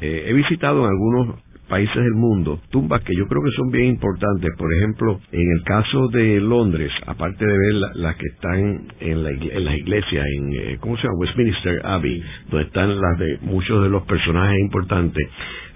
eh, 0.00 0.26
he 0.28 0.32
visitado 0.32 0.84
en 0.84 0.90
algunos 0.90 1.44
países 1.68 1.96
del 1.96 2.14
mundo, 2.14 2.60
tumbas 2.70 3.02
que 3.02 3.14
yo 3.16 3.26
creo 3.26 3.42
que 3.42 3.50
son 3.56 3.70
bien 3.70 3.86
importantes. 3.86 4.50
Por 4.56 4.72
ejemplo, 4.72 5.20
en 5.32 5.52
el 5.56 5.62
caso 5.64 6.08
de 6.08 6.40
Londres, 6.40 6.92
aparte 7.06 7.44
de 7.44 7.52
ver 7.52 7.74
las 7.94 8.16
que 8.16 8.26
están 8.26 8.86
en, 9.00 9.22
la, 9.22 9.30
en 9.30 9.64
las 9.64 9.74
iglesias, 9.76 10.24
en, 10.36 10.52
eh, 10.52 10.76
¿cómo 10.80 10.96
se 10.96 11.04
llama? 11.04 11.18
Westminster 11.18 11.80
Abbey, 11.84 12.22
donde 12.50 12.66
están 12.66 13.00
las 13.00 13.18
de 13.18 13.38
muchos 13.42 13.82
de 13.82 13.88
los 13.88 14.04
personajes 14.04 14.58
importantes, 14.60 15.26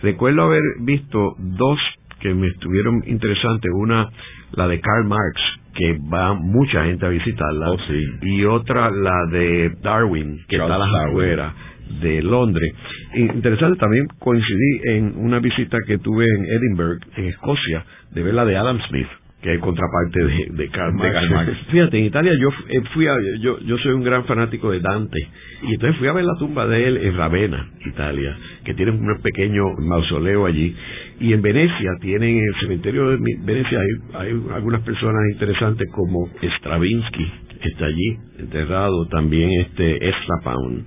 recuerdo 0.02 0.42
haber 0.42 0.62
visto 0.80 1.34
dos 1.38 1.78
que 2.20 2.34
me 2.34 2.48
estuvieron 2.48 3.02
interesantes. 3.06 3.70
Una, 3.74 4.08
la 4.52 4.68
de 4.68 4.80
Karl 4.80 5.04
Marx, 5.06 5.40
que 5.74 5.98
va 6.12 6.34
mucha 6.34 6.84
gente 6.84 7.06
a 7.06 7.08
visitarla. 7.08 7.70
Oh, 7.70 7.78
y 8.22 8.44
otra, 8.44 8.90
la 8.90 9.26
de 9.30 9.76
Darwin, 9.82 10.44
que 10.48 10.56
está 10.56 10.74
a 10.74 10.78
las 10.78 10.94
afueras 11.06 11.54
de 12.00 12.22
Londres. 12.22 12.72
Interesante 13.14 13.78
también 13.78 14.06
coincidí 14.18 14.80
en 14.84 15.14
una 15.16 15.38
visita 15.40 15.78
que 15.86 15.98
tuve 15.98 16.26
en 16.26 16.44
Edinburgh, 16.44 17.00
en 17.16 17.24
Escocia, 17.26 17.84
de 18.12 18.22
ver 18.22 18.34
la 18.34 18.44
de 18.44 18.56
Adam 18.56 18.78
Smith 18.88 19.08
que 19.42 19.54
es 19.54 19.60
contraparte 19.60 20.24
de, 20.24 20.46
de, 20.50 20.68
Karl 20.68 20.94
Marx. 20.94 21.56
Fíjate, 21.70 21.96
en 21.96 22.06
Italia 22.06 22.32
yo 22.40 22.48
eh, 22.68 22.82
fui 22.92 23.06
a, 23.06 23.14
yo, 23.40 23.60
yo 23.60 23.78
soy 23.78 23.92
un 23.92 24.02
gran 24.02 24.24
fanático 24.24 24.72
de 24.72 24.80
Dante 24.80 25.18
y 25.62 25.74
entonces 25.74 25.96
fui 25.98 26.08
a 26.08 26.12
ver 26.12 26.24
la 26.24 26.34
tumba 26.38 26.66
de 26.66 26.88
él 26.88 26.96
en 26.96 27.16
Ravenna, 27.16 27.68
Italia, 27.86 28.36
que 28.64 28.74
tiene 28.74 28.92
un 28.92 29.20
pequeño 29.22 29.74
mausoleo 29.78 30.46
allí 30.46 30.74
y 31.20 31.32
en 31.32 31.42
Venecia 31.42 31.90
tienen 32.00 32.38
en 32.38 32.44
el 32.44 32.54
cementerio 32.60 33.10
de 33.10 33.18
Venecia 33.44 33.80
hay, 33.80 34.28
hay 34.28 34.42
algunas 34.54 34.82
personas 34.82 35.20
interesantes 35.32 35.88
como 35.90 36.28
Stravinsky 36.58 37.48
está 37.60 37.86
allí 37.86 38.18
enterrado 38.38 39.06
también 39.08 39.50
este 39.60 39.98
Pound 40.44 40.84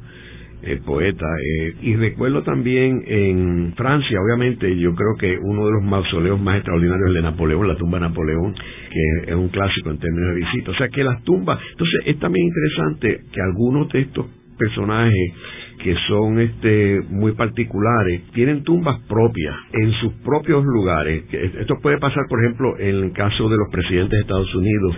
el 0.62 0.80
poeta. 0.82 1.26
Eh, 1.26 1.74
y 1.82 1.96
recuerdo 1.96 2.44
también 2.44 3.04
en 3.08 3.74
Francia, 3.76 4.20
obviamente, 4.24 4.78
yo 4.78 4.94
creo 4.94 5.16
que 5.20 5.40
uno 5.42 5.66
de 5.66 5.72
los 5.72 5.84
mausoleos 5.84 6.40
más 6.40 6.58
extraordinarios 6.58 7.10
es 7.10 7.16
de 7.16 7.22
Napoleón, 7.24 7.68
la 7.68 7.76
tumba 7.76 7.98
de 7.98 8.08
Napoleón, 8.08 8.54
que 8.54 9.32
es 9.32 9.36
un 9.36 9.50
clásico 9.50 9.90
en 9.90 9.98
términos 9.98 10.36
de 10.36 10.42
visita. 10.42 10.70
O 10.70 10.76
sea 10.76 10.90
que 10.90 11.04
las 11.04 11.24
tumbas, 11.24 11.60
entonces 11.72 12.02
es 12.06 12.20
también 12.20 12.46
interesante 12.46 13.22
que 13.34 13.42
algunos 13.42 13.90
de 13.90 14.02
estos 14.02 14.28
personajes 14.60 15.34
que 15.84 15.96
son 16.08 16.40
este 16.40 17.02
muy 17.10 17.34
particulares 17.34 18.22
tienen 18.34 18.64
tumbas 18.64 19.00
propias 19.08 19.56
en 19.74 19.92
sus 19.94 20.14
propios 20.24 20.64
lugares 20.64 21.24
esto 21.32 21.76
puede 21.82 21.98
pasar 21.98 22.24
por 22.30 22.44
ejemplo 22.44 22.78
en 22.78 22.96
el 23.04 23.12
caso 23.14 23.50
de 23.50 23.58
los 23.58 23.68
presidentes 23.72 24.12
de 24.12 24.22
Estados 24.22 24.56
Unidos 24.56 24.96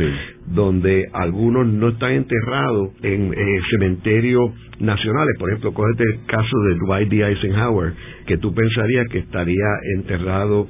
donde 0.48 1.06
algunos 1.14 1.68
no 1.68 1.90
están 1.90 2.12
enterrados 2.12 2.90
en 3.02 3.34
eh, 3.34 3.60
cementerios 3.72 4.52
nacionales 4.80 5.36
por 5.40 5.50
ejemplo 5.50 5.74
cógete 5.74 6.04
el 6.04 6.26
caso 6.26 6.58
de 6.68 6.76
Dwight 6.76 7.10
D. 7.10 7.24
Eisenhower 7.24 7.94
que 8.26 8.38
tú 8.38 8.54
pensarías 8.54 9.08
que 9.10 9.20
estaría 9.20 9.68
enterrado 9.96 10.68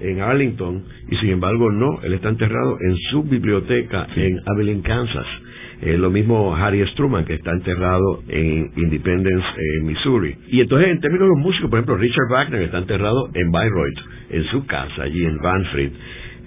en 0.00 0.20
Arlington 0.20 0.84
y 1.08 1.16
sin 1.16 1.30
embargo 1.30 1.70
no, 1.70 2.00
él 2.02 2.14
está 2.14 2.28
enterrado 2.28 2.76
en 2.80 2.96
su 3.10 3.22
biblioteca 3.22 4.06
en 4.14 4.38
Abilene, 4.46 4.82
Kansas. 4.82 5.26
Eh, 5.82 5.98
lo 5.98 6.10
mismo 6.10 6.54
Harry 6.56 6.86
Struman, 6.88 7.24
que 7.24 7.34
está 7.34 7.52
enterrado 7.52 8.22
en 8.28 8.70
Independence, 8.76 9.46
Missouri. 9.82 10.34
Y 10.48 10.60
entonces, 10.60 10.88
en 10.88 11.00
términos 11.00 11.28
de 11.28 11.34
los 11.34 11.44
músicos, 11.44 11.68
por 11.68 11.78
ejemplo, 11.78 11.96
Richard 11.96 12.28
Wagner 12.30 12.62
está 12.62 12.78
enterrado 12.78 13.28
en 13.34 13.50
Bayreuth, 13.50 13.98
en 14.30 14.44
su 14.44 14.66
casa, 14.66 15.02
allí 15.02 15.24
en 15.24 15.36
Banfried. 15.38 15.90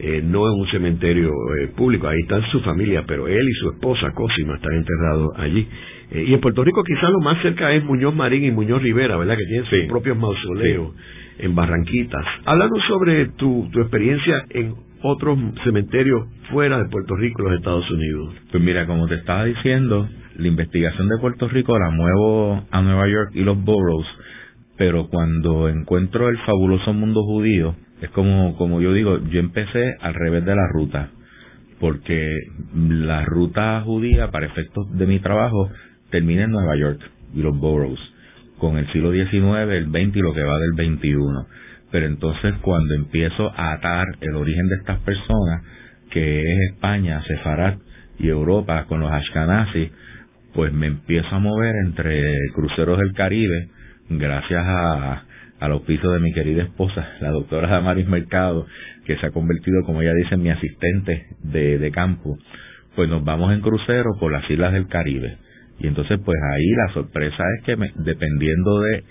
Eh, 0.01 0.21
no 0.23 0.47
en 0.47 0.61
un 0.61 0.67
cementerio 0.67 1.29
eh, 1.29 1.67
público, 1.75 2.07
ahí 2.07 2.19
está 2.21 2.41
su 2.51 2.61
familia, 2.61 3.03
pero 3.05 3.27
él 3.27 3.45
y 3.49 3.53
su 3.55 3.69
esposa 3.71 4.11
Cosima 4.11 4.55
están 4.55 4.73
enterrados 4.75 5.27
allí. 5.35 5.67
y 6.11 6.33
en 6.33 6.39
Puerto 6.39 6.63
Rico 6.63 6.83
quizás 6.85 7.11
lo 7.11 7.19
más 7.19 7.41
cerca 7.41 7.73
es 7.73 7.83
Muñoz 7.83 8.15
Marín 8.15 8.45
y 8.45 8.51
Muñoz 8.51 8.81
Rivera, 8.81 9.17
¿verdad? 9.17 9.35
Que 9.37 9.45
tienen 9.45 9.65
sus 9.65 9.89
propios 9.89 10.17
mausoleos 10.17 10.93
en 11.37 11.53
Barranquitas. 11.53 12.25
Háblanos 12.45 12.81
sobre 12.87 13.25
tu, 13.37 13.69
tu 13.73 13.81
experiencia 13.81 14.45
en 14.51 14.73
otros 15.01 15.37
cementerios 15.63 16.27
fuera 16.51 16.77
de 16.77 16.89
Puerto 16.89 17.15
Rico 17.15 17.43
los 17.43 17.57
Estados 17.57 17.89
Unidos. 17.89 18.33
Pues 18.51 18.63
mira, 18.63 18.85
como 18.85 19.07
te 19.07 19.15
estaba 19.15 19.45
diciendo, 19.45 20.07
la 20.35 20.47
investigación 20.47 21.07
de 21.09 21.17
Puerto 21.17 21.47
Rico 21.47 21.77
la 21.77 21.89
muevo 21.89 22.63
a 22.71 22.81
Nueva 22.81 23.07
York 23.07 23.31
y 23.33 23.41
los 23.41 23.63
boroughs, 23.63 24.07
pero 24.77 25.07
cuando 25.07 25.69
encuentro 25.69 26.29
el 26.29 26.37
fabuloso 26.39 26.93
mundo 26.93 27.23
judío, 27.23 27.75
es 28.01 28.09
como, 28.11 28.55
como 28.57 28.81
yo 28.81 28.93
digo, 28.93 29.19
yo 29.29 29.39
empecé 29.39 29.95
al 30.01 30.13
revés 30.13 30.45
de 30.45 30.55
la 30.55 30.67
ruta, 30.71 31.09
porque 31.79 32.37
la 32.75 33.23
ruta 33.25 33.81
judía, 33.81 34.31
para 34.31 34.47
efectos 34.47 34.85
de 34.97 35.05
mi 35.05 35.19
trabajo, 35.19 35.69
termina 36.09 36.43
en 36.43 36.51
Nueva 36.51 36.75
York 36.77 37.01
y 37.33 37.41
los 37.41 37.57
boroughs, 37.57 37.99
con 38.57 38.77
el 38.77 38.91
siglo 38.91 39.11
XIX, 39.11 39.69
el 39.71 39.89
XX 39.89 40.15
y 40.15 40.19
lo 40.19 40.33
que 40.33 40.43
va 40.43 40.57
del 40.59 40.97
XXI 40.97 41.15
pero 41.91 42.05
entonces 42.05 42.53
cuando 42.61 42.93
empiezo 42.93 43.51
a 43.55 43.73
atar 43.73 44.07
el 44.21 44.35
origen 44.35 44.67
de 44.67 44.75
estas 44.75 44.99
personas, 44.99 45.63
que 46.11 46.41
es 46.41 46.71
España, 46.71 47.21
Sefarad 47.27 47.75
y 48.19 48.27
Europa 48.27 48.85
con 48.87 48.99
los 48.99 49.11
Ashkenazi, 49.11 49.91
pues 50.53 50.73
me 50.73 50.87
empiezo 50.87 51.35
a 51.35 51.39
mover 51.39 51.75
entre 51.85 52.33
cruceros 52.53 52.99
del 52.99 53.13
Caribe, 53.13 53.69
gracias 54.09 54.63
a, 54.65 55.23
al 55.59 55.71
auspicio 55.71 56.11
de 56.11 56.19
mi 56.19 56.33
querida 56.33 56.63
esposa, 56.63 57.07
la 57.21 57.29
doctora 57.29 57.67
Damaris 57.67 58.07
Mercado, 58.07 58.65
que 59.05 59.17
se 59.17 59.25
ha 59.25 59.31
convertido, 59.31 59.83
como 59.85 60.01
ella 60.01 60.13
dice, 60.13 60.35
en 60.35 60.43
mi 60.43 60.49
asistente 60.49 61.27
de, 61.43 61.77
de 61.77 61.91
campo. 61.91 62.37
Pues 62.95 63.09
nos 63.09 63.23
vamos 63.23 63.53
en 63.53 63.61
crucero 63.61 64.11
por 64.19 64.31
las 64.31 64.49
islas 64.49 64.73
del 64.73 64.87
Caribe. 64.87 65.37
Y 65.79 65.87
entonces, 65.87 66.19
pues 66.23 66.37
ahí 66.53 66.69
la 66.87 66.93
sorpresa 66.93 67.43
es 67.57 67.63
que 67.63 67.77
dependiendo 67.95 68.79
de 68.81 69.03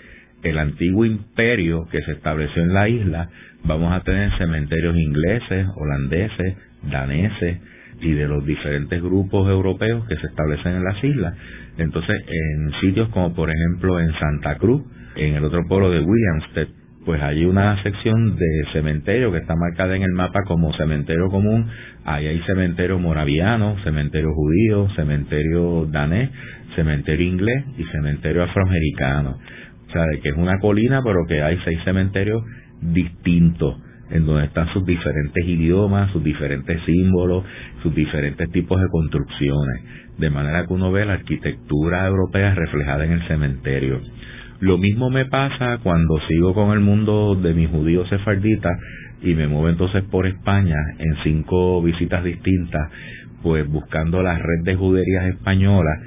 el 0.43 0.57
antiguo 0.57 1.05
imperio 1.05 1.87
que 1.91 2.01
se 2.01 2.13
estableció 2.13 2.61
en 2.61 2.73
la 2.73 2.87
isla, 2.89 3.29
vamos 3.63 3.91
a 3.93 4.01
tener 4.03 4.31
cementerios 4.37 4.95
ingleses, 4.95 5.67
holandeses, 5.75 6.55
daneses 6.83 7.59
y 8.01 8.11
de 8.13 8.27
los 8.27 8.45
diferentes 8.45 9.01
grupos 9.01 9.49
europeos 9.49 10.07
que 10.07 10.15
se 10.15 10.27
establecen 10.27 10.75
en 10.75 10.83
las 10.83 11.03
islas. 11.03 11.35
Entonces, 11.77 12.15
en 12.27 12.71
sitios 12.81 13.09
como 13.09 13.33
por 13.33 13.49
ejemplo 13.49 13.99
en 13.99 14.13
Santa 14.13 14.57
Cruz, 14.57 14.83
en 15.15 15.35
el 15.35 15.43
otro 15.43 15.65
pueblo 15.67 15.91
de 15.91 15.99
Williamstead, 15.99 16.67
pues 17.05 17.21
hay 17.21 17.45
una 17.45 17.81
sección 17.81 18.35
de 18.35 18.65
cementerio 18.73 19.31
que 19.31 19.39
está 19.39 19.55
marcada 19.55 19.95
en 19.95 20.03
el 20.03 20.11
mapa 20.11 20.41
como 20.45 20.73
cementerio 20.73 21.27
común. 21.29 21.67
Ahí 22.05 22.27
hay 22.27 22.39
cementerio 22.41 22.99
moraviano, 22.99 23.77
cementerio 23.83 24.31
judío, 24.33 24.89
cementerio 24.95 25.87
danés, 25.87 26.29
cementerio 26.75 27.25
inglés 27.25 27.65
y 27.77 27.83
cementerio 27.85 28.43
afroamericano. 28.43 29.39
Sea, 29.91 30.03
que 30.21 30.29
es 30.29 30.35
una 30.37 30.59
colina, 30.59 31.01
pero 31.03 31.25
que 31.27 31.41
hay 31.41 31.57
seis 31.63 31.79
cementerios 31.83 32.43
distintos 32.81 33.75
en 34.11 34.25
donde 34.25 34.45
están 34.45 34.67
sus 34.73 34.85
diferentes 34.85 35.45
idiomas, 35.45 36.11
sus 36.11 36.23
diferentes 36.23 36.81
símbolos, 36.85 37.43
sus 37.83 37.93
diferentes 37.93 38.49
tipos 38.51 38.81
de 38.81 38.87
construcciones, 38.89 39.83
de 40.17 40.29
manera 40.29 40.65
que 40.65 40.73
uno 40.73 40.91
ve 40.91 41.05
la 41.05 41.13
arquitectura 41.13 42.07
europea 42.07 42.55
reflejada 42.55 43.05
en 43.05 43.11
el 43.13 43.27
cementerio. 43.27 44.01
Lo 44.59 44.77
mismo 44.77 45.09
me 45.09 45.25
pasa 45.25 45.79
cuando 45.83 46.19
sigo 46.27 46.53
con 46.53 46.71
el 46.71 46.81
mundo 46.81 47.35
de 47.35 47.53
mis 47.53 47.69
judíos 47.69 48.09
sefarditas 48.09 48.77
y 49.21 49.33
me 49.33 49.47
muevo 49.47 49.69
entonces 49.69 50.03
por 50.05 50.25
España 50.27 50.75
en 50.97 51.15
cinco 51.23 51.81
visitas 51.81 52.23
distintas, 52.23 52.89
pues 53.41 53.67
buscando 53.69 54.21
la 54.21 54.37
red 54.37 54.63
de 54.63 54.75
juderías 54.75 55.27
españolas 55.27 55.97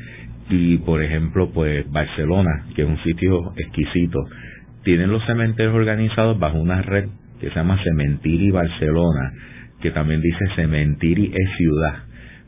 y 0.52 0.76
por 0.76 1.02
ejemplo 1.02 1.50
pues 1.50 1.90
Barcelona, 1.90 2.66
que 2.74 2.82
es 2.82 2.88
un 2.88 3.02
sitio 3.02 3.54
exquisito, 3.56 4.18
tienen 4.84 5.10
los 5.10 5.24
cementerios 5.24 5.74
organizados 5.74 6.38
bajo 6.38 6.58
una 6.58 6.82
red 6.82 7.06
que 7.40 7.48
se 7.48 7.54
llama 7.54 7.78
Cementiri 7.82 8.50
Barcelona, 8.50 9.32
que 9.80 9.90
también 9.92 10.20
dice 10.20 10.44
Cementiri 10.54 11.32
es 11.34 11.56
ciudad, 11.56 11.94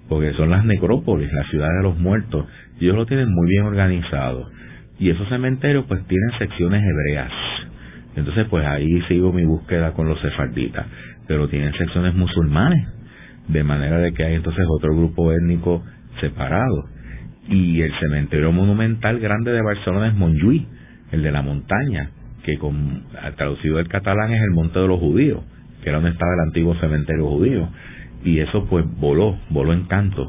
porque 0.08 0.34
son 0.34 0.50
las 0.50 0.66
necrópolis, 0.66 1.32
la 1.32 1.44
ciudad 1.44 1.68
de 1.78 1.82
los 1.82 1.98
muertos, 1.98 2.46
y 2.78 2.84
ellos 2.84 2.96
lo 2.96 3.06
tienen 3.06 3.32
muy 3.32 3.48
bien 3.48 3.64
organizado. 3.64 4.50
Y 4.98 5.08
esos 5.08 5.26
cementerios 5.30 5.86
pues 5.88 6.06
tienen 6.06 6.38
secciones 6.38 6.82
hebreas. 6.82 7.32
Entonces 8.16 8.46
pues 8.50 8.66
ahí 8.66 9.00
sigo 9.08 9.32
mi 9.32 9.46
búsqueda 9.46 9.92
con 9.92 10.08
los 10.08 10.20
sefarditas, 10.20 10.86
pero 11.26 11.48
tienen 11.48 11.72
secciones 11.72 12.14
musulmanes, 12.14 12.86
de 13.48 13.64
manera 13.64 13.98
de 13.98 14.12
que 14.12 14.24
hay 14.24 14.34
entonces 14.34 14.66
otro 14.68 14.94
grupo 14.94 15.32
étnico 15.32 15.82
separado. 16.20 16.93
Y 17.48 17.82
el 17.82 17.92
cementerio 18.00 18.52
monumental 18.52 19.18
grande 19.20 19.52
de 19.52 19.62
Barcelona 19.62 20.08
es 20.08 20.14
Montjuïc, 20.14 20.66
el 21.12 21.22
de 21.22 21.32
la 21.32 21.42
montaña, 21.42 22.10
que 22.44 22.58
con, 22.58 23.02
traducido 23.36 23.78
del 23.78 23.88
catalán 23.88 24.32
es 24.32 24.42
el 24.42 24.50
Monte 24.50 24.78
de 24.78 24.88
los 24.88 25.00
Judíos, 25.00 25.42
que 25.82 25.88
era 25.88 25.98
donde 25.98 26.12
estaba 26.12 26.32
el 26.34 26.48
antiguo 26.48 26.74
cementerio 26.76 27.26
judío. 27.26 27.68
Y 28.24 28.38
eso 28.38 28.66
pues 28.66 28.84
voló, 28.98 29.38
voló 29.50 29.72
en 29.72 29.84
canto. 29.84 30.26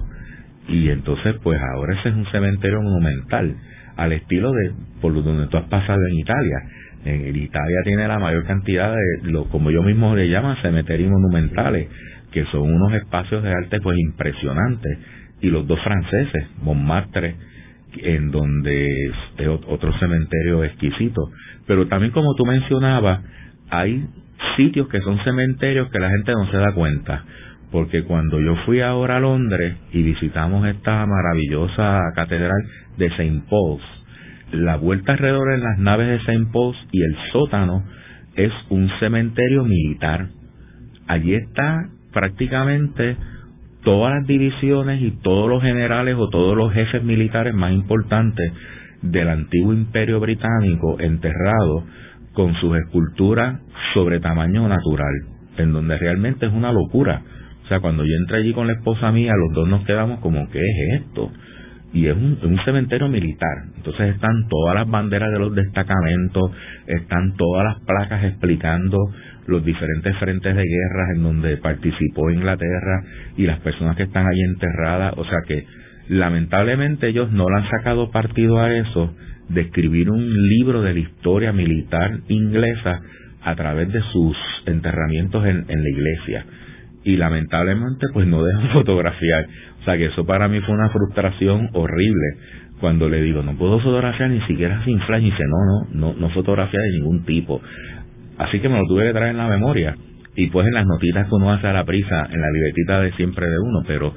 Y 0.68 0.90
entonces 0.90 1.36
pues 1.44 1.60
ahora 1.62 2.00
ese 2.00 2.10
es 2.10 2.16
un 2.16 2.26
cementerio 2.32 2.82
monumental, 2.82 3.56
al 3.96 4.12
estilo 4.12 4.52
de 4.52 4.72
por 5.02 5.14
donde 5.24 5.48
tú 5.48 5.58
has 5.58 5.66
pasado 5.66 6.00
en 6.10 6.20
Italia. 6.20 6.58
En 7.06 7.36
Italia 7.36 7.78
tiene 7.84 8.08
la 8.08 8.18
mayor 8.18 8.46
cantidad 8.46 8.92
de, 8.92 9.32
lo, 9.32 9.46
como 9.50 9.70
yo 9.70 9.84
mismo 9.84 10.16
le 10.16 10.28
llaman, 10.28 10.58
cementerios 10.62 11.12
monumentales, 11.12 11.88
que 12.32 12.46
son 12.46 12.64
unos 12.64 12.94
espacios 12.94 13.44
de 13.44 13.52
arte 13.52 13.80
pues 13.80 13.98
impresionantes. 13.98 14.98
Y 15.46 15.52
los 15.52 15.68
dos 15.68 15.80
franceses, 15.84 16.48
Montmartre, 16.64 17.36
en 17.98 18.32
donde 18.32 18.88
es 19.38 19.48
otro 19.68 19.94
cementerio 20.00 20.64
exquisito. 20.64 21.30
Pero 21.68 21.88
también 21.88 22.12
como 22.12 22.34
tú 22.34 22.48
mencionabas, 22.48 23.22
hay 23.70 24.08
sitios 24.58 24.88
que 24.88 25.02
son 25.02 25.24
cementerios 25.24 25.92
que 25.92 26.00
la 26.00 26.10
gente 26.10 26.32
no 26.32 26.50
se 26.50 26.58
da 26.58 26.74
cuenta. 26.74 27.26
Porque 27.72 28.04
cuando 28.06 28.42
yo 28.42 28.56
fui 28.66 28.82
ahora 28.82 29.18
a 29.18 29.20
Londres 29.20 29.76
y 29.92 30.02
visitamos 30.02 30.66
esta 30.68 31.06
maravillosa 31.06 32.02
catedral 32.16 32.64
de 32.98 33.06
St. 33.06 33.44
Paul's, 33.48 33.84
la 34.52 34.78
vuelta 34.78 35.12
alrededor 35.12 35.54
en 35.54 35.62
las 35.62 35.78
naves 35.78 36.08
de 36.08 36.16
St. 36.16 36.52
Paul's 36.52 36.78
y 36.92 37.04
el 37.04 37.16
sótano 37.32 37.84
es 38.36 38.52
un 38.70 38.90
cementerio 39.00 39.64
militar. 39.64 40.30
Allí 41.08 41.36
está 41.36 41.86
prácticamente 42.12 43.16
todas 43.86 44.16
las 44.16 44.28
divisiones 44.28 45.02
y 45.02 45.12
todos 45.22 45.48
los 45.48 45.62
generales 45.62 46.16
o 46.18 46.28
todos 46.30 46.58
los 46.58 46.74
jefes 46.74 47.04
militares 47.04 47.54
más 47.54 47.72
importantes 47.72 48.52
del 49.02 49.30
antiguo 49.30 49.74
imperio 49.74 50.20
británico 50.20 50.98
enterrados 51.00 51.84
con 52.34 52.54
sus 52.56 52.76
esculturas 52.78 53.62
sobre 53.94 54.20
tamaño 54.20 54.68
natural, 54.68 55.14
en 55.58 55.72
donde 55.72 55.98
realmente 55.98 56.48
es 56.48 56.52
una 56.52 56.74
locura. 56.74 57.22
O 57.64 57.68
sea, 57.68 57.80
cuando 57.80 58.04
yo 58.04 58.12
entré 58.20 58.40
allí 58.40 58.54
con 58.54 58.68
la 58.68 58.74
esposa 58.74 59.12
mía, 59.12 59.32
los 59.38 59.54
dos 59.54 59.70
nos 59.70 59.86
quedamos 59.86 60.20
como, 60.20 60.50
¿qué 60.50 60.60
es 60.60 61.02
esto? 61.02 61.32
Y 61.94 62.08
es 62.08 62.16
un, 62.16 62.40
un 62.44 62.60
cementerio 62.66 63.08
militar. 63.08 63.56
Entonces 63.78 64.16
están 64.16 64.48
todas 64.50 64.76
las 64.76 64.90
banderas 64.90 65.32
de 65.32 65.40
los 65.40 65.56
destacamentos, 65.56 66.52
están 66.88 67.36
todas 67.38 67.64
las 67.64 67.80
placas 67.86 68.26
explicando 68.26 68.98
los 69.48 69.64
diferentes 69.64 70.16
frentes 70.18 70.56
de 70.56 70.64
guerra 70.64 71.14
en 71.16 71.24
donde 71.24 71.58
participó 71.58 72.32
Inglaterra 72.32 73.04
y 73.38 73.46
las 73.46 73.60
personas 73.60 73.96
que 73.96 74.04
están 74.04 74.26
ahí 74.28 74.42
enterradas. 74.42 75.14
O 75.18 75.26
sea 75.26 75.40
que 75.48 75.66
lamentablemente 76.10 77.08
ellos 77.08 77.32
no 77.32 77.46
le 77.50 77.58
han 77.58 77.70
sacado 77.70 78.12
partido 78.12 78.60
a 78.60 78.76
eso 78.76 79.14
de 79.50 79.62
escribir 79.62 80.10
un 80.10 80.48
libro 80.50 80.82
de 80.82 80.94
la 80.94 81.00
historia 81.00 81.52
militar 81.52 82.20
inglesa 82.28 83.02
a 83.44 83.56
través 83.56 83.92
de 83.94 84.02
sus 84.12 84.36
enterramientos 84.66 85.46
en, 85.46 85.66
la 85.68 85.90
iglesia. 85.90 86.46
Y 87.04 87.18
lamentablemente 87.18 88.08
pues 88.14 88.28
no 88.28 88.44
dejan 88.44 88.70
fotografiar. 88.74 89.48
O 89.82 89.84
sea 89.86 89.98
que 89.98 90.08
eso 90.08 90.26
para 90.26 90.48
mí 90.48 90.60
fue 90.62 90.74
una 90.74 90.90
frustración 90.90 91.70
horrible 91.74 92.38
cuando 92.80 93.08
le 93.08 93.22
digo, 93.22 93.42
no 93.42 93.56
puedo 93.56 93.80
fotografiar 93.80 94.30
ni 94.30 94.42
siquiera 94.42 94.84
sin 94.84 95.00
flash, 95.02 95.22
y 95.22 95.26
dice, 95.26 95.44
no, 95.48 95.88
no, 95.94 96.14
no, 96.14 96.20
no 96.20 96.30
fotografía 96.32 96.80
de 96.80 97.00
ningún 97.00 97.24
tipo. 97.24 97.62
Así 98.38 98.60
que 98.60 98.70
me 98.70 98.78
lo 98.78 98.86
tuve 98.86 99.08
que 99.08 99.14
traer 99.14 99.32
en 99.32 99.38
la 99.38 99.48
memoria. 99.48 99.96
Y 100.36 100.48
pues 100.48 100.68
en 100.68 100.74
las 100.74 100.86
notitas 100.86 101.28
que 101.28 101.36
uno 101.36 101.52
hace 101.52 101.68
a 101.68 101.74
la 101.74 101.86
prisa, 101.86 102.28
en 102.30 102.42
la 102.42 102.52
libretita 102.52 103.02
de 103.02 103.12
siempre 103.14 103.48
de 103.50 103.58
uno, 103.60 103.84
pero 103.88 104.14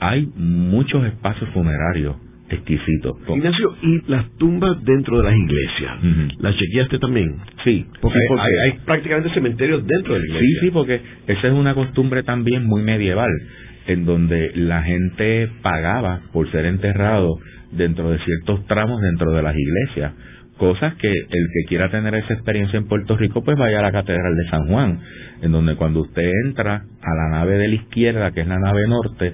hay 0.00 0.26
muchos 0.36 1.04
espacios 1.04 1.50
funerarios 1.50 2.16
exquisitos. 2.48 3.16
Ignacio, 3.28 3.76
¿y 3.82 4.10
las 4.10 4.30
tumbas 4.36 4.82
dentro 4.84 5.18
de 5.18 5.24
las 5.24 5.34
iglesias? 5.34 5.92
¿Las 6.38 6.56
chequeaste 6.56 6.98
también? 6.98 7.36
Sí. 7.64 7.86
Porque, 8.00 8.18
hay, 8.64 8.72
prácticamente 8.84 9.32
cementerios 9.32 9.86
dentro 9.86 10.14
de 10.14 10.20
la 10.20 10.26
iglesia. 10.26 10.48
Sí, 10.48 10.66
sí, 10.66 10.70
porque 10.70 11.00
esa 11.26 11.48
es 11.48 11.52
una 11.52 11.74
costumbre 11.74 12.22
también 12.22 12.66
muy 12.66 12.82
medieval, 12.82 13.30
en 13.86 14.04
donde 14.04 14.52
la 14.54 14.82
gente 14.82 15.48
pagaba 15.62 16.20
por 16.32 16.50
ser 16.50 16.66
enterrado 16.66 17.38
dentro 17.72 18.10
de 18.10 18.18
ciertos 18.18 18.66
tramos 18.66 19.00
dentro 19.00 19.32
de 19.32 19.42
las 19.42 19.56
iglesias 19.56 20.12
cosas 20.62 20.94
que 20.94 21.08
el 21.08 21.48
que 21.52 21.68
quiera 21.68 21.90
tener 21.90 22.14
esa 22.14 22.34
experiencia 22.34 22.78
en 22.78 22.86
Puerto 22.86 23.16
Rico, 23.16 23.42
pues 23.42 23.58
vaya 23.58 23.80
a 23.80 23.82
la 23.82 23.90
Catedral 23.90 24.36
de 24.36 24.48
San 24.48 24.68
Juan, 24.68 25.00
en 25.42 25.50
donde 25.50 25.74
cuando 25.74 26.02
usted 26.02 26.30
entra 26.44 26.84
a 27.02 27.14
la 27.16 27.36
nave 27.36 27.58
de 27.58 27.66
la 27.66 27.74
izquierda, 27.74 28.30
que 28.30 28.42
es 28.42 28.46
la 28.46 28.60
nave 28.60 28.86
norte, 28.86 29.32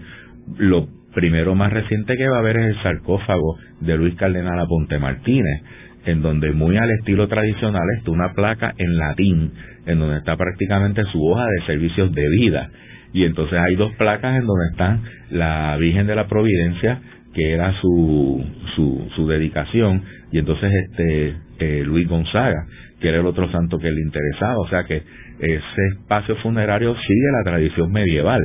lo 0.57 0.89
primero 1.15 1.55
más 1.55 1.71
reciente 1.71 2.17
que 2.17 2.31
va 2.31 2.39
a 2.39 2.41
ver 2.41 2.57
es 2.57 2.69
el 2.69 2.83
sarcófago 2.83 3.59
de 3.83 3.99
Luis 3.99 4.15
Cardenal 4.15 4.59
Aponte 4.59 4.99
Martínez, 4.99 5.61
en 6.07 6.23
donde 6.23 6.51
muy 6.53 6.79
al 6.79 6.91
estilo 6.93 7.29
tradicional 7.29 7.85
está 7.99 8.11
una 8.11 8.33
placa 8.33 8.73
en 8.79 8.97
latín, 8.97 9.53
en 9.85 9.99
donde 9.99 10.17
está 10.17 10.35
prácticamente 10.35 11.05
su 11.13 11.23
hoja 11.27 11.45
de 11.45 11.67
servicios 11.67 12.11
de 12.15 12.27
vida. 12.41 12.71
Y 13.13 13.25
entonces 13.25 13.59
hay 13.59 13.77
dos 13.77 13.93
placas 13.97 14.35
en 14.35 14.47
donde 14.47 14.65
están 14.71 15.03
la 15.31 15.77
Virgen 15.77 16.07
de 16.07 16.15
la 16.15 16.27
Providencia, 16.27 17.03
que 17.35 17.53
era 17.53 17.79
su, 17.83 18.43
su, 18.75 19.09
su 19.15 19.29
dedicación, 19.29 20.03
y 20.31 20.39
entonces 20.39 20.71
este 20.89 21.37
eh, 21.59 21.83
Luis 21.85 22.09
Gonzaga, 22.09 22.67
que 23.01 23.09
era 23.09 23.21
el 23.21 23.27
otro 23.27 23.51
santo 23.51 23.79
que 23.79 23.91
le 23.91 24.01
interesaba, 24.01 24.59
o 24.59 24.69
sea 24.69 24.85
que 24.85 25.03
ese 25.39 25.87
espacio 25.93 26.37
funerario 26.37 26.95
sigue 26.95 27.33
la 27.33 27.51
tradición 27.51 27.91
medieval 27.93 28.43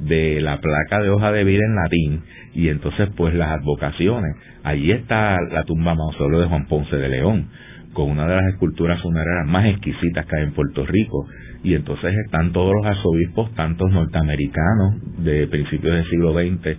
de 0.00 0.40
la 0.40 0.60
placa 0.60 1.00
de 1.00 1.10
hoja 1.10 1.30
de 1.32 1.44
vida 1.44 1.62
en 1.64 1.74
latín 1.76 2.22
y 2.54 2.68
entonces 2.68 3.08
pues 3.16 3.34
las 3.34 3.50
advocaciones. 3.60 4.36
Allí 4.64 4.92
está 4.92 5.36
la 5.50 5.64
tumba 5.64 5.94
mausoleo 5.94 6.40
de 6.40 6.46
Juan 6.46 6.66
Ponce 6.66 6.96
de 6.96 7.08
León, 7.08 7.48
con 7.92 8.10
una 8.10 8.26
de 8.26 8.36
las 8.36 8.52
esculturas 8.52 9.00
funerarias 9.02 9.46
más 9.46 9.66
exquisitas 9.66 10.26
que 10.26 10.36
hay 10.36 10.44
en 10.44 10.52
Puerto 10.52 10.84
Rico. 10.86 11.26
Y 11.64 11.74
entonces 11.74 12.12
están 12.24 12.52
todos 12.52 12.72
los 12.74 12.84
arzobispos, 12.84 13.54
tantos 13.54 13.90
norteamericanos 13.92 15.24
de 15.24 15.46
principios 15.46 15.94
del 15.94 16.10
siglo 16.10 16.32
XX, 16.32 16.76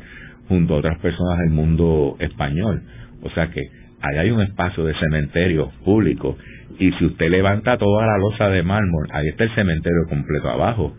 junto 0.49 0.75
a 0.75 0.77
otras 0.77 0.99
personas 0.99 1.39
del 1.39 1.51
mundo 1.51 2.17
español. 2.19 2.83
O 3.21 3.29
sea 3.29 3.49
que 3.49 3.61
ahí 4.03 4.17
hay 4.17 4.31
un 4.31 4.41
espacio 4.41 4.83
de 4.83 4.93
cementerio 4.95 5.71
público 5.85 6.37
y 6.77 6.91
si 6.93 7.05
usted 7.05 7.29
levanta 7.29 7.77
toda 7.77 8.05
la 8.05 8.17
losa 8.17 8.49
de 8.49 8.63
mármol, 8.63 9.07
ahí 9.11 9.27
está 9.29 9.45
el 9.45 9.55
cementerio 9.55 10.05
completo 10.09 10.49
abajo, 10.49 10.93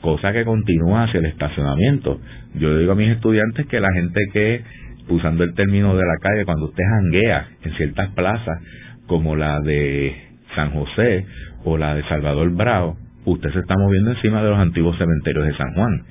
cosa 0.00 0.32
que 0.32 0.44
continúa 0.44 1.04
hacia 1.04 1.20
el 1.20 1.26
estacionamiento. 1.26 2.20
Yo 2.54 2.76
digo 2.78 2.92
a 2.92 2.96
mis 2.96 3.10
estudiantes 3.10 3.66
que 3.66 3.80
la 3.80 3.92
gente 3.94 4.20
que, 4.32 4.62
usando 5.08 5.44
el 5.44 5.54
término 5.54 5.96
de 5.96 6.02
la 6.02 6.16
calle, 6.20 6.44
cuando 6.44 6.66
usted 6.66 6.82
janguea 6.82 7.46
en 7.62 7.72
ciertas 7.74 8.10
plazas, 8.14 8.58
como 9.06 9.36
la 9.36 9.60
de 9.60 10.14
San 10.54 10.70
José 10.70 11.26
o 11.64 11.78
la 11.78 11.94
de 11.94 12.02
Salvador 12.04 12.50
Bravo, 12.54 12.96
usted 13.24 13.52
se 13.52 13.60
está 13.60 13.74
moviendo 13.78 14.12
encima 14.12 14.42
de 14.42 14.50
los 14.50 14.58
antiguos 14.58 14.98
cementerios 14.98 15.46
de 15.46 15.56
San 15.56 15.74
Juan, 15.74 16.02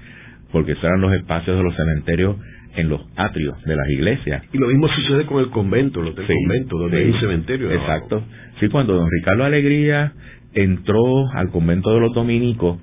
porque 0.51 0.71
esos 0.73 0.83
eran 0.83 1.01
los 1.01 1.13
espacios 1.13 1.57
de 1.57 1.63
los 1.63 1.75
cementerios 1.75 2.37
en 2.77 2.89
los 2.89 3.01
atrios 3.15 3.61
de 3.63 3.75
las 3.75 3.89
iglesias. 3.89 4.43
Y 4.53 4.57
lo 4.57 4.67
mismo 4.67 4.87
sucede 4.87 5.25
con 5.25 5.39
el 5.39 5.49
convento, 5.49 6.01
los 6.01 6.15
del 6.15 6.27
convento, 6.27 6.77
donde 6.77 6.97
hay 6.97 7.09
un 7.09 7.19
cementerio. 7.19 7.71
Exacto. 7.71 8.23
Sí, 8.59 8.69
cuando 8.69 8.93
don 8.93 9.09
Ricardo 9.09 9.43
Alegría 9.43 10.13
entró 10.53 11.27
al 11.33 11.49
convento 11.49 11.93
de 11.93 11.99
los 11.99 12.13
dominicos, 12.13 12.79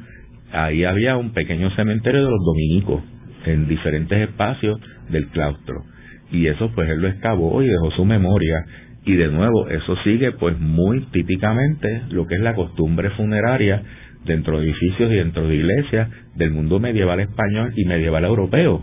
ahí 0.52 0.84
había 0.84 1.16
un 1.16 1.32
pequeño 1.32 1.70
cementerio 1.76 2.24
de 2.24 2.30
los 2.30 2.44
dominicos 2.44 3.02
en 3.46 3.68
diferentes 3.68 4.28
espacios 4.28 4.80
del 5.10 5.28
claustro. 5.28 5.84
Y 6.32 6.48
eso 6.48 6.70
pues 6.74 6.90
él 6.90 7.00
lo 7.00 7.08
excavó 7.08 7.62
y 7.62 7.68
dejó 7.68 7.92
su 7.92 8.04
memoria. 8.04 8.64
Y 9.06 9.14
de 9.14 9.28
nuevo, 9.28 9.68
eso 9.68 9.96
sigue 10.02 10.32
pues 10.32 10.58
muy 10.58 11.02
típicamente 11.12 12.02
lo 12.10 12.26
que 12.26 12.34
es 12.34 12.40
la 12.40 12.54
costumbre 12.54 13.10
funeraria 13.10 13.82
dentro 14.24 14.58
de 14.58 14.64
edificios 14.64 15.12
y 15.12 15.16
dentro 15.16 15.46
de 15.46 15.54
iglesias 15.54 16.08
del 16.34 16.50
mundo 16.50 16.80
medieval 16.80 17.20
español 17.20 17.72
y 17.76 17.84
medieval 17.84 18.24
europeo. 18.24 18.82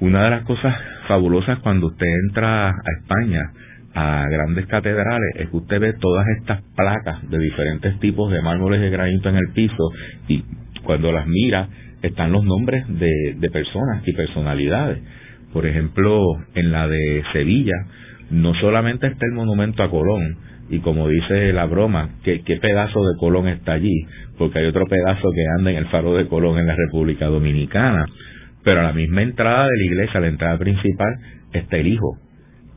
Una 0.00 0.24
de 0.24 0.30
las 0.30 0.42
cosas 0.44 0.76
fabulosas 1.08 1.58
cuando 1.60 1.88
usted 1.88 2.06
entra 2.28 2.68
a 2.68 2.92
España, 3.00 3.52
a 3.94 4.26
grandes 4.30 4.66
catedrales, 4.66 5.36
es 5.36 5.48
que 5.48 5.56
usted 5.56 5.80
ve 5.80 5.92
todas 5.94 6.26
estas 6.38 6.62
placas 6.76 7.28
de 7.28 7.38
diferentes 7.38 7.98
tipos 7.98 8.30
de 8.30 8.40
mármoles 8.40 8.80
de 8.80 8.90
granito 8.90 9.28
en 9.28 9.36
el 9.36 9.50
piso 9.52 9.90
y 10.28 10.44
cuando 10.84 11.10
las 11.10 11.26
mira 11.26 11.68
están 12.02 12.30
los 12.30 12.44
nombres 12.44 12.84
de, 12.88 13.34
de 13.38 13.50
personas 13.50 14.06
y 14.06 14.12
personalidades. 14.12 15.02
Por 15.52 15.66
ejemplo, 15.66 16.22
en 16.54 16.70
la 16.70 16.86
de 16.86 17.24
Sevilla, 17.32 17.74
no 18.30 18.54
solamente 18.54 19.06
está 19.08 19.26
el 19.26 19.32
monumento 19.32 19.82
a 19.82 19.90
Colón, 19.90 20.36
y 20.70 20.80
como 20.80 21.08
dice 21.08 21.52
la 21.52 21.64
broma, 21.64 22.10
¿qué, 22.22 22.42
qué 22.42 22.56
pedazo 22.56 23.00
de 23.00 23.16
Colón 23.18 23.48
está 23.48 23.72
allí? 23.72 24.06
Porque 24.36 24.58
hay 24.58 24.66
otro 24.66 24.84
pedazo 24.86 25.30
que 25.34 25.44
anda 25.58 25.70
en 25.70 25.78
el 25.78 25.86
faro 25.86 26.14
de 26.14 26.26
Colón 26.26 26.58
en 26.58 26.66
la 26.66 26.76
República 26.76 27.26
Dominicana. 27.26 28.06
Pero 28.68 28.80
a 28.80 28.82
la 28.82 28.92
misma 28.92 29.22
entrada 29.22 29.62
de 29.62 29.78
la 29.78 29.84
iglesia, 29.84 30.18
a 30.18 30.20
la 30.20 30.28
entrada 30.28 30.58
principal, 30.58 31.08
está 31.54 31.78
el 31.78 31.86
hijo. 31.86 32.18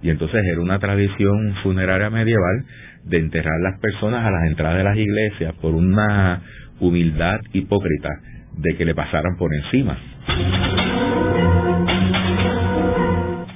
Y 0.02 0.10
entonces 0.10 0.42
era 0.46 0.62
una 0.62 0.80
tradición 0.80 1.56
funeraria 1.64 2.10
medieval 2.10 2.64
de 3.04 3.18
enterrar 3.18 3.60
las 3.60 3.78
personas 3.82 4.26
a 4.26 4.32
las 4.32 4.46
entradas 4.46 4.78
de 4.78 4.84
las 4.86 4.96
iglesias 4.96 5.54
por 5.56 5.76
una 5.76 6.44
humildad 6.80 7.42
hipócrita 7.52 8.08
de 8.54 8.78
que 8.78 8.86
le 8.86 8.96
pasaran 8.96 9.36
por 9.38 9.54
encima. 9.54 9.98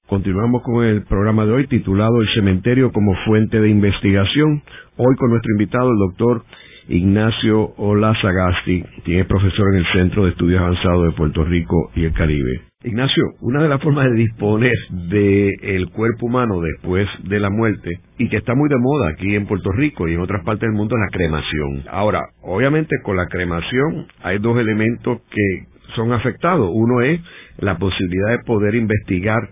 Continuamos 0.07 0.62
con 0.62 0.85
el 0.85 1.05
programa 1.05 1.47
de 1.47 1.53
hoy 1.53 1.66
titulado 1.66 2.20
El 2.20 2.29
cementerio 2.35 2.93
como 2.93 3.14
fuente 3.25 3.59
de 3.59 3.70
investigación. 3.70 4.62
Hoy 4.99 5.16
con 5.16 5.31
nuestro 5.31 5.51
invitado, 5.53 5.91
el 5.91 5.99
doctor 5.99 6.45
Ignacio 6.89 7.72
Olazagasti, 7.78 8.85
quien 9.05 9.20
es 9.20 9.26
profesor 9.26 9.72
en 9.72 9.80
el 9.80 9.87
Centro 9.93 10.24
de 10.24 10.30
Estudios 10.30 10.61
Avanzados 10.61 11.07
de 11.07 11.16
Puerto 11.16 11.43
Rico 11.45 11.91
y 11.95 12.05
el 12.05 12.12
Caribe. 12.12 12.61
Ignacio, 12.82 13.24
una 13.41 13.62
de 13.62 13.70
las 13.70 13.82
formas 13.82 14.11
de 14.11 14.16
disponer 14.16 14.74
del 14.91 15.89
cuerpo 15.89 16.26
humano 16.26 16.61
después 16.61 17.09
de 17.22 17.41
la 17.41 17.49
muerte, 17.49 18.01
y 18.18 18.28
que 18.28 18.37
está 18.37 18.55
muy 18.55 18.68
de 18.68 18.76
moda 18.78 19.09
aquí 19.09 19.35
en 19.35 19.47
Puerto 19.47 19.72
Rico 19.72 20.07
y 20.07 20.14
en 20.14 20.20
otras 20.20 20.45
partes 20.45 20.68
del 20.68 20.76
mundo, 20.76 20.95
es 20.97 21.01
la 21.01 21.18
cremación. 21.18 21.85
Ahora, 21.91 22.20
obviamente 22.43 22.97
con 23.03 23.16
la 23.16 23.28
cremación 23.28 24.07
hay 24.22 24.39
dos 24.39 24.59
elementos 24.59 25.22
que 25.30 25.66
son 25.97 26.12
afectados. 26.12 26.68
Uno 26.70 27.01
es 27.01 27.18
la 27.59 27.78
posibilidad 27.78 28.32
de 28.32 28.45
poder 28.45 28.74
investigar 28.74 29.49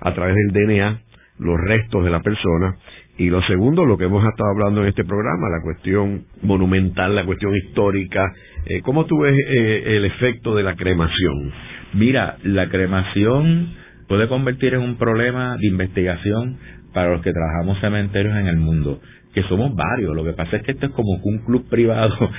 a 0.00 0.12
través 0.12 0.34
del 0.34 0.52
DNA 0.52 1.00
los 1.38 1.60
restos 1.60 2.04
de 2.04 2.10
la 2.10 2.20
persona 2.20 2.76
y 3.16 3.30
lo 3.30 3.42
segundo, 3.42 3.84
lo 3.84 3.96
que 3.96 4.04
hemos 4.04 4.24
estado 4.24 4.50
hablando 4.50 4.82
en 4.82 4.88
este 4.88 5.04
programa, 5.04 5.48
la 5.48 5.62
cuestión 5.62 6.24
monumental, 6.42 7.14
la 7.14 7.24
cuestión 7.24 7.54
histórica. 7.56 8.32
Eh, 8.66 8.80
¿Cómo 8.82 9.06
tú 9.06 9.20
ves 9.20 9.36
eh, 9.48 9.96
el 9.96 10.04
efecto 10.04 10.54
de 10.56 10.64
la 10.64 10.74
cremación? 10.74 11.52
Mira, 11.92 12.38
la 12.42 12.68
cremación 12.68 13.74
puede 14.08 14.28
convertir 14.28 14.74
en 14.74 14.80
un 14.80 14.96
problema 14.96 15.56
de 15.58 15.68
investigación 15.68 16.58
para 16.92 17.12
los 17.12 17.22
que 17.22 17.32
trabajamos 17.32 17.80
cementerios 17.80 18.36
en 18.36 18.48
el 18.48 18.56
mundo 18.56 19.00
que 19.34 19.42
somos 19.44 19.74
varios. 19.74 20.14
Lo 20.14 20.24
que 20.24 20.32
pasa 20.32 20.56
es 20.56 20.62
que 20.62 20.72
esto 20.72 20.86
es 20.86 20.92
como 20.92 21.20
un 21.22 21.38
club 21.44 21.68
privado 21.68 22.16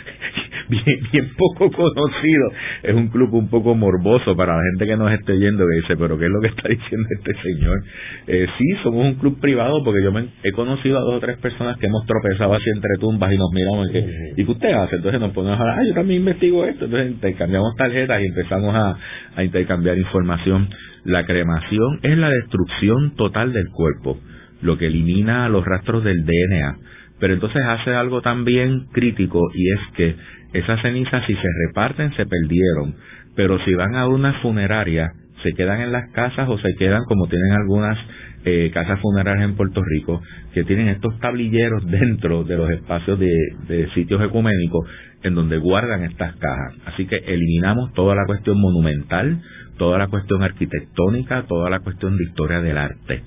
bien, 0.70 1.00
bien 1.12 1.32
poco 1.38 1.72
conocido. 1.72 2.52
Es 2.84 2.94
un 2.94 3.08
club 3.10 3.34
un 3.34 3.50
poco 3.50 3.76
morboso 3.76 4.36
para 4.36 4.56
la 4.56 4.64
gente 4.72 4.86
que 4.86 4.98
nos 4.98 5.12
esté 5.12 5.38
yendo 5.38 5.66
que 5.66 5.82
dice, 5.82 5.98
pero 5.98 6.18
¿qué 6.18 6.26
es 6.26 6.32
lo 6.32 6.42
que 6.42 6.48
está 6.48 6.68
diciendo 6.70 7.08
este 7.18 7.34
señor? 7.42 7.84
Eh, 8.28 8.48
sí, 8.58 8.66
somos 8.84 9.06
un 9.06 9.16
club 9.16 9.40
privado 9.40 9.84
porque 9.84 10.04
yo 10.04 10.12
me, 10.12 10.28
he 10.44 10.52
conocido 10.52 10.98
a 10.98 11.02
dos 11.02 11.16
o 11.16 11.20
tres 11.20 11.38
personas 11.38 11.78
que 11.78 11.88
hemos 11.88 12.06
tropezado 12.06 12.54
así 12.54 12.70
entre 12.74 12.98
tumbas 13.00 13.32
y 13.34 13.38
nos 13.38 13.52
miramos 13.52 13.90
y 13.90 13.94
que, 13.94 14.06
¿y 14.38 14.46
qué 14.46 14.52
usted 14.52 14.72
hace? 14.74 14.96
Entonces 14.98 15.20
nos 15.20 15.32
ponemos 15.32 15.58
a 15.58 15.62
hablar, 15.62 15.80
ah, 15.80 15.84
yo 15.88 15.94
también 15.94 16.22
investigo 16.22 16.66
esto. 16.66 16.86
Entonces 16.86 17.12
intercambiamos 17.12 17.76
tarjetas 17.76 18.22
y 18.22 18.26
empezamos 18.26 18.76
a, 18.76 18.98
a 19.36 19.44
intercambiar 19.44 19.98
información. 19.98 20.70
La 21.04 21.26
cremación 21.26 22.00
es 22.02 22.18
la 22.18 22.30
destrucción 22.30 23.16
total 23.16 23.54
del 23.54 23.70
cuerpo 23.70 24.18
lo 24.62 24.78
que 24.78 24.88
elimina 24.88 25.48
los 25.50 25.64
rastros 25.64 26.04
del 26.04 26.26
DNA. 26.26 26.78
Pero 27.20 27.34
entonces 27.34 27.62
hace 27.64 27.94
algo 27.94 28.22
también 28.22 28.88
crítico 28.92 29.40
y 29.54 29.72
es 29.72 29.80
que 29.96 30.16
esas 30.54 30.82
cenizas 30.82 31.26
si 31.26 31.34
se 31.34 31.48
reparten 31.68 32.14
se 32.16 32.26
perdieron, 32.26 32.96
pero 33.36 33.60
si 33.66 33.74
van 33.74 33.96
a 33.96 34.08
una 34.08 34.34
funeraria 34.42 35.12
se 35.44 35.54
quedan 35.54 35.82
en 35.82 35.92
las 35.92 36.12
casas 36.12 36.50
o 36.50 36.58
se 36.58 36.74
quedan 36.76 37.04
como 37.06 37.28
tienen 37.28 37.52
algunas 37.52 37.98
eh, 38.46 38.72
casas 38.74 39.00
funerarias 39.00 39.50
en 39.50 39.56
Puerto 39.56 39.82
Rico 39.84 40.22
que 40.54 40.64
tienen 40.64 40.88
estos 40.88 41.20
tablilleros 41.20 41.86
dentro 41.90 42.44
de 42.44 42.58
los 42.58 42.70
espacios 42.72 43.20
de, 43.20 43.32
de 43.68 43.90
sitios 43.94 44.22
ecuménicos 44.24 44.88
en 45.24 45.34
donde 45.34 45.58
guardan 45.58 46.04
estas 46.04 46.36
cajas. 46.36 46.76
Así 46.86 47.08
que 47.08 47.18
eliminamos 47.18 47.94
toda 47.94 48.16
la 48.16 48.26
cuestión 48.26 48.60
monumental, 48.62 49.42
toda 49.78 49.98
la 49.98 50.08
cuestión 50.08 50.44
arquitectónica, 50.44 51.46
toda 51.48 51.70
la 51.70 51.80
cuestión 51.80 52.18
de 52.18 52.24
historia 52.26 52.62
del 52.62 52.78
arte. 52.78 53.24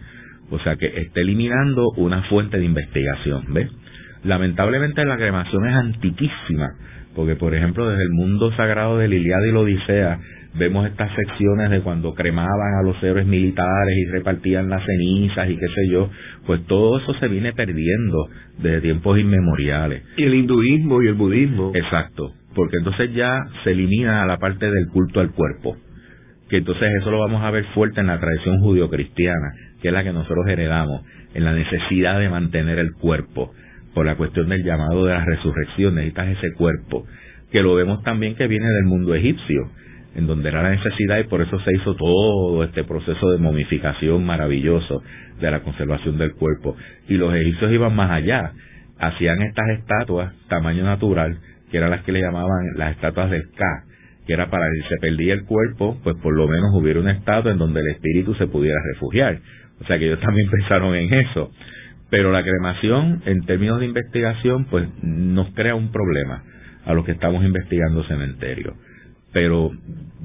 O 0.50 0.58
sea 0.60 0.76
que 0.76 0.86
está 0.86 1.20
eliminando 1.20 1.90
una 1.96 2.22
fuente 2.24 2.58
de 2.58 2.64
investigación, 2.64 3.52
¿ves? 3.52 3.70
Lamentablemente 4.24 5.04
la 5.04 5.16
cremación 5.16 5.66
es 5.68 5.74
antiquísima, 5.74 6.70
porque 7.14 7.36
por 7.36 7.54
ejemplo 7.54 7.88
desde 7.88 8.02
el 8.02 8.10
mundo 8.10 8.50
sagrado 8.52 8.98
de 8.98 9.06
Iliada 9.06 9.46
y 9.46 9.52
la 9.52 9.60
Odisea 9.60 10.18
vemos 10.54 10.86
estas 10.86 11.14
secciones 11.14 11.70
de 11.70 11.80
cuando 11.82 12.14
cremaban 12.14 12.74
a 12.80 12.82
los 12.82 13.00
héroes 13.02 13.26
militares 13.26 13.96
y 13.96 14.10
repartían 14.10 14.70
las 14.70 14.84
cenizas 14.84 15.48
y 15.50 15.56
qué 15.56 15.66
sé 15.66 15.88
yo, 15.90 16.10
pues 16.46 16.64
todo 16.66 16.98
eso 16.98 17.14
se 17.14 17.28
viene 17.28 17.52
perdiendo 17.52 18.28
desde 18.58 18.80
tiempos 18.80 19.18
inmemoriales. 19.18 20.02
Y 20.16 20.24
el 20.24 20.34
hinduismo 20.34 21.02
y 21.02 21.08
el 21.08 21.14
budismo. 21.14 21.72
Exacto, 21.74 22.32
porque 22.54 22.78
entonces 22.78 23.12
ya 23.14 23.38
se 23.62 23.72
elimina 23.72 24.26
la 24.26 24.38
parte 24.38 24.66
del 24.66 24.88
culto 24.88 25.20
al 25.20 25.30
cuerpo, 25.32 25.76
que 26.48 26.56
entonces 26.56 26.88
eso 27.00 27.10
lo 27.10 27.20
vamos 27.20 27.44
a 27.44 27.50
ver 27.50 27.64
fuerte 27.74 28.00
en 28.00 28.06
la 28.06 28.18
tradición 28.18 28.58
judio-cristiana 28.60 29.67
que 29.80 29.88
es 29.88 29.94
la 29.94 30.04
que 30.04 30.12
nosotros 30.12 30.46
heredamos, 30.48 31.02
en 31.34 31.44
la 31.44 31.52
necesidad 31.52 32.18
de 32.18 32.28
mantener 32.28 32.78
el 32.78 32.92
cuerpo, 32.92 33.52
por 33.94 34.06
la 34.06 34.16
cuestión 34.16 34.48
del 34.48 34.64
llamado 34.64 35.06
de 35.06 35.14
la 35.14 35.24
resurrección, 35.24 35.94
necesitas 35.94 36.28
ese 36.28 36.52
cuerpo, 36.52 37.06
que 37.50 37.62
lo 37.62 37.74
vemos 37.74 38.02
también 38.02 38.36
que 38.36 38.46
viene 38.46 38.66
del 38.66 38.84
mundo 38.84 39.14
egipcio, 39.14 39.70
en 40.14 40.26
donde 40.26 40.48
era 40.48 40.62
la 40.62 40.70
necesidad 40.70 41.18
y 41.18 41.24
por 41.24 41.42
eso 41.42 41.58
se 41.60 41.74
hizo 41.74 41.94
todo 41.94 42.64
este 42.64 42.84
proceso 42.84 43.30
de 43.30 43.38
momificación 43.38 44.24
maravilloso 44.24 45.02
de 45.40 45.50
la 45.50 45.60
conservación 45.60 46.18
del 46.18 46.32
cuerpo. 46.32 46.76
Y 47.08 47.14
los 47.14 47.34
egipcios 47.34 47.70
iban 47.72 47.94
más 47.94 48.10
allá, 48.10 48.52
hacían 48.98 49.42
estas 49.42 49.68
estatuas 49.78 50.34
tamaño 50.48 50.84
natural, 50.84 51.38
que 51.70 51.76
eran 51.78 51.90
las 51.90 52.02
que 52.02 52.12
le 52.12 52.20
llamaban 52.20 52.74
las 52.76 52.92
estatuas 52.92 53.30
del 53.30 53.50
Ka, 53.50 53.84
que 54.26 54.32
era 54.34 54.50
para 54.50 54.66
que 54.66 54.88
se 54.88 55.00
perdía 55.00 55.34
el 55.34 55.44
cuerpo, 55.44 55.98
pues 56.02 56.16
por 56.22 56.34
lo 56.34 56.48
menos 56.48 56.70
hubiera 56.74 57.00
una 57.00 57.12
estatua 57.12 57.52
en 57.52 57.58
donde 57.58 57.80
el 57.80 57.88
espíritu 57.88 58.34
se 58.34 58.46
pudiera 58.46 58.78
refugiar. 58.92 59.40
O 59.80 59.84
sea 59.86 59.98
que 59.98 60.06
ellos 60.06 60.20
también 60.20 60.50
pensaron 60.50 60.94
en 60.94 61.12
eso. 61.14 61.50
Pero 62.10 62.32
la 62.32 62.42
cremación, 62.42 63.22
en 63.26 63.44
términos 63.44 63.80
de 63.80 63.86
investigación, 63.86 64.64
pues 64.66 64.88
nos 65.02 65.52
crea 65.54 65.74
un 65.74 65.92
problema 65.92 66.42
a 66.86 66.94
los 66.94 67.04
que 67.04 67.12
estamos 67.12 67.44
investigando 67.44 68.02
cementerios. 68.04 68.74
Pero 69.32 69.70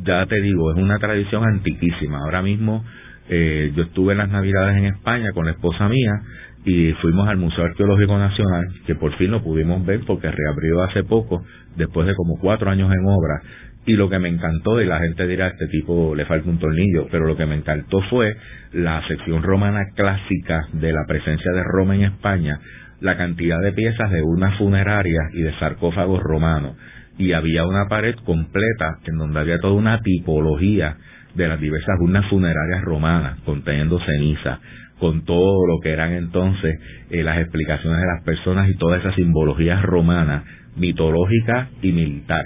ya 0.03 0.25
te 0.27 0.39
digo, 0.41 0.71
es 0.71 0.77
una 0.77 0.97
tradición 0.97 1.43
antiquísima. 1.45 2.19
Ahora 2.19 2.41
mismo 2.41 2.85
eh, 3.29 3.71
yo 3.75 3.83
estuve 3.83 4.13
en 4.13 4.19
las 4.19 4.29
Navidades 4.29 4.77
en 4.77 4.85
España 4.85 5.31
con 5.33 5.45
la 5.45 5.51
esposa 5.51 5.89
mía 5.89 6.21
y 6.65 6.93
fuimos 6.93 7.27
al 7.27 7.37
Museo 7.37 7.65
Arqueológico 7.65 8.17
Nacional, 8.17 8.65
que 8.85 8.95
por 8.95 9.13
fin 9.17 9.31
lo 9.31 9.43
pudimos 9.43 9.85
ver 9.85 10.01
porque 10.05 10.31
reabrió 10.31 10.83
hace 10.83 11.03
poco, 11.03 11.43
después 11.75 12.07
de 12.07 12.15
como 12.15 12.37
cuatro 12.39 12.69
años 12.69 12.91
en 12.93 13.05
obra, 13.05 13.41
Y 13.86 13.93
lo 13.93 14.09
que 14.09 14.19
me 14.19 14.29
encantó, 14.29 14.81
y 14.81 14.86
la 14.86 14.99
gente 14.99 15.27
dirá, 15.27 15.47
este 15.47 15.67
tipo 15.67 16.15
le 16.15 16.25
falta 16.25 16.49
un 16.49 16.57
tornillo, 16.57 17.07
pero 17.11 17.25
lo 17.25 17.36
que 17.36 17.45
me 17.45 17.55
encantó 17.55 18.01
fue 18.09 18.34
la 18.71 19.05
sección 19.07 19.43
romana 19.43 19.81
clásica 19.95 20.67
de 20.71 20.93
la 20.93 21.05
presencia 21.05 21.51
de 21.51 21.63
Roma 21.63 21.95
en 21.95 22.03
España, 22.03 22.59
la 23.01 23.17
cantidad 23.17 23.59
de 23.59 23.73
piezas 23.73 24.09
de 24.09 24.21
una 24.21 24.57
funeraria 24.57 25.19
y 25.34 25.41
de 25.41 25.53
sarcófagos 25.59 26.21
romanos. 26.23 26.77
Y 27.17 27.34
había 27.34 27.65
una 27.65 27.89
pared 27.89 28.15
completa 28.23 28.99
en 29.05 29.17
donde 29.17 29.39
había 29.39 29.59
toda 29.59 29.73
una 29.73 29.99
tipología 29.99 30.95
de 31.36 31.47
las 31.47 31.59
diversas 31.59 31.99
urnas 31.99 32.25
funerarias 32.29 32.84
romanas, 32.84 33.39
conteniendo 33.43 33.99
ceniza, 33.99 34.59
con 34.99 35.25
todo 35.25 35.67
lo 35.67 35.79
que 35.81 35.91
eran 35.91 36.13
entonces 36.13 36.79
eh, 37.09 37.23
las 37.23 37.39
explicaciones 37.39 37.99
de 37.99 38.07
las 38.07 38.23
personas 38.23 38.69
y 38.69 38.77
todas 38.77 39.01
esas 39.01 39.15
simbologías 39.15 39.81
romanas, 39.81 40.45
mitológica 40.77 41.69
y 41.81 41.91
militar, 41.91 42.43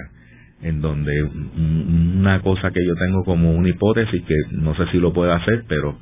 en 0.62 0.80
donde 0.80 1.22
una 1.22 2.40
cosa 2.40 2.70
que 2.70 2.84
yo 2.84 2.94
tengo 2.96 3.24
como 3.24 3.52
una 3.52 3.68
hipótesis, 3.68 4.22
que 4.24 4.34
no 4.52 4.74
sé 4.74 4.86
si 4.90 4.98
lo 4.98 5.12
puedo 5.12 5.32
hacer, 5.32 5.64
pero 5.68 5.98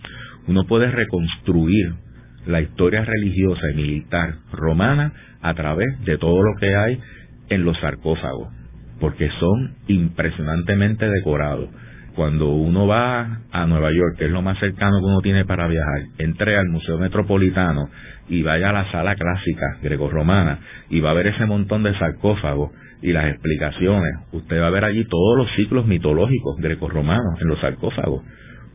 uno 0.48 0.64
puede 0.64 0.90
reconstruir 0.90 1.94
la 2.46 2.60
historia 2.60 3.04
religiosa 3.04 3.62
y 3.72 3.76
militar 3.76 4.34
romana 4.52 5.12
a 5.42 5.54
través 5.54 6.04
de 6.04 6.16
todo 6.16 6.42
lo 6.42 6.58
que 6.58 6.74
hay 6.74 6.98
en 7.48 7.64
los 7.64 7.78
sarcófagos, 7.78 8.48
porque 9.00 9.28
son 9.40 9.74
impresionantemente 9.88 11.08
decorados. 11.08 11.68
Cuando 12.14 12.48
uno 12.48 12.86
va 12.86 13.40
a 13.52 13.66
Nueva 13.66 13.92
York, 13.92 14.16
que 14.16 14.24
es 14.24 14.30
lo 14.30 14.40
más 14.40 14.58
cercano 14.58 15.00
que 15.00 15.04
uno 15.04 15.20
tiene 15.20 15.44
para 15.44 15.68
viajar, 15.68 16.00
entre 16.16 16.56
al 16.56 16.68
Museo 16.68 16.96
Metropolitano 16.96 17.90
y 18.30 18.42
vaya 18.42 18.70
a 18.70 18.72
la 18.72 18.90
sala 18.90 19.16
clásica 19.16 19.76
greco-romana 19.82 20.60
y 20.88 21.00
va 21.00 21.10
a 21.10 21.14
ver 21.14 21.26
ese 21.26 21.44
montón 21.44 21.82
de 21.82 21.96
sarcófagos 21.98 22.70
y 23.02 23.12
las 23.12 23.26
explicaciones, 23.26 24.12
usted 24.32 24.60
va 24.60 24.68
a 24.68 24.70
ver 24.70 24.84
allí 24.84 25.04
todos 25.04 25.38
los 25.38 25.50
ciclos 25.56 25.86
mitológicos 25.86 26.56
greco-romanos 26.58 27.40
en 27.40 27.48
los 27.48 27.60
sarcófagos. 27.60 28.22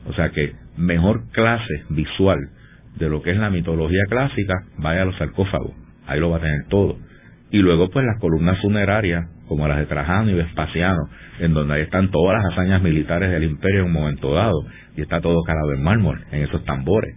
O 0.05 0.13
sea 0.13 0.29
que 0.29 0.53
mejor 0.77 1.29
clase 1.31 1.83
visual 1.89 2.39
de 2.97 3.09
lo 3.09 3.21
que 3.21 3.31
es 3.31 3.37
la 3.37 3.49
mitología 3.49 4.03
clásica, 4.09 4.53
vaya 4.77 5.03
a 5.03 5.05
los 5.05 5.17
sarcófagos, 5.17 5.73
ahí 6.07 6.19
lo 6.19 6.29
va 6.29 6.37
a 6.37 6.41
tener 6.41 6.65
todo. 6.69 6.97
Y 7.51 7.57
luego 7.57 7.89
pues 7.89 8.05
las 8.05 8.19
columnas 8.19 8.59
funerarias 8.61 9.25
como 9.47 9.67
las 9.67 9.79
de 9.79 9.85
Trajano 9.85 10.31
y 10.31 10.35
Vespasiano, 10.35 11.09
en 11.39 11.53
donde 11.53 11.73
ahí 11.73 11.81
están 11.81 12.09
todas 12.09 12.41
las 12.41 12.53
hazañas 12.53 12.81
militares 12.81 13.31
del 13.31 13.43
imperio 13.43 13.81
en 13.81 13.87
un 13.87 13.91
momento 13.91 14.33
dado, 14.33 14.65
y 14.95 15.01
está 15.01 15.19
todo 15.19 15.43
calado 15.43 15.73
en 15.73 15.83
mármol, 15.83 16.23
en 16.31 16.43
esos 16.43 16.63
tambores. 16.63 17.13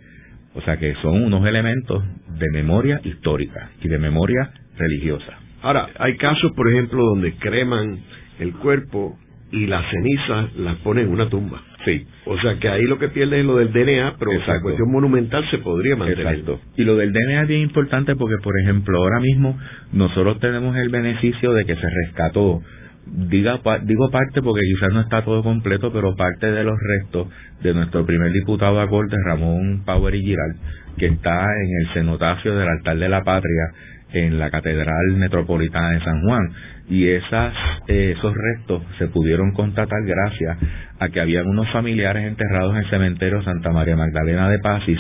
O 0.55 0.61
sea 0.62 0.76
que 0.78 0.94
son 1.02 1.22
unos 1.22 1.46
elementos 1.46 2.02
de 2.38 2.46
memoria 2.52 3.00
histórica 3.05 3.70
y 3.82 3.88
de 3.88 3.98
memoria 3.98 4.50
religiosa. 4.76 5.43
Ahora, 5.64 5.88
hay 5.98 6.18
casos, 6.18 6.52
por 6.54 6.68
ejemplo, 6.68 7.02
donde 7.02 7.32
creman 7.38 7.98
el 8.38 8.52
cuerpo 8.52 9.16
y 9.50 9.66
las 9.66 9.82
cenizas 9.90 10.54
las 10.56 10.76
ponen 10.76 11.06
en 11.06 11.12
una 11.12 11.30
tumba. 11.30 11.62
Sí. 11.86 12.06
O 12.26 12.38
sea 12.38 12.58
que 12.58 12.68
ahí 12.68 12.82
lo 12.82 12.98
que 12.98 13.08
pierde 13.08 13.40
es 13.40 13.46
lo 13.46 13.56
del 13.56 13.72
DNA, 13.72 14.16
pero 14.18 14.32
la 14.46 14.60
cuestión 14.60 14.92
monumental 14.92 15.42
se 15.50 15.58
podría 15.58 15.96
mantener. 15.96 16.26
Exacto. 16.26 16.60
Y 16.76 16.84
lo 16.84 16.96
del 16.96 17.14
DNA 17.14 17.42
es 17.42 17.48
bien 17.48 17.60
importante 17.62 18.14
porque, 18.14 18.36
por 18.42 18.52
ejemplo, 18.60 18.98
ahora 18.98 19.20
mismo 19.20 19.58
nosotros 19.92 20.38
tenemos 20.38 20.76
el 20.76 20.90
beneficio 20.90 21.54
de 21.54 21.64
que 21.64 21.74
se 21.74 21.88
rescató 22.04 22.60
diga 23.06 23.60
digo 23.82 24.10
parte 24.10 24.40
porque 24.42 24.62
quizás 24.62 24.92
no 24.92 25.00
está 25.00 25.24
todo 25.24 25.42
completo, 25.42 25.92
pero 25.92 26.14
parte 26.14 26.50
de 26.50 26.64
los 26.64 26.78
restos 26.78 27.28
de 27.62 27.74
nuestro 27.74 28.04
primer 28.06 28.32
diputado 28.32 28.80
a 28.80 28.88
corte, 28.88 29.16
Ramón 29.24 29.82
Power 29.84 30.14
y 30.14 30.22
Giral, 30.22 30.56
que 30.96 31.06
está 31.06 31.42
en 31.42 31.70
el 31.80 31.94
cenotafio 31.94 32.54
del 32.54 32.68
altar 32.68 32.98
de 32.98 33.08
la 33.08 33.22
patria 33.22 33.72
en 34.14 34.38
la 34.38 34.50
Catedral 34.50 35.16
Metropolitana 35.16 35.90
de 35.90 36.00
San 36.00 36.22
Juan 36.22 36.48
y 36.88 37.08
esas, 37.08 37.52
eh, 37.88 38.14
esos 38.16 38.34
restos 38.34 38.82
se 38.98 39.08
pudieron 39.08 39.52
constatar 39.52 39.98
gracias 40.04 40.58
a 41.00 41.08
que 41.08 41.20
habían 41.20 41.46
unos 41.46 41.68
familiares 41.70 42.24
enterrados 42.24 42.72
en 42.72 42.84
el 42.84 42.90
cementerio 42.90 43.42
Santa 43.42 43.70
María 43.70 43.96
Magdalena 43.96 44.48
de 44.48 44.58
Pasis, 44.60 44.98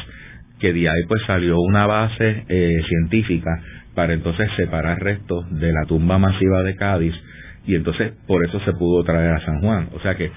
que 0.58 0.72
de 0.72 0.88
ahí 0.88 1.04
pues 1.08 1.22
salió 1.26 1.60
una 1.60 1.86
base 1.86 2.44
eh, 2.48 2.82
científica 2.88 3.50
para 3.94 4.14
entonces 4.14 4.50
separar 4.56 5.00
restos 5.00 5.48
de 5.60 5.72
la 5.72 5.84
tumba 5.86 6.18
masiva 6.18 6.62
de 6.62 6.74
Cádiz 6.74 7.14
y 7.66 7.76
entonces 7.76 8.12
por 8.26 8.44
eso 8.44 8.60
se 8.60 8.72
pudo 8.72 9.04
traer 9.04 9.32
a 9.32 9.44
San 9.44 9.60
Juan. 9.60 9.88
O 9.94 10.00
sea 10.00 10.16
que 10.16 10.30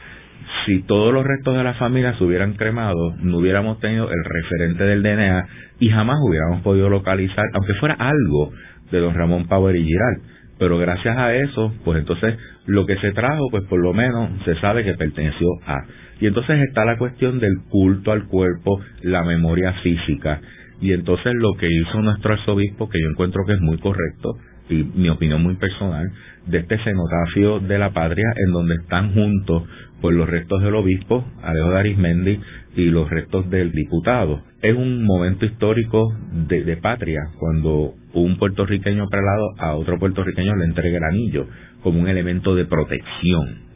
si 0.66 0.82
todos 0.84 1.14
los 1.14 1.26
restos 1.26 1.56
de 1.56 1.64
la 1.64 1.74
familia 1.76 2.18
se 2.18 2.24
hubieran 2.24 2.54
cremado, 2.54 3.16
no 3.20 3.38
hubiéramos 3.38 3.80
tenido 3.80 4.10
el 4.10 4.24
referente 4.24 4.84
del 4.84 5.04
DNA 5.04 5.48
y 5.80 5.90
jamás 5.90 6.18
hubiéramos 6.22 6.62
podido 6.62 6.90
localizar, 6.90 7.46
aunque 7.54 7.74
fuera 7.76 7.96
algo 7.96 8.52
de 8.92 9.00
don 9.00 9.14
Ramón 9.14 9.48
Power 9.48 9.76
y 9.76 9.84
Giral 9.84 10.22
pero 10.60 10.78
gracias 10.78 11.18
a 11.18 11.36
eso, 11.36 11.74
pues 11.86 12.00
entonces 12.00 12.36
lo 12.66 12.86
que 12.86 12.98
se 12.98 13.12
trajo, 13.12 13.50
pues 13.52 13.64
por 13.66 13.80
lo 13.80 13.94
menos 13.94 14.32
se 14.44 14.56
sabe 14.56 14.84
que 14.84 14.96
perteneció 14.96 15.48
a. 15.66 15.86
Y 16.20 16.26
entonces 16.26 16.60
está 16.68 16.84
la 16.84 16.98
cuestión 16.98 17.40
del 17.40 17.60
culto 17.70 18.12
al 18.12 18.26
cuerpo, 18.26 18.80
la 19.04 19.24
memoria 19.24 19.74
física. 19.84 20.42
Y 20.82 20.94
entonces 20.94 21.34
lo 21.36 21.54
que 21.54 21.68
hizo 21.70 22.02
nuestro 22.02 22.34
arzobispo, 22.34 22.90
que 22.90 23.00
yo 23.00 23.10
encuentro 23.10 23.44
que 23.46 23.54
es 23.54 23.62
muy 23.62 23.78
correcto, 23.78 24.38
y 24.70 24.84
mi 24.96 25.10
opinión 25.10 25.42
muy 25.42 25.56
personal, 25.56 26.12
de 26.46 26.60
este 26.60 26.78
cenotafio 26.84 27.60
de 27.60 27.78
la 27.78 27.92
patria, 27.92 28.26
en 28.46 28.52
donde 28.52 28.76
están 28.76 29.14
juntos 29.14 29.64
pues 30.02 30.16
los 30.16 30.30
restos 30.30 30.62
del 30.62 30.76
obispo, 30.76 31.26
Alejo 31.42 31.72
de 31.72 31.80
Arismendi, 31.80 32.40
y 32.76 32.86
los 32.86 33.10
restos 33.10 33.50
del 33.50 33.72
diputado. 33.72 34.44
Es 34.62 34.76
un 34.76 35.04
momento 35.04 35.46
histórico 35.46 36.14
de, 36.48 36.78
patria, 36.78 37.20
cuando 37.40 37.96
un 38.14 38.38
puertorriqueño 38.38 39.08
prelado 39.08 39.54
a 39.58 39.76
otro 39.76 39.98
puertorriqueño 39.98 40.56
le 40.56 40.66
entrega 40.66 40.98
el 40.98 41.04
anillo 41.04 41.48
como 41.82 42.00
un 42.00 42.08
elemento 42.08 42.56
de 42.56 42.66
protección. 42.66 43.68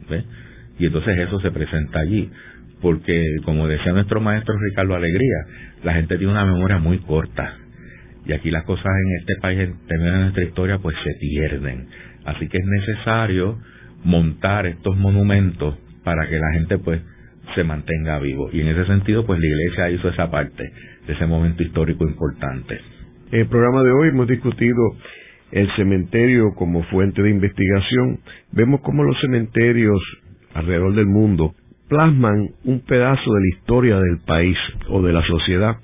Y 0.78 0.86
entonces 0.86 1.18
eso 1.18 1.40
se 1.40 1.50
presenta 1.50 2.00
allí. 2.00 2.30
Porque, 2.80 3.36
como 3.44 3.68
decía 3.68 3.92
nuestro 3.92 4.20
maestro 4.20 4.54
Ricardo 4.58 4.94
Alegría, 4.94 5.38
la 5.84 5.94
gente 5.94 6.18
tiene 6.18 6.32
una 6.32 6.44
memoria 6.44 6.78
muy 6.78 6.98
corta. 6.98 7.56
Y 8.24 8.32
aquí 8.32 8.50
las 8.50 8.64
cosas 8.64 8.86
en 8.86 9.20
este 9.20 9.34
país, 9.40 9.58
en 9.60 9.86
términos 9.86 10.14
de 10.14 10.20
nuestra 10.20 10.44
historia, 10.44 10.78
pues 10.78 10.96
se 11.02 11.14
pierden. 11.18 11.88
Así 12.24 12.48
que 12.48 12.58
es 12.58 12.64
necesario 12.64 13.58
montar 14.04 14.66
estos 14.66 14.96
monumentos 14.96 15.76
para 16.04 16.28
que 16.28 16.38
la 16.38 16.52
gente 16.52 16.78
pues 16.78 17.00
se 17.54 17.64
mantenga 17.64 18.18
vivo. 18.18 18.48
Y 18.52 18.60
en 18.60 18.68
ese 18.68 18.86
sentido, 18.86 19.26
pues 19.26 19.40
la 19.40 19.46
iglesia 19.46 19.90
hizo 19.90 20.08
esa 20.08 20.30
parte 20.30 20.72
de 21.06 21.12
ese 21.12 21.26
momento 21.26 21.62
histórico 21.62 22.04
importante. 22.04 22.80
En 23.30 23.40
el 23.40 23.46
programa 23.46 23.82
de 23.82 23.90
hoy 23.90 24.08
hemos 24.08 24.28
discutido 24.28 24.82
el 25.50 25.70
cementerio 25.76 26.54
como 26.54 26.82
fuente 26.84 27.22
de 27.22 27.30
investigación. 27.30 28.20
Vemos 28.52 28.80
cómo 28.80 29.04
los 29.04 29.20
cementerios 29.20 30.00
alrededor 30.54 30.94
del 30.94 31.06
mundo 31.06 31.54
plasman 31.88 32.50
un 32.64 32.80
pedazo 32.80 33.32
de 33.34 33.40
la 33.40 33.48
historia 33.56 33.98
del 33.98 34.18
país 34.26 34.56
o 34.88 35.02
de 35.02 35.12
la 35.12 35.22
sociedad. 35.26 35.76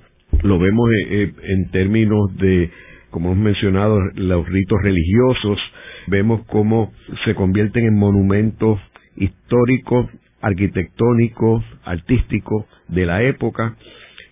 Lo 0.43 0.59
vemos 0.59 0.89
eh, 0.91 1.07
eh, 1.11 1.33
en 1.43 1.71
términos 1.71 2.37
de, 2.37 2.71
como 3.11 3.33
hemos 3.33 3.45
mencionado, 3.45 3.99
los 4.15 4.49
ritos 4.49 4.79
religiosos. 4.83 5.59
Vemos 6.07 6.43
cómo 6.47 6.93
se 7.25 7.35
convierten 7.35 7.85
en 7.85 7.99
monumentos 7.99 8.81
históricos, 9.17 10.07
arquitectónicos, 10.41 11.65
artísticos 11.85 12.65
de 12.89 13.07
la 13.07 13.23
época 13.23 13.77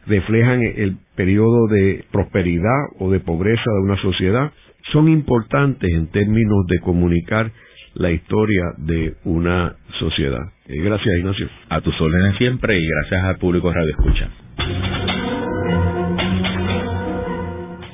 reflejan 0.06 0.62
el 0.62 0.96
periodo 1.14 1.66
de 1.68 2.04
prosperidad 2.10 2.86
o 2.98 3.10
de 3.10 3.20
pobreza 3.20 3.62
de 3.64 3.80
una 3.80 4.00
sociedad, 4.00 4.52
son 4.92 5.08
importantes 5.08 5.90
en 5.92 6.06
términos 6.08 6.66
de 6.68 6.78
comunicar 6.80 7.50
la 7.94 8.10
historia 8.10 8.62
de 8.78 9.14
una 9.24 9.76
sociedad. 9.98 10.52
Eh, 10.68 10.80
gracias, 10.82 11.08
Ignacio. 11.18 11.48
A 11.70 11.80
tus 11.80 11.98
órdenes 12.00 12.36
siempre 12.36 12.78
y 12.78 12.86
gracias 12.86 13.24
al 13.24 13.38
público 13.38 13.72
Radio 13.72 13.90
Escucha. 13.90 15.15